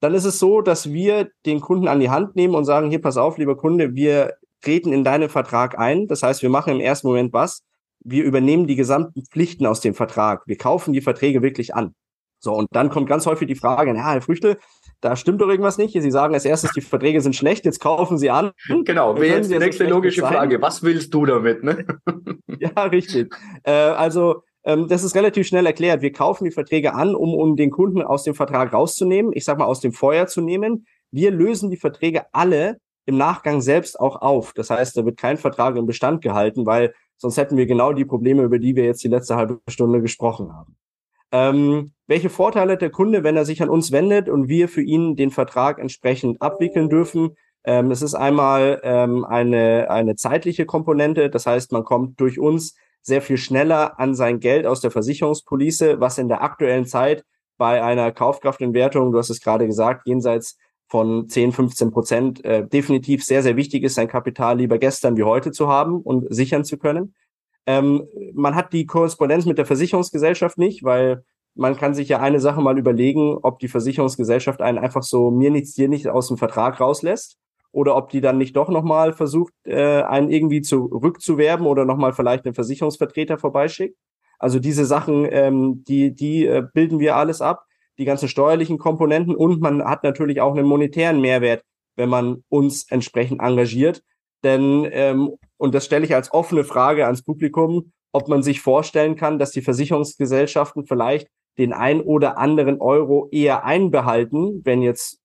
dann 0.01 0.13
ist 0.13 0.25
es 0.25 0.39
so, 0.39 0.61
dass 0.61 0.91
wir 0.91 1.29
den 1.45 1.61
Kunden 1.61 1.87
an 1.87 1.99
die 1.99 2.09
Hand 2.09 2.35
nehmen 2.35 2.55
und 2.55 2.65
sagen, 2.65 2.89
hier, 2.89 3.01
pass 3.01 3.17
auf, 3.17 3.37
lieber 3.37 3.57
Kunde, 3.57 3.95
wir 3.95 4.33
treten 4.61 4.93
in 4.93 5.03
deinen 5.03 5.29
Vertrag 5.29 5.77
ein. 5.77 6.07
Das 6.07 6.23
heißt, 6.23 6.41
wir 6.41 6.49
machen 6.49 6.73
im 6.73 6.79
ersten 6.79 7.07
Moment 7.07 7.33
was? 7.33 7.63
wir 8.05 8.23
übernehmen 8.23 8.67
die 8.67 8.75
gesamten 8.75 9.23
Pflichten 9.25 9.65
aus 9.65 9.81
dem 9.81 9.95
Vertrag. 9.95 10.43
Wir 10.45 10.57
kaufen 10.57 10.93
die 10.93 11.01
Verträge 11.01 11.41
wirklich 11.41 11.75
an. 11.75 11.95
So, 12.39 12.53
und 12.53 12.67
dann 12.71 12.89
kommt 12.89 13.09
ganz 13.09 13.25
häufig 13.25 13.47
die 13.47 13.55
Frage, 13.55 13.93
na, 13.93 14.11
Herr 14.11 14.21
Früchte, 14.21 14.59
da 15.01 15.15
stimmt 15.15 15.41
doch 15.41 15.49
irgendwas 15.49 15.79
nicht. 15.79 15.99
Sie 15.99 16.11
sagen 16.11 16.35
als 16.35 16.45
erstes, 16.45 16.71
die 16.71 16.81
Verträge 16.81 17.19
sind 17.21 17.35
schlecht, 17.35 17.65
jetzt 17.65 17.79
kaufen 17.79 18.17
Sie 18.17 18.29
an. 18.29 18.51
Genau, 18.85 19.15
wäre 19.19 19.37
jetzt 19.37 19.51
die 19.51 19.57
nächste 19.57 19.87
logische 19.87 20.21
Frage. 20.21 20.61
Was 20.61 20.83
willst 20.83 21.13
du 21.13 21.25
damit? 21.25 21.63
Ne? 21.63 21.85
ja, 22.59 22.83
richtig. 22.83 23.33
Äh, 23.63 23.71
also, 23.71 24.43
ähm, 24.65 24.87
das 24.87 25.03
ist 25.03 25.15
relativ 25.15 25.47
schnell 25.47 25.65
erklärt. 25.65 26.01
Wir 26.01 26.11
kaufen 26.11 26.45
die 26.45 26.51
Verträge 26.51 26.93
an, 26.93 27.15
um, 27.15 27.33
um 27.33 27.55
den 27.55 27.71
Kunden 27.71 28.01
aus 28.01 28.23
dem 28.23 28.35
Vertrag 28.35 28.73
rauszunehmen, 28.73 29.31
ich 29.33 29.45
sag 29.45 29.57
mal 29.57 29.65
aus 29.65 29.79
dem 29.79 29.93
Feuer 29.93 30.27
zu 30.27 30.41
nehmen. 30.41 30.85
Wir 31.11 31.31
lösen 31.31 31.69
die 31.69 31.77
Verträge 31.77 32.25
alle 32.33 32.77
im 33.05 33.17
Nachgang 33.17 33.61
selbst 33.61 33.99
auch 33.99 34.21
auf. 34.21 34.53
Das 34.53 34.69
heißt, 34.69 34.97
da 34.97 35.05
wird 35.05 35.17
kein 35.17 35.37
Vertrag 35.37 35.75
im 35.75 35.85
Bestand 35.85 36.21
gehalten, 36.21 36.65
weil 36.65 36.93
Sonst 37.17 37.37
hätten 37.37 37.57
wir 37.57 37.65
genau 37.65 37.93
die 37.93 38.05
Probleme, 38.05 38.43
über 38.43 38.59
die 38.59 38.75
wir 38.75 38.85
jetzt 38.85 39.03
die 39.03 39.07
letzte 39.07 39.35
halbe 39.35 39.59
Stunde 39.69 40.01
gesprochen 40.01 40.53
haben. 40.53 40.75
Ähm, 41.31 41.93
welche 42.07 42.29
Vorteile 42.29 42.73
hat 42.73 42.81
der 42.81 42.89
Kunde, 42.89 43.23
wenn 43.23 43.37
er 43.37 43.45
sich 43.45 43.61
an 43.61 43.69
uns 43.69 43.91
wendet 43.91 44.29
und 44.29 44.47
wir 44.47 44.69
für 44.69 44.81
ihn 44.81 45.15
den 45.15 45.31
Vertrag 45.31 45.79
entsprechend 45.79 46.41
abwickeln 46.41 46.89
dürfen? 46.89 47.35
Ähm, 47.63 47.89
ist 47.89 48.13
einmal 48.13 48.79
ähm, 48.83 49.25
eine, 49.25 49.89
eine 49.89 50.15
zeitliche 50.15 50.65
Komponente, 50.65 51.29
das 51.31 51.47
heißt, 51.47 51.71
man 51.71 51.83
kommt 51.83 52.19
durch 52.19 52.37
uns 52.37 52.75
sehr 53.05 53.21
viel 53.21 53.37
schneller 53.37 53.99
an 53.99 54.15
sein 54.15 54.39
Geld 54.39 54.65
aus 54.65 54.81
der 54.81 54.89
Versicherungspolice, 54.89 55.99
was 55.99 56.17
in 56.17 56.27
der 56.27 56.41
aktuellen 56.41 56.85
Zeit 56.85 57.23
bei 57.57 57.83
einer 57.83 58.11
Kaufkraftentwertung, 58.11 59.11
du 59.11 59.19
hast 59.19 59.29
es 59.29 59.41
gerade 59.41 59.67
gesagt, 59.67 60.07
jenseits 60.07 60.57
von 60.87 61.29
10, 61.29 61.51
15 61.51 61.91
Prozent 61.91 62.45
äh, 62.45 62.67
definitiv 62.67 63.23
sehr, 63.23 63.43
sehr 63.43 63.55
wichtig 63.55 63.83
ist, 63.83 63.95
sein 63.95 64.07
Kapital 64.07 64.57
lieber 64.57 64.79
gestern 64.79 65.17
wie 65.17 65.23
heute 65.23 65.51
zu 65.51 65.67
haben 65.67 66.01
und 66.01 66.25
sichern 66.33 66.65
zu 66.65 66.77
können. 66.77 67.13
Ähm, 67.67 68.07
man 68.33 68.55
hat 68.55 68.73
die 68.73 68.87
Korrespondenz 68.87 69.45
mit 69.45 69.59
der 69.59 69.65
Versicherungsgesellschaft 69.65 70.57
nicht, 70.57 70.83
weil 70.83 71.23
man 71.53 71.77
kann 71.77 71.93
sich 71.93 72.09
ja 72.09 72.19
eine 72.19 72.39
Sache 72.39 72.61
mal 72.61 72.77
überlegen, 72.77 73.37
ob 73.41 73.59
die 73.59 73.67
Versicherungsgesellschaft 73.67 74.61
einen 74.61 74.79
einfach 74.79 75.03
so 75.03 75.29
mir 75.29 75.51
nichts, 75.51 75.73
dir 75.73 75.87
nicht 75.87 76.07
aus 76.07 76.27
dem 76.27 76.37
Vertrag 76.37 76.79
rauslässt 76.79 77.37
oder 77.75 77.97
ob 77.97 78.09
die 78.09 78.21
dann 78.21 78.37
nicht 78.37 78.55
doch 78.55 78.69
nochmal 78.69 79.11
versucht, 79.11 79.53
äh, 79.65 80.01
einen 80.01 80.29
irgendwie 80.29 80.61
zurückzuwerben 80.61 81.67
oder 81.67 81.83
nochmal 81.83 82.13
vielleicht 82.13 82.45
einen 82.45 82.55
Versicherungsvertreter 82.55 83.37
vorbeischickt. 83.37 83.97
Also 84.39 84.59
diese 84.59 84.85
Sachen, 84.85 85.27
ähm, 85.29 85.83
die, 85.85 86.15
die 86.15 86.45
äh, 86.45 86.63
bilden 86.73 86.99
wir 86.99 87.17
alles 87.17 87.41
ab 87.41 87.65
die 87.97 88.05
ganzen 88.05 88.29
steuerlichen 88.29 88.77
Komponenten 88.77 89.35
und 89.35 89.61
man 89.61 89.83
hat 89.83 90.03
natürlich 90.03 90.39
auch 90.41 90.55
einen 90.55 90.67
monetären 90.67 91.19
Mehrwert, 91.19 91.63
wenn 91.95 92.09
man 92.09 92.43
uns 92.49 92.89
entsprechend 92.89 93.41
engagiert. 93.41 94.03
Denn, 94.43 94.87
ähm, 94.91 95.35
und 95.57 95.75
das 95.75 95.85
stelle 95.85 96.05
ich 96.05 96.15
als 96.15 96.33
offene 96.33 96.63
Frage 96.63 97.05
ans 97.05 97.23
Publikum, 97.23 97.91
ob 98.13 98.29
man 98.29 98.43
sich 98.43 98.61
vorstellen 98.61 99.15
kann, 99.15 99.37
dass 99.37 99.51
die 99.51 99.61
Versicherungsgesellschaften 99.61 100.85
vielleicht 100.85 101.27
den 101.57 101.73
ein 101.73 102.01
oder 102.01 102.37
anderen 102.37 102.79
Euro 102.79 103.27
eher 103.31 103.65
einbehalten, 103.65 104.61
wenn 104.63 104.81
jetzt 104.81 105.19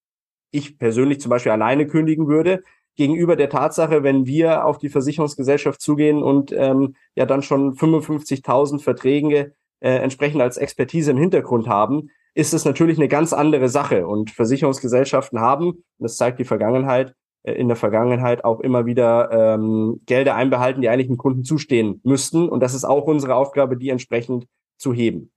ich 0.50 0.78
persönlich 0.78 1.20
zum 1.20 1.30
Beispiel 1.30 1.52
alleine 1.52 1.86
kündigen 1.86 2.28
würde, 2.28 2.62
gegenüber 2.96 3.36
der 3.36 3.48
Tatsache, 3.48 4.02
wenn 4.02 4.26
wir 4.26 4.64
auf 4.64 4.78
die 4.78 4.88
Versicherungsgesellschaft 4.88 5.80
zugehen 5.80 6.22
und 6.22 6.52
ähm, 6.52 6.96
ja 7.14 7.24
dann 7.24 7.42
schon 7.42 7.74
55.000 7.74 8.80
Verträge 8.80 9.54
äh, 9.80 9.90
entsprechend 9.96 10.42
als 10.42 10.56
Expertise 10.56 11.10
im 11.10 11.16
Hintergrund 11.16 11.68
haben, 11.68 12.10
ist 12.34 12.52
es 12.52 12.64
natürlich 12.64 12.98
eine 12.98 13.08
ganz 13.08 13.32
andere 13.32 13.68
Sache. 13.68 14.06
Und 14.06 14.30
Versicherungsgesellschaften 14.30 15.40
haben, 15.40 15.84
das 15.98 16.16
zeigt 16.16 16.38
die 16.38 16.44
Vergangenheit, 16.44 17.14
äh, 17.42 17.52
in 17.52 17.68
der 17.68 17.76
Vergangenheit 17.76 18.44
auch 18.44 18.60
immer 18.60 18.86
wieder 18.86 19.30
ähm, 19.32 20.00
Gelder 20.06 20.34
einbehalten, 20.34 20.82
die 20.82 20.88
eigentlich 20.88 21.08
dem 21.08 21.16
Kunden 21.16 21.44
zustehen 21.44 22.00
müssten. 22.04 22.48
Und 22.48 22.60
das 22.60 22.74
ist 22.74 22.84
auch 22.84 23.06
unsere 23.06 23.34
Aufgabe, 23.34 23.76
die 23.76 23.88
entsprechend 23.88 24.46
zu 24.76 24.92
heben. 24.92 25.32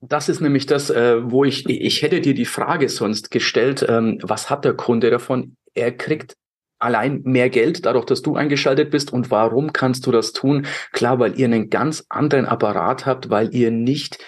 Das 0.00 0.28
ist 0.28 0.40
nämlich 0.40 0.66
das, 0.66 0.90
äh, 0.90 1.30
wo 1.30 1.44
ich, 1.44 1.68
ich 1.68 2.02
hätte 2.02 2.20
dir 2.20 2.34
die 2.34 2.44
Frage 2.44 2.88
sonst 2.88 3.30
gestellt, 3.30 3.84
ähm, 3.88 4.18
was 4.22 4.48
hat 4.48 4.64
der 4.64 4.74
Kunde 4.74 5.10
davon? 5.10 5.56
Er 5.74 5.92
kriegt 5.92 6.36
allein 6.78 7.22
mehr 7.24 7.50
Geld, 7.50 7.84
dadurch, 7.84 8.04
dass 8.04 8.22
du 8.22 8.36
eingeschaltet 8.36 8.90
bist. 8.90 9.12
Und 9.12 9.30
warum 9.30 9.72
kannst 9.72 10.06
du 10.06 10.12
das 10.12 10.32
tun? 10.32 10.66
Klar, 10.92 11.18
weil 11.18 11.38
ihr 11.38 11.46
einen 11.46 11.70
ganz 11.70 12.04
anderen 12.08 12.46
Apparat 12.46 13.06
habt, 13.06 13.30
weil 13.30 13.52
ihr 13.54 13.70
nicht 13.70 14.18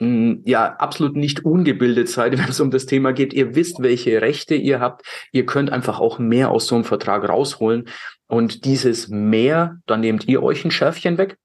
ja 0.00 0.74
absolut 0.74 1.16
nicht 1.16 1.44
ungebildet 1.44 2.08
seid, 2.08 2.32
wenn 2.38 2.48
es 2.48 2.60
um 2.60 2.70
das 2.70 2.86
Thema 2.86 3.12
geht. 3.12 3.32
Ihr 3.32 3.54
wisst, 3.54 3.82
welche 3.82 4.20
Rechte 4.20 4.54
ihr 4.54 4.80
habt. 4.80 5.02
Ihr 5.32 5.46
könnt 5.46 5.70
einfach 5.70 6.00
auch 6.00 6.18
mehr 6.18 6.50
aus 6.50 6.66
so 6.66 6.74
einem 6.74 6.84
Vertrag 6.84 7.28
rausholen. 7.28 7.88
Und 8.26 8.64
dieses 8.64 9.08
mehr, 9.08 9.78
dann 9.86 10.00
nehmt 10.00 10.26
ihr 10.28 10.42
euch 10.42 10.64
ein 10.64 10.70
Schärfchen 10.70 11.18
weg. 11.18 11.36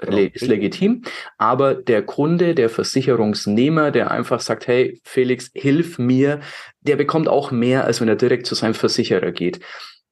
Okay. 0.00 0.30
Ist 0.34 0.46
legitim. 0.46 1.02
Aber 1.38 1.74
der 1.74 2.02
Kunde, 2.02 2.54
der 2.54 2.68
Versicherungsnehmer, 2.68 3.90
der 3.90 4.10
einfach 4.10 4.40
sagt, 4.40 4.66
hey, 4.66 5.00
Felix, 5.04 5.50
hilf 5.54 5.98
mir, 5.98 6.40
der 6.80 6.96
bekommt 6.96 7.28
auch 7.28 7.50
mehr, 7.50 7.84
als 7.84 8.00
wenn 8.00 8.08
er 8.08 8.16
direkt 8.16 8.46
zu 8.46 8.54
seinem 8.54 8.74
Versicherer 8.74 9.32
geht. 9.32 9.60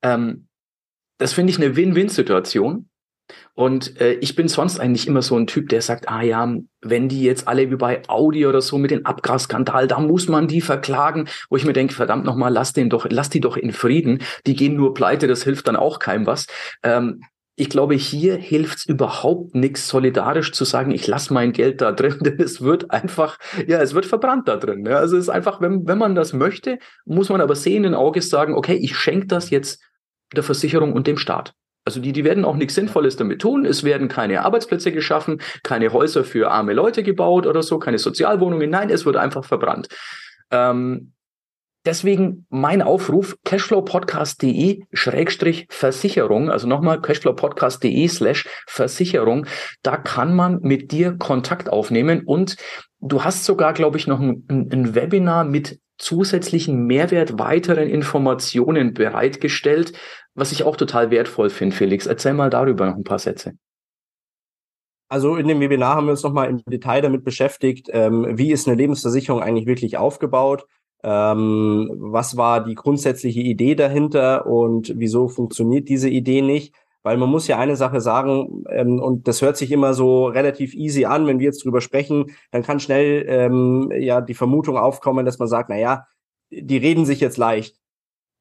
Ähm, 0.03 0.47
das 1.19 1.33
finde 1.33 1.51
ich 1.53 1.59
eine 1.59 1.77
Win-Win-Situation. 1.77 2.89
Und 3.55 4.01
äh, 4.01 4.15
ich 4.15 4.35
bin 4.35 4.49
sonst 4.49 4.81
eigentlich 4.81 5.07
immer 5.07 5.23
so 5.23 5.37
ein 5.37 5.47
Typ, 5.47 5.69
der 5.69 5.83
sagt, 5.83 6.09
ah 6.09 6.23
ja, 6.23 6.55
wenn 6.81 7.09
die 7.09 7.23
jetzt 7.23 7.49
alle 7.49 7.71
wie 7.71 7.77
bei 7.77 8.03
Audi 8.09 8.47
oder 8.47 8.63
so 8.63 8.79
mit 8.79 8.91
dem 8.91 9.05
Abgasskandal, 9.05 9.87
da 9.87 10.01
muss 10.01 10.29
man 10.29 10.49
die 10.49 10.61
verklagen, 10.61 11.29
wo 11.51 11.57
ich 11.57 11.65
mir 11.65 11.73
denke, 11.73 11.95
verdammt 11.95 12.25
nochmal, 12.25 12.53
lass 12.53 12.73
den 12.73 12.91
doch, 12.91 13.07
lass 13.09 13.31
die 13.31 13.41
doch 13.41 13.57
in 13.57 13.73
Frieden. 13.73 14.23
Die 14.47 14.57
gehen 14.57 14.77
nur 14.77 14.95
pleite, 14.95 15.27
das 15.27 15.45
hilft 15.45 15.69
dann 15.69 15.77
auch 15.77 15.99
keinem 15.99 16.27
was. 16.27 16.47
Ähm, 16.83 17.23
ich 17.55 17.69
glaube, 17.69 17.95
hier 17.95 18.37
hilft's 18.37 18.87
überhaupt 18.87 19.55
nichts, 19.55 19.89
solidarisch 19.89 20.53
zu 20.53 20.65
sagen, 20.65 20.91
ich 20.91 21.07
lasse 21.07 21.35
mein 21.35 21.53
Geld 21.53 21.81
da 21.81 21.93
drin, 21.93 22.19
denn 22.21 22.41
es 22.41 22.63
wird 22.63 22.91
einfach, 22.91 23.39
ja, 23.67 23.81
es 23.81 23.95
wird 23.95 24.07
verbrannt 24.07 24.49
da 24.49 24.57
drin. 24.57 24.87
Ja. 24.87 24.97
Also 24.97 25.17
es 25.17 25.25
ist 25.25 25.29
einfach, 25.29 25.61
wenn, 25.61 25.87
wenn 25.87 25.99
man 25.99 26.15
das 26.15 26.33
möchte, 26.33 26.79
muss 27.05 27.29
man 27.29 27.41
aber 27.41 27.55
sehenden 27.55 27.95
Auges 27.95 28.31
sagen, 28.31 28.55
okay, 28.55 28.75
ich 28.75 28.97
schenke 28.97 29.27
das 29.27 29.51
jetzt 29.51 29.83
der 30.35 30.43
Versicherung 30.43 30.95
und 30.95 31.07
dem 31.07 31.19
Staat. 31.19 31.53
Also 31.85 32.01
die, 32.01 32.13
die 32.13 32.25
werden 32.25 32.45
auch 32.45 32.57
nichts 32.57 32.77
Sinnvolles 32.77 33.17
damit 33.17 33.41
tun. 33.41 33.65
Es 33.65 33.83
werden 33.83 34.09
keine 34.09 34.45
Arbeitsplätze 34.45 34.93
geschaffen, 34.93 35.41
keine 35.63 35.93
Häuser 35.93 36.25
für 36.25 36.51
arme 36.51 36.75
Leute 36.75 37.03
gebaut 37.03 37.47
oder 37.47 37.63
so, 37.63 37.79
keine 37.79 37.99
Sozialwohnungen. 37.99 38.71
Nein, 38.71 38.89
es 38.89 39.05
wird 39.05 39.17
einfach 39.17 39.45
verbrannt. 39.45 39.89
Ähm, 40.51 41.13
deswegen 41.85 42.47
mein 42.51 42.83
Aufruf, 42.83 43.37
cashflowpodcast.de 43.45 44.85
Schrägstrich 44.93 45.67
Versicherung, 45.71 46.51
also 46.51 46.67
nochmal 46.67 47.01
cashflowpodcast.de 47.01 48.09
slash 48.09 48.49
Versicherung. 48.67 49.47
Da 49.83 49.97
kann 49.97 50.35
man 50.35 50.61
mit 50.63 50.93
dir 50.93 51.17
Kontakt 51.19 51.71
aufnehmen 51.71 52.23
und 52.25 52.57
du 53.01 53.25
hast 53.25 53.45
sogar, 53.45 53.73
glaube 53.73 53.99
ich, 53.99 54.07
noch 54.07 54.21
ein, 54.21 54.47
ein 54.49 54.95
Webinar 54.95 55.45
mit 55.45 55.81
zusätzlichen 55.99 56.87
Mehrwert, 56.87 57.39
weiteren 57.39 57.89
Informationen 57.89 58.95
bereitgestellt, 58.95 59.93
was 60.35 60.53
ich 60.53 60.65
auch 60.65 60.77
total 60.77 61.11
wertvoll 61.11 61.51
finde, 61.51 61.77
Felix. 61.77 62.07
Erzähl 62.07 62.35
mal 62.35 62.51
darüber 62.51 62.87
noch 62.87 62.97
ein 62.97 63.05
paar 63.05 63.19
Sätze. 63.19 63.53
Also 65.09 65.37
in 65.37 65.47
dem 65.47 65.61
Webinar 65.61 65.97
haben 65.97 66.07
wir 66.07 66.13
uns 66.13 66.23
nochmal 66.23 66.49
im 66.49 66.63
Detail 66.65 67.03
damit 67.03 67.23
beschäftigt, 67.23 67.89
ähm, 67.93 68.27
wie 68.39 68.51
ist 68.51 68.67
eine 68.67 68.77
Lebensversicherung 68.77 69.43
eigentlich 69.43 69.67
wirklich 69.67 69.99
aufgebaut, 69.99 70.65
ähm, 71.03 71.91
was 71.97 72.37
war 72.37 72.63
die 72.65 72.75
grundsätzliche 72.75 73.41
Idee 73.41 73.75
dahinter 73.75 74.47
und 74.47 74.93
wieso 74.97 75.29
funktioniert 75.29 75.89
diese 75.89 76.09
Idee 76.09 76.43
nicht. 76.43 76.75
Weil 77.05 77.17
man 77.17 77.29
muss 77.29 77.49
ja 77.49 77.59
eine 77.59 77.75
Sache 77.75 78.01
sagen, 78.01 78.65
ähm, 78.71 79.01
und 79.01 79.27
das 79.27 79.43
hört 79.43 79.57
sich 79.57 79.73
immer 79.73 79.93
so 79.93 80.27
relativ 80.27 80.73
easy 80.75 81.05
an, 81.05 81.27
wenn 81.27 81.41
wir 81.41 81.47
jetzt 81.47 81.65
drüber 81.65 81.81
sprechen, 81.81 82.27
dann 82.53 82.63
kann 82.63 82.79
schnell 82.79 83.25
ähm, 83.29 83.91
ja 83.93 84.21
die 84.21 84.35
Vermutung 84.35 84.77
aufkommen, 84.77 85.27
dass 85.27 85.41
man 85.41 85.49
sagt, 85.49 85.69
na 85.69 85.79
ja, 85.79 86.07
die 86.51 86.77
reden 86.77 87.05
sich 87.05 87.19
jetzt 87.19 87.39
leicht. 87.39 87.81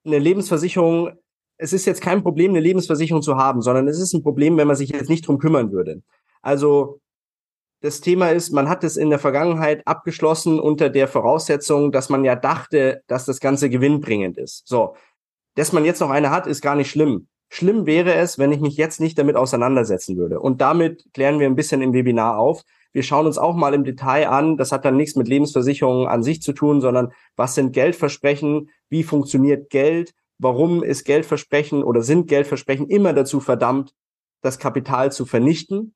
Eine 0.05 0.19
Lebensversicherung 0.19 1.11
es 1.61 1.73
ist 1.73 1.85
jetzt 1.85 2.01
kein 2.01 2.23
Problem, 2.23 2.51
eine 2.51 2.59
Lebensversicherung 2.59 3.21
zu 3.21 3.37
haben, 3.37 3.61
sondern 3.61 3.87
es 3.87 3.99
ist 3.99 4.13
ein 4.13 4.23
Problem, 4.23 4.57
wenn 4.57 4.65
man 4.65 4.75
sich 4.75 4.89
jetzt 4.89 5.09
nicht 5.09 5.27
drum 5.27 5.37
kümmern 5.37 5.71
würde. 5.71 6.01
Also 6.41 7.01
das 7.81 7.99
Thema 7.99 8.29
ist, 8.29 8.51
man 8.51 8.69
hat 8.69 8.83
es 8.83 8.95
in 8.95 9.09
der 9.09 9.19
Vergangenheit 9.19 9.85
abgeschlossen 9.85 10.59
unter 10.59 10.89
der 10.89 11.07
Voraussetzung, 11.07 11.91
dass 11.91 12.09
man 12.09 12.23
ja 12.23 12.35
dachte, 12.35 13.01
dass 13.07 13.25
das 13.25 13.39
Ganze 13.39 13.69
gewinnbringend 13.69 14.37
ist. 14.37 14.67
So, 14.67 14.95
dass 15.55 15.73
man 15.73 15.83
jetzt 15.83 15.99
noch 15.99 16.11
eine 16.11 16.29
hat, 16.29 16.45
ist 16.45 16.61
gar 16.61 16.75
nicht 16.75 16.91
schlimm. 16.91 17.27
Schlimm 17.49 17.85
wäre 17.87 18.13
es, 18.13 18.37
wenn 18.37 18.51
ich 18.51 18.61
mich 18.61 18.77
jetzt 18.77 19.01
nicht 19.01 19.17
damit 19.17 19.35
auseinandersetzen 19.35 20.15
würde. 20.15 20.39
Und 20.39 20.61
damit 20.61 21.05
klären 21.13 21.39
wir 21.39 21.47
ein 21.47 21.55
bisschen 21.55 21.81
im 21.81 21.91
Webinar 21.91 22.37
auf. 22.37 22.61
Wir 22.93 23.03
schauen 23.03 23.25
uns 23.25 23.37
auch 23.37 23.55
mal 23.55 23.73
im 23.73 23.83
Detail 23.83 24.29
an, 24.29 24.57
das 24.57 24.71
hat 24.71 24.85
dann 24.85 24.95
nichts 24.95 25.15
mit 25.15 25.27
Lebensversicherungen 25.27 26.07
an 26.07 26.23
sich 26.23 26.41
zu 26.41 26.53
tun, 26.53 26.81
sondern 26.81 27.11
was 27.35 27.55
sind 27.55 27.73
Geldversprechen, 27.73 28.69
wie 28.89 29.03
funktioniert 29.03 29.69
Geld, 29.69 30.13
warum 30.37 30.83
ist 30.83 31.03
Geldversprechen 31.03 31.83
oder 31.83 32.03
sind 32.03 32.27
Geldversprechen 32.27 32.87
immer 32.87 33.13
dazu 33.13 33.39
verdammt, 33.39 33.93
das 34.41 34.59
Kapital 34.59 35.11
zu 35.11 35.25
vernichten 35.25 35.95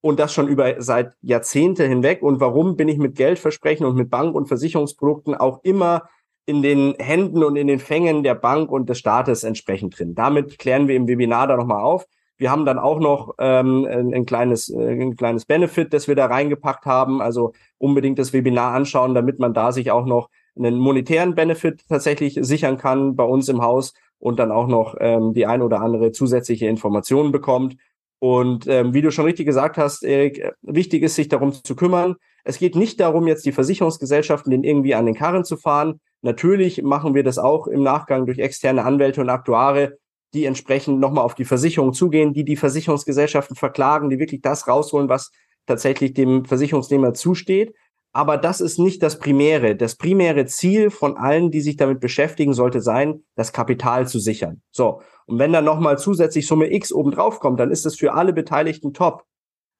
und 0.00 0.20
das 0.20 0.32
schon 0.32 0.48
über 0.48 0.80
seit 0.80 1.14
Jahrzehnte 1.22 1.86
hinweg 1.86 2.22
und 2.22 2.40
warum 2.40 2.76
bin 2.76 2.88
ich 2.88 2.98
mit 2.98 3.16
Geldversprechen 3.16 3.86
und 3.86 3.96
mit 3.96 4.10
Bank- 4.10 4.34
und 4.34 4.46
Versicherungsprodukten 4.46 5.34
auch 5.34 5.60
immer 5.62 6.08
in 6.46 6.62
den 6.62 6.94
Händen 6.98 7.44
und 7.44 7.56
in 7.56 7.66
den 7.66 7.78
Fängen 7.78 8.22
der 8.22 8.34
Bank 8.34 8.70
und 8.70 8.88
des 8.88 8.98
Staates 8.98 9.44
entsprechend 9.44 9.98
drin. 9.98 10.14
Damit 10.14 10.58
klären 10.58 10.88
wir 10.88 10.96
im 10.96 11.06
Webinar 11.06 11.46
da 11.46 11.56
nochmal 11.56 11.82
auf. 11.82 12.06
Wir 12.38 12.50
haben 12.50 12.64
dann 12.64 12.78
auch 12.78 13.00
noch 13.00 13.34
ähm, 13.38 13.84
ein, 13.84 14.14
ein, 14.14 14.24
kleines, 14.24 14.70
äh, 14.70 14.92
ein 14.92 15.16
kleines 15.16 15.44
Benefit, 15.44 15.92
das 15.92 16.08
wir 16.08 16.14
da 16.14 16.26
reingepackt 16.26 16.86
haben. 16.86 17.20
Also 17.20 17.52
unbedingt 17.76 18.18
das 18.18 18.32
Webinar 18.32 18.72
anschauen, 18.74 19.14
damit 19.14 19.40
man 19.40 19.52
da 19.52 19.72
sich 19.72 19.90
auch 19.90 20.06
noch 20.06 20.30
einen 20.56 20.78
monetären 20.78 21.34
Benefit 21.34 21.84
tatsächlich 21.88 22.38
sichern 22.40 22.78
kann 22.78 23.16
bei 23.16 23.24
uns 23.24 23.48
im 23.48 23.60
Haus 23.60 23.92
und 24.18 24.38
dann 24.38 24.50
auch 24.50 24.68
noch 24.68 24.96
ähm, 25.00 25.34
die 25.34 25.46
ein 25.46 25.62
oder 25.62 25.80
andere 25.80 26.12
zusätzliche 26.12 26.66
Informationen 26.66 27.32
bekommt. 27.32 27.76
Und 28.20 28.66
ähm, 28.66 28.94
wie 28.94 29.02
du 29.02 29.10
schon 29.10 29.26
richtig 29.26 29.46
gesagt 29.46 29.78
hast, 29.78 30.02
Erik, 30.02 30.38
äh, 30.38 30.52
wichtig 30.62 31.02
ist, 31.02 31.14
sich 31.14 31.28
darum 31.28 31.52
zu 31.52 31.76
kümmern. 31.76 32.16
Es 32.44 32.58
geht 32.58 32.74
nicht 32.74 32.98
darum, 33.00 33.26
jetzt 33.26 33.46
die 33.46 33.52
Versicherungsgesellschaften 33.52 34.50
den 34.50 34.64
irgendwie 34.64 34.94
an 34.94 35.06
den 35.06 35.14
Karren 35.14 35.44
zu 35.44 35.56
fahren. 35.56 36.00
Natürlich 36.22 36.82
machen 36.82 37.14
wir 37.14 37.22
das 37.22 37.38
auch 37.38 37.66
im 37.68 37.82
Nachgang 37.82 38.26
durch 38.26 38.38
externe 38.38 38.84
Anwälte 38.84 39.20
und 39.20 39.28
Aktuare, 39.28 39.98
die 40.34 40.44
entsprechend 40.44 40.98
nochmal 40.98 41.24
auf 41.24 41.34
die 41.34 41.44
Versicherung 41.44 41.92
zugehen, 41.92 42.32
die 42.32 42.44
die 42.44 42.56
Versicherungsgesellschaften 42.56 43.56
verklagen, 43.56 44.10
die 44.10 44.18
wirklich 44.18 44.42
das 44.42 44.66
rausholen, 44.66 45.08
was 45.08 45.30
tatsächlich 45.66 46.14
dem 46.14 46.44
Versicherungsnehmer 46.44 47.14
zusteht. 47.14 47.74
Aber 48.18 48.36
das 48.36 48.60
ist 48.60 48.80
nicht 48.80 49.04
das 49.04 49.20
Primäre. 49.20 49.76
Das 49.76 49.94
primäre 49.94 50.44
Ziel 50.46 50.90
von 50.90 51.16
allen, 51.16 51.52
die 51.52 51.60
sich 51.60 51.76
damit 51.76 52.00
beschäftigen, 52.00 52.52
sollte 52.52 52.80
sein, 52.80 53.22
das 53.36 53.52
Kapital 53.52 54.08
zu 54.08 54.18
sichern. 54.18 54.60
So. 54.72 55.02
Und 55.26 55.38
wenn 55.38 55.52
dann 55.52 55.64
nochmal 55.64 55.98
zusätzlich 55.98 56.48
Summe 56.48 56.74
X 56.74 56.90
oben 56.90 57.12
drauf 57.12 57.38
kommt, 57.38 57.60
dann 57.60 57.70
ist 57.70 57.86
das 57.86 57.94
für 57.94 58.14
alle 58.14 58.32
Beteiligten 58.32 58.92
top. 58.92 59.22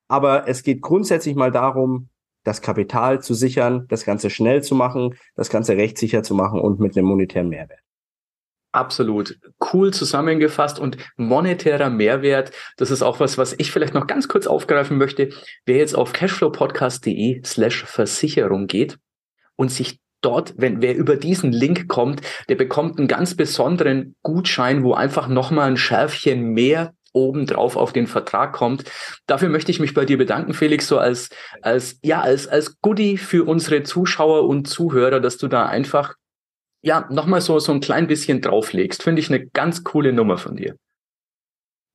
Aber 0.06 0.46
es 0.46 0.62
geht 0.62 0.82
grundsätzlich 0.82 1.34
mal 1.34 1.50
darum, 1.50 2.10
das 2.44 2.62
Kapital 2.62 3.20
zu 3.20 3.34
sichern, 3.34 3.86
das 3.88 4.04
Ganze 4.04 4.30
schnell 4.30 4.62
zu 4.62 4.76
machen, 4.76 5.16
das 5.34 5.50
Ganze 5.50 5.76
rechtssicher 5.76 6.22
zu 6.22 6.36
machen 6.36 6.60
und 6.60 6.78
mit 6.78 6.96
einem 6.96 7.08
monetären 7.08 7.48
Mehrwert. 7.48 7.80
Absolut. 8.72 9.38
Cool 9.72 9.92
zusammengefasst 9.92 10.78
und 10.78 10.98
monetärer 11.16 11.88
Mehrwert. 11.88 12.52
Das 12.76 12.90
ist 12.90 13.02
auch 13.02 13.18
was, 13.18 13.38
was 13.38 13.54
ich 13.58 13.72
vielleicht 13.72 13.94
noch 13.94 14.06
ganz 14.06 14.28
kurz 14.28 14.46
aufgreifen 14.46 14.98
möchte. 14.98 15.30
Wer 15.64 15.78
jetzt 15.78 15.94
auf 15.94 16.12
cashflowpodcast.de 16.12 17.42
slash 17.44 17.84
Versicherung 17.84 18.66
geht 18.66 18.98
und 19.56 19.70
sich 19.70 20.00
dort, 20.20 20.54
wenn 20.58 20.82
wer 20.82 20.96
über 20.96 21.16
diesen 21.16 21.52
Link 21.52 21.88
kommt, 21.88 22.20
der 22.48 22.56
bekommt 22.56 22.98
einen 22.98 23.08
ganz 23.08 23.34
besonderen 23.34 24.16
Gutschein, 24.22 24.82
wo 24.82 24.92
einfach 24.92 25.28
nochmal 25.28 25.68
ein 25.68 25.76
Schärfchen 25.76 26.52
mehr 26.52 26.92
obendrauf 27.12 27.76
auf 27.76 27.92
den 27.92 28.06
Vertrag 28.06 28.52
kommt. 28.52 28.84
Dafür 29.26 29.48
möchte 29.48 29.70
ich 29.70 29.80
mich 29.80 29.94
bei 29.94 30.04
dir 30.04 30.18
bedanken, 30.18 30.52
Felix, 30.52 30.86
so 30.86 30.98
als, 30.98 31.30
als, 31.62 31.98
ja, 32.02 32.20
als, 32.20 32.46
als 32.46 32.80
Goodie 32.80 33.16
für 33.16 33.44
unsere 33.44 33.82
Zuschauer 33.82 34.46
und 34.46 34.68
Zuhörer, 34.68 35.20
dass 35.20 35.38
du 35.38 35.48
da 35.48 35.66
einfach 35.66 36.14
ja, 36.82 37.06
nochmal 37.10 37.40
so, 37.40 37.58
so 37.58 37.72
ein 37.72 37.80
klein 37.80 38.06
bisschen 38.06 38.40
drauflegst. 38.40 39.02
Finde 39.02 39.20
ich 39.20 39.30
eine 39.30 39.46
ganz 39.46 39.84
coole 39.84 40.12
Nummer 40.12 40.38
von 40.38 40.56
dir. 40.56 40.76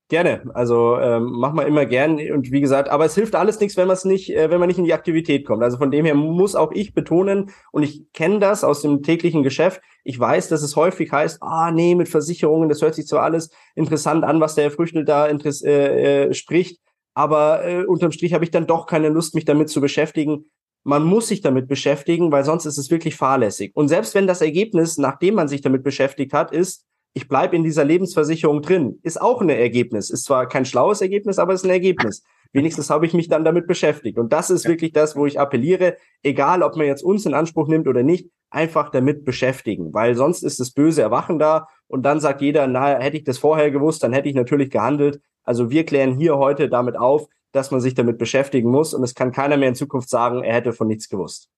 Gerne, 0.09 0.43
also 0.53 0.99
ähm, 0.99 1.31
mach 1.31 1.53
mal 1.53 1.65
immer 1.65 1.86
gern 1.86 2.19
und 2.31 2.51
wie 2.51 2.59
gesagt, 2.59 2.89
aber 2.89 3.05
es 3.05 3.15
hilft 3.15 3.36
alles 3.36 3.59
nichts, 3.59 3.77
wenn 3.77 3.88
man 3.88 3.95
es 3.95 4.03
nicht, 4.03 4.36
äh, 4.36 4.51
wenn 4.51 4.59
man 4.59 4.67
nicht 4.67 4.77
in 4.77 4.84
die 4.84 4.93
Aktivität 4.93 5.45
kommt. 5.45 5.63
Also 5.63 5.77
von 5.77 5.91
dem 5.91 6.05
her 6.05 6.13
muss 6.13 6.55
auch 6.55 6.71
ich 6.73 6.93
betonen 6.93 7.51
und 7.71 7.84
ich 7.84 8.11
kenne 8.11 8.39
das 8.39 8.65
aus 8.65 8.81
dem 8.81 9.01
täglichen 9.01 9.43
Geschäft. 9.43 9.81
Ich 10.03 10.19
weiß, 10.19 10.49
dass 10.49 10.61
es 10.61 10.75
häufig 10.75 11.11
heißt, 11.11 11.41
ah 11.41 11.71
nee, 11.71 11.95
mit 11.95 12.09
Versicherungen, 12.09 12.67
das 12.67 12.81
hört 12.81 12.95
sich 12.95 13.07
zwar 13.07 13.23
alles 13.23 13.49
interessant 13.75 14.25
an, 14.25 14.41
was 14.41 14.55
der 14.55 14.65
Herr 14.65 14.71
Früchtel 14.71 15.05
da 15.05 15.27
äh, 15.27 16.25
äh, 16.27 16.34
spricht, 16.34 16.79
aber 17.13 17.65
äh, 17.65 17.86
unterm 17.86 18.11
Strich 18.11 18.34
habe 18.34 18.43
ich 18.43 18.51
dann 18.51 18.67
doch 18.67 18.86
keine 18.86 19.09
Lust, 19.09 19.34
mich 19.34 19.45
damit 19.45 19.69
zu 19.69 19.81
beschäftigen 19.81 20.45
man 20.84 21.03
muss 21.03 21.27
sich 21.27 21.41
damit 21.41 21.67
beschäftigen, 21.67 22.31
weil 22.31 22.43
sonst 22.43 22.65
ist 22.65 22.77
es 22.77 22.91
wirklich 22.91 23.15
fahrlässig. 23.15 23.71
Und 23.75 23.88
selbst 23.88 24.15
wenn 24.15 24.27
das 24.27 24.41
Ergebnis, 24.41 24.97
nachdem 24.97 25.36
man 25.36 25.47
sich 25.47 25.61
damit 25.61 25.84
beschäftigt 25.84 26.34
hat, 26.34 26.51
ist, 26.51 26.86
ich 27.13 27.27
bleibe 27.27 27.55
in 27.55 27.63
dieser 27.63 27.86
Lebensversicherung 27.86 28.61
drin, 28.61 28.99
ist 29.03 29.21
auch 29.21 29.41
ein 29.41 29.49
Ergebnis. 29.49 30.09
Ist 30.09 30.25
zwar 30.25 30.47
kein 30.47 30.65
schlaues 30.65 30.99
Ergebnis, 31.01 31.39
aber 31.39 31.53
ist 31.53 31.63
ein 31.63 31.69
Ergebnis. 31.69 32.23
Wenigstens 32.51 32.89
habe 32.89 33.05
ich 33.05 33.13
mich 33.13 33.27
dann 33.27 33.45
damit 33.45 33.67
beschäftigt. 33.67 34.17
Und 34.17 34.34
das 34.34 34.49
ist 34.49 34.67
wirklich 34.67 34.93
das, 34.93 35.15
wo 35.15 35.25
ich 35.25 35.39
appelliere, 35.39 35.97
egal 36.23 36.63
ob 36.63 36.75
man 36.75 36.88
jetzt 36.88 37.03
uns 37.03 37.25
in 37.25 37.34
Anspruch 37.34 37.67
nimmt 37.67 37.88
oder 37.88 38.03
nicht, 38.03 38.29
einfach 38.49 38.89
damit 38.89 39.25
beschäftigen, 39.25 39.93
weil 39.93 40.15
sonst 40.15 40.43
ist 40.43 40.59
das 40.59 40.71
böse 40.71 41.01
Erwachen 41.01 41.39
da 41.39 41.67
und 41.88 42.03
dann 42.03 42.19
sagt 42.19 42.41
jeder, 42.41 42.67
na, 42.67 42.99
hätte 42.99 43.17
ich 43.17 43.23
das 43.23 43.39
vorher 43.39 43.71
gewusst, 43.71 44.03
dann 44.03 44.13
hätte 44.13 44.29
ich 44.29 44.36
natürlich 44.36 44.69
gehandelt. 44.69 45.19
Also 45.43 45.71
wir 45.71 45.86
klären 45.86 46.15
hier 46.15 46.38
heute 46.38 46.69
damit 46.69 46.95
auf, 46.95 47.27
dass 47.53 47.71
man 47.71 47.79
sich 47.79 47.93
damit 47.93 48.17
beschäftigen 48.17 48.69
muss 48.69 48.93
und 48.93 49.03
es 49.03 49.15
kann 49.15 49.31
keiner 49.31 49.55
mehr 49.55 49.69
in 49.69 49.75
Zukunft 49.75 50.09
sagen, 50.09 50.43
er 50.43 50.55
hätte 50.55 50.73
von 50.73 50.87
nichts 50.87 51.07
gewusst. 51.07 51.49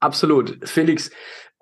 Absolut. 0.00 0.58
Felix, 0.68 1.10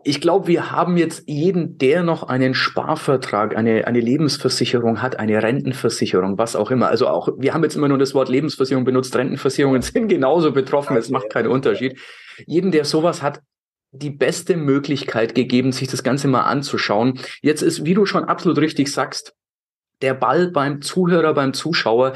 ich 0.04 0.20
glaube, 0.20 0.46
wir 0.46 0.70
haben 0.70 0.96
jetzt 0.96 1.24
jeden, 1.26 1.76
der 1.76 2.02
noch 2.02 2.22
einen 2.22 2.54
Sparvertrag, 2.54 3.56
eine, 3.56 3.86
eine 3.86 4.00
Lebensversicherung 4.00 5.02
hat, 5.02 5.18
eine 5.18 5.42
Rentenversicherung, 5.42 6.38
was 6.38 6.54
auch 6.56 6.70
immer. 6.70 6.88
Also 6.88 7.08
auch, 7.08 7.28
wir 7.36 7.52
haben 7.52 7.64
jetzt 7.64 7.76
immer 7.76 7.88
nur 7.88 7.98
das 7.98 8.14
Wort 8.14 8.28
Lebensversicherung 8.28 8.84
benutzt. 8.84 9.14
Rentenversicherungen 9.16 9.82
sind 9.82 10.08
genauso 10.08 10.52
betroffen. 10.52 10.96
Es 10.96 11.10
macht 11.10 11.30
keinen 11.30 11.48
Unterschied. 11.48 11.98
Jeden, 12.46 12.70
der 12.70 12.84
sowas 12.84 13.22
hat, 13.22 13.42
die 13.90 14.10
beste 14.10 14.56
Möglichkeit 14.56 15.34
gegeben, 15.34 15.72
sich 15.72 15.88
das 15.88 16.02
Ganze 16.02 16.28
mal 16.28 16.42
anzuschauen. 16.42 17.18
Jetzt 17.42 17.62
ist, 17.62 17.84
wie 17.84 17.94
du 17.94 18.06
schon 18.06 18.24
absolut 18.24 18.58
richtig 18.58 18.92
sagst, 18.92 19.34
der 20.02 20.14
Ball 20.14 20.50
beim 20.50 20.80
Zuhörer, 20.80 21.34
beim 21.34 21.54
Zuschauer. 21.54 22.12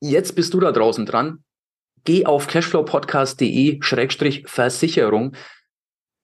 Jetzt 0.00 0.34
bist 0.34 0.54
du 0.54 0.60
da 0.60 0.72
draußen 0.72 1.04
dran. 1.06 1.44
Geh 2.04 2.26
auf 2.26 2.46
cashflowpodcast.de-versicherung. 2.46 5.32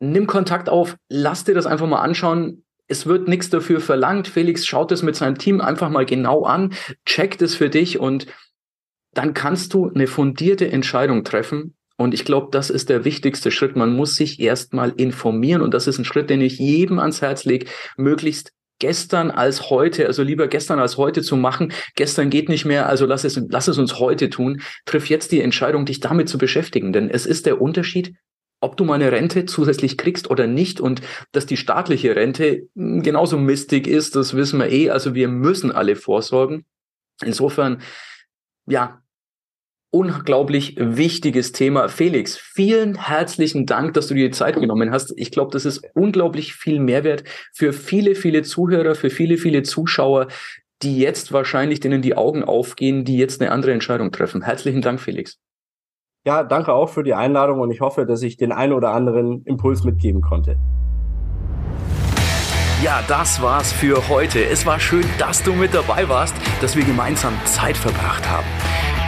Nimm 0.00 0.26
Kontakt 0.26 0.68
auf, 0.68 0.96
lass 1.08 1.44
dir 1.44 1.54
das 1.54 1.66
einfach 1.66 1.86
mal 1.86 2.00
anschauen. 2.00 2.64
Es 2.86 3.06
wird 3.06 3.28
nichts 3.28 3.48
dafür 3.50 3.80
verlangt. 3.80 4.28
Felix 4.28 4.66
schaut 4.66 4.92
es 4.92 5.02
mit 5.02 5.16
seinem 5.16 5.38
Team 5.38 5.60
einfach 5.60 5.88
mal 5.88 6.06
genau 6.06 6.44
an, 6.44 6.74
checkt 7.06 7.42
es 7.42 7.54
für 7.54 7.70
dich 7.70 7.98
und 7.98 8.26
dann 9.12 9.34
kannst 9.34 9.74
du 9.74 9.88
eine 9.88 10.06
fundierte 10.06 10.70
Entscheidung 10.70 11.24
treffen. 11.24 11.74
Und 11.96 12.12
ich 12.12 12.24
glaube, 12.24 12.48
das 12.50 12.70
ist 12.70 12.88
der 12.88 13.04
wichtigste 13.04 13.50
Schritt. 13.50 13.76
Man 13.76 13.94
muss 13.94 14.16
sich 14.16 14.40
erstmal 14.40 14.90
informieren 14.90 15.62
und 15.62 15.74
das 15.74 15.86
ist 15.86 15.98
ein 15.98 16.04
Schritt, 16.04 16.28
den 16.28 16.40
ich 16.40 16.58
jedem 16.58 16.98
ans 16.98 17.22
Herz 17.22 17.44
lege, 17.44 17.66
möglichst 17.96 18.52
gestern 18.84 19.30
als 19.30 19.70
heute, 19.70 20.06
also 20.06 20.22
lieber 20.22 20.46
gestern 20.46 20.78
als 20.78 20.98
heute 20.98 21.22
zu 21.22 21.36
machen. 21.36 21.72
Gestern 21.94 22.28
geht 22.28 22.50
nicht 22.50 22.66
mehr, 22.66 22.86
also 22.86 23.06
lass 23.06 23.24
es, 23.24 23.40
lass 23.48 23.66
es 23.66 23.78
uns 23.78 23.98
heute 23.98 24.28
tun. 24.28 24.60
Triff 24.84 25.08
jetzt 25.08 25.32
die 25.32 25.40
Entscheidung, 25.40 25.86
dich 25.86 26.00
damit 26.00 26.28
zu 26.28 26.36
beschäftigen, 26.36 26.92
denn 26.92 27.08
es 27.08 27.24
ist 27.24 27.46
der 27.46 27.62
Unterschied, 27.62 28.14
ob 28.60 28.76
du 28.76 28.84
mal 28.84 28.96
eine 28.96 29.10
Rente 29.10 29.46
zusätzlich 29.46 29.96
kriegst 29.96 30.28
oder 30.28 30.46
nicht 30.46 30.82
und 30.82 31.00
dass 31.32 31.46
die 31.46 31.56
staatliche 31.56 32.14
Rente 32.14 32.68
genauso 32.74 33.38
mistig 33.38 33.86
ist, 33.86 34.16
das 34.16 34.34
wissen 34.34 34.58
wir 34.58 34.70
eh. 34.70 34.90
Also 34.90 35.14
wir 35.14 35.28
müssen 35.28 35.72
alle 35.72 35.96
vorsorgen. 35.96 36.66
Insofern, 37.22 37.80
ja, 38.66 39.00
unglaublich 39.94 40.74
wichtiges 40.76 41.52
Thema. 41.52 41.88
Felix, 41.88 42.36
vielen 42.36 42.96
herzlichen 42.96 43.64
Dank, 43.64 43.94
dass 43.94 44.08
du 44.08 44.14
dir 44.14 44.26
die 44.26 44.32
Zeit 44.32 44.56
genommen 44.56 44.90
hast. 44.90 45.14
Ich 45.16 45.30
glaube, 45.30 45.52
das 45.52 45.64
ist 45.64 45.88
unglaublich 45.94 46.54
viel 46.54 46.80
Mehrwert 46.80 47.22
für 47.52 47.72
viele, 47.72 48.16
viele 48.16 48.42
Zuhörer, 48.42 48.96
für 48.96 49.08
viele, 49.08 49.36
viele 49.36 49.62
Zuschauer, 49.62 50.26
die 50.82 50.98
jetzt 50.98 51.32
wahrscheinlich 51.32 51.78
denen 51.78 52.02
die 52.02 52.16
Augen 52.16 52.42
aufgehen, 52.42 53.04
die 53.04 53.16
jetzt 53.16 53.40
eine 53.40 53.52
andere 53.52 53.70
Entscheidung 53.70 54.10
treffen. 54.10 54.42
Herzlichen 54.42 54.82
Dank, 54.82 55.00
Felix. 55.00 55.38
Ja, 56.26 56.42
danke 56.42 56.72
auch 56.72 56.88
für 56.88 57.04
die 57.04 57.14
Einladung 57.14 57.60
und 57.60 57.70
ich 57.70 57.80
hoffe, 57.80 58.04
dass 58.04 58.22
ich 58.22 58.36
den 58.36 58.50
einen 58.50 58.72
oder 58.72 58.90
anderen 58.90 59.44
Impuls 59.44 59.84
mitgeben 59.84 60.22
konnte. 60.22 60.56
Ja, 62.82 63.00
das 63.06 63.40
war's 63.40 63.72
für 63.72 64.08
heute. 64.08 64.44
Es 64.44 64.66
war 64.66 64.80
schön, 64.80 65.04
dass 65.18 65.44
du 65.44 65.52
mit 65.52 65.72
dabei 65.72 66.08
warst, 66.08 66.34
dass 66.60 66.74
wir 66.74 66.84
gemeinsam 66.84 67.32
Zeit 67.44 67.76
verbracht 67.76 68.28
haben. 68.28 68.46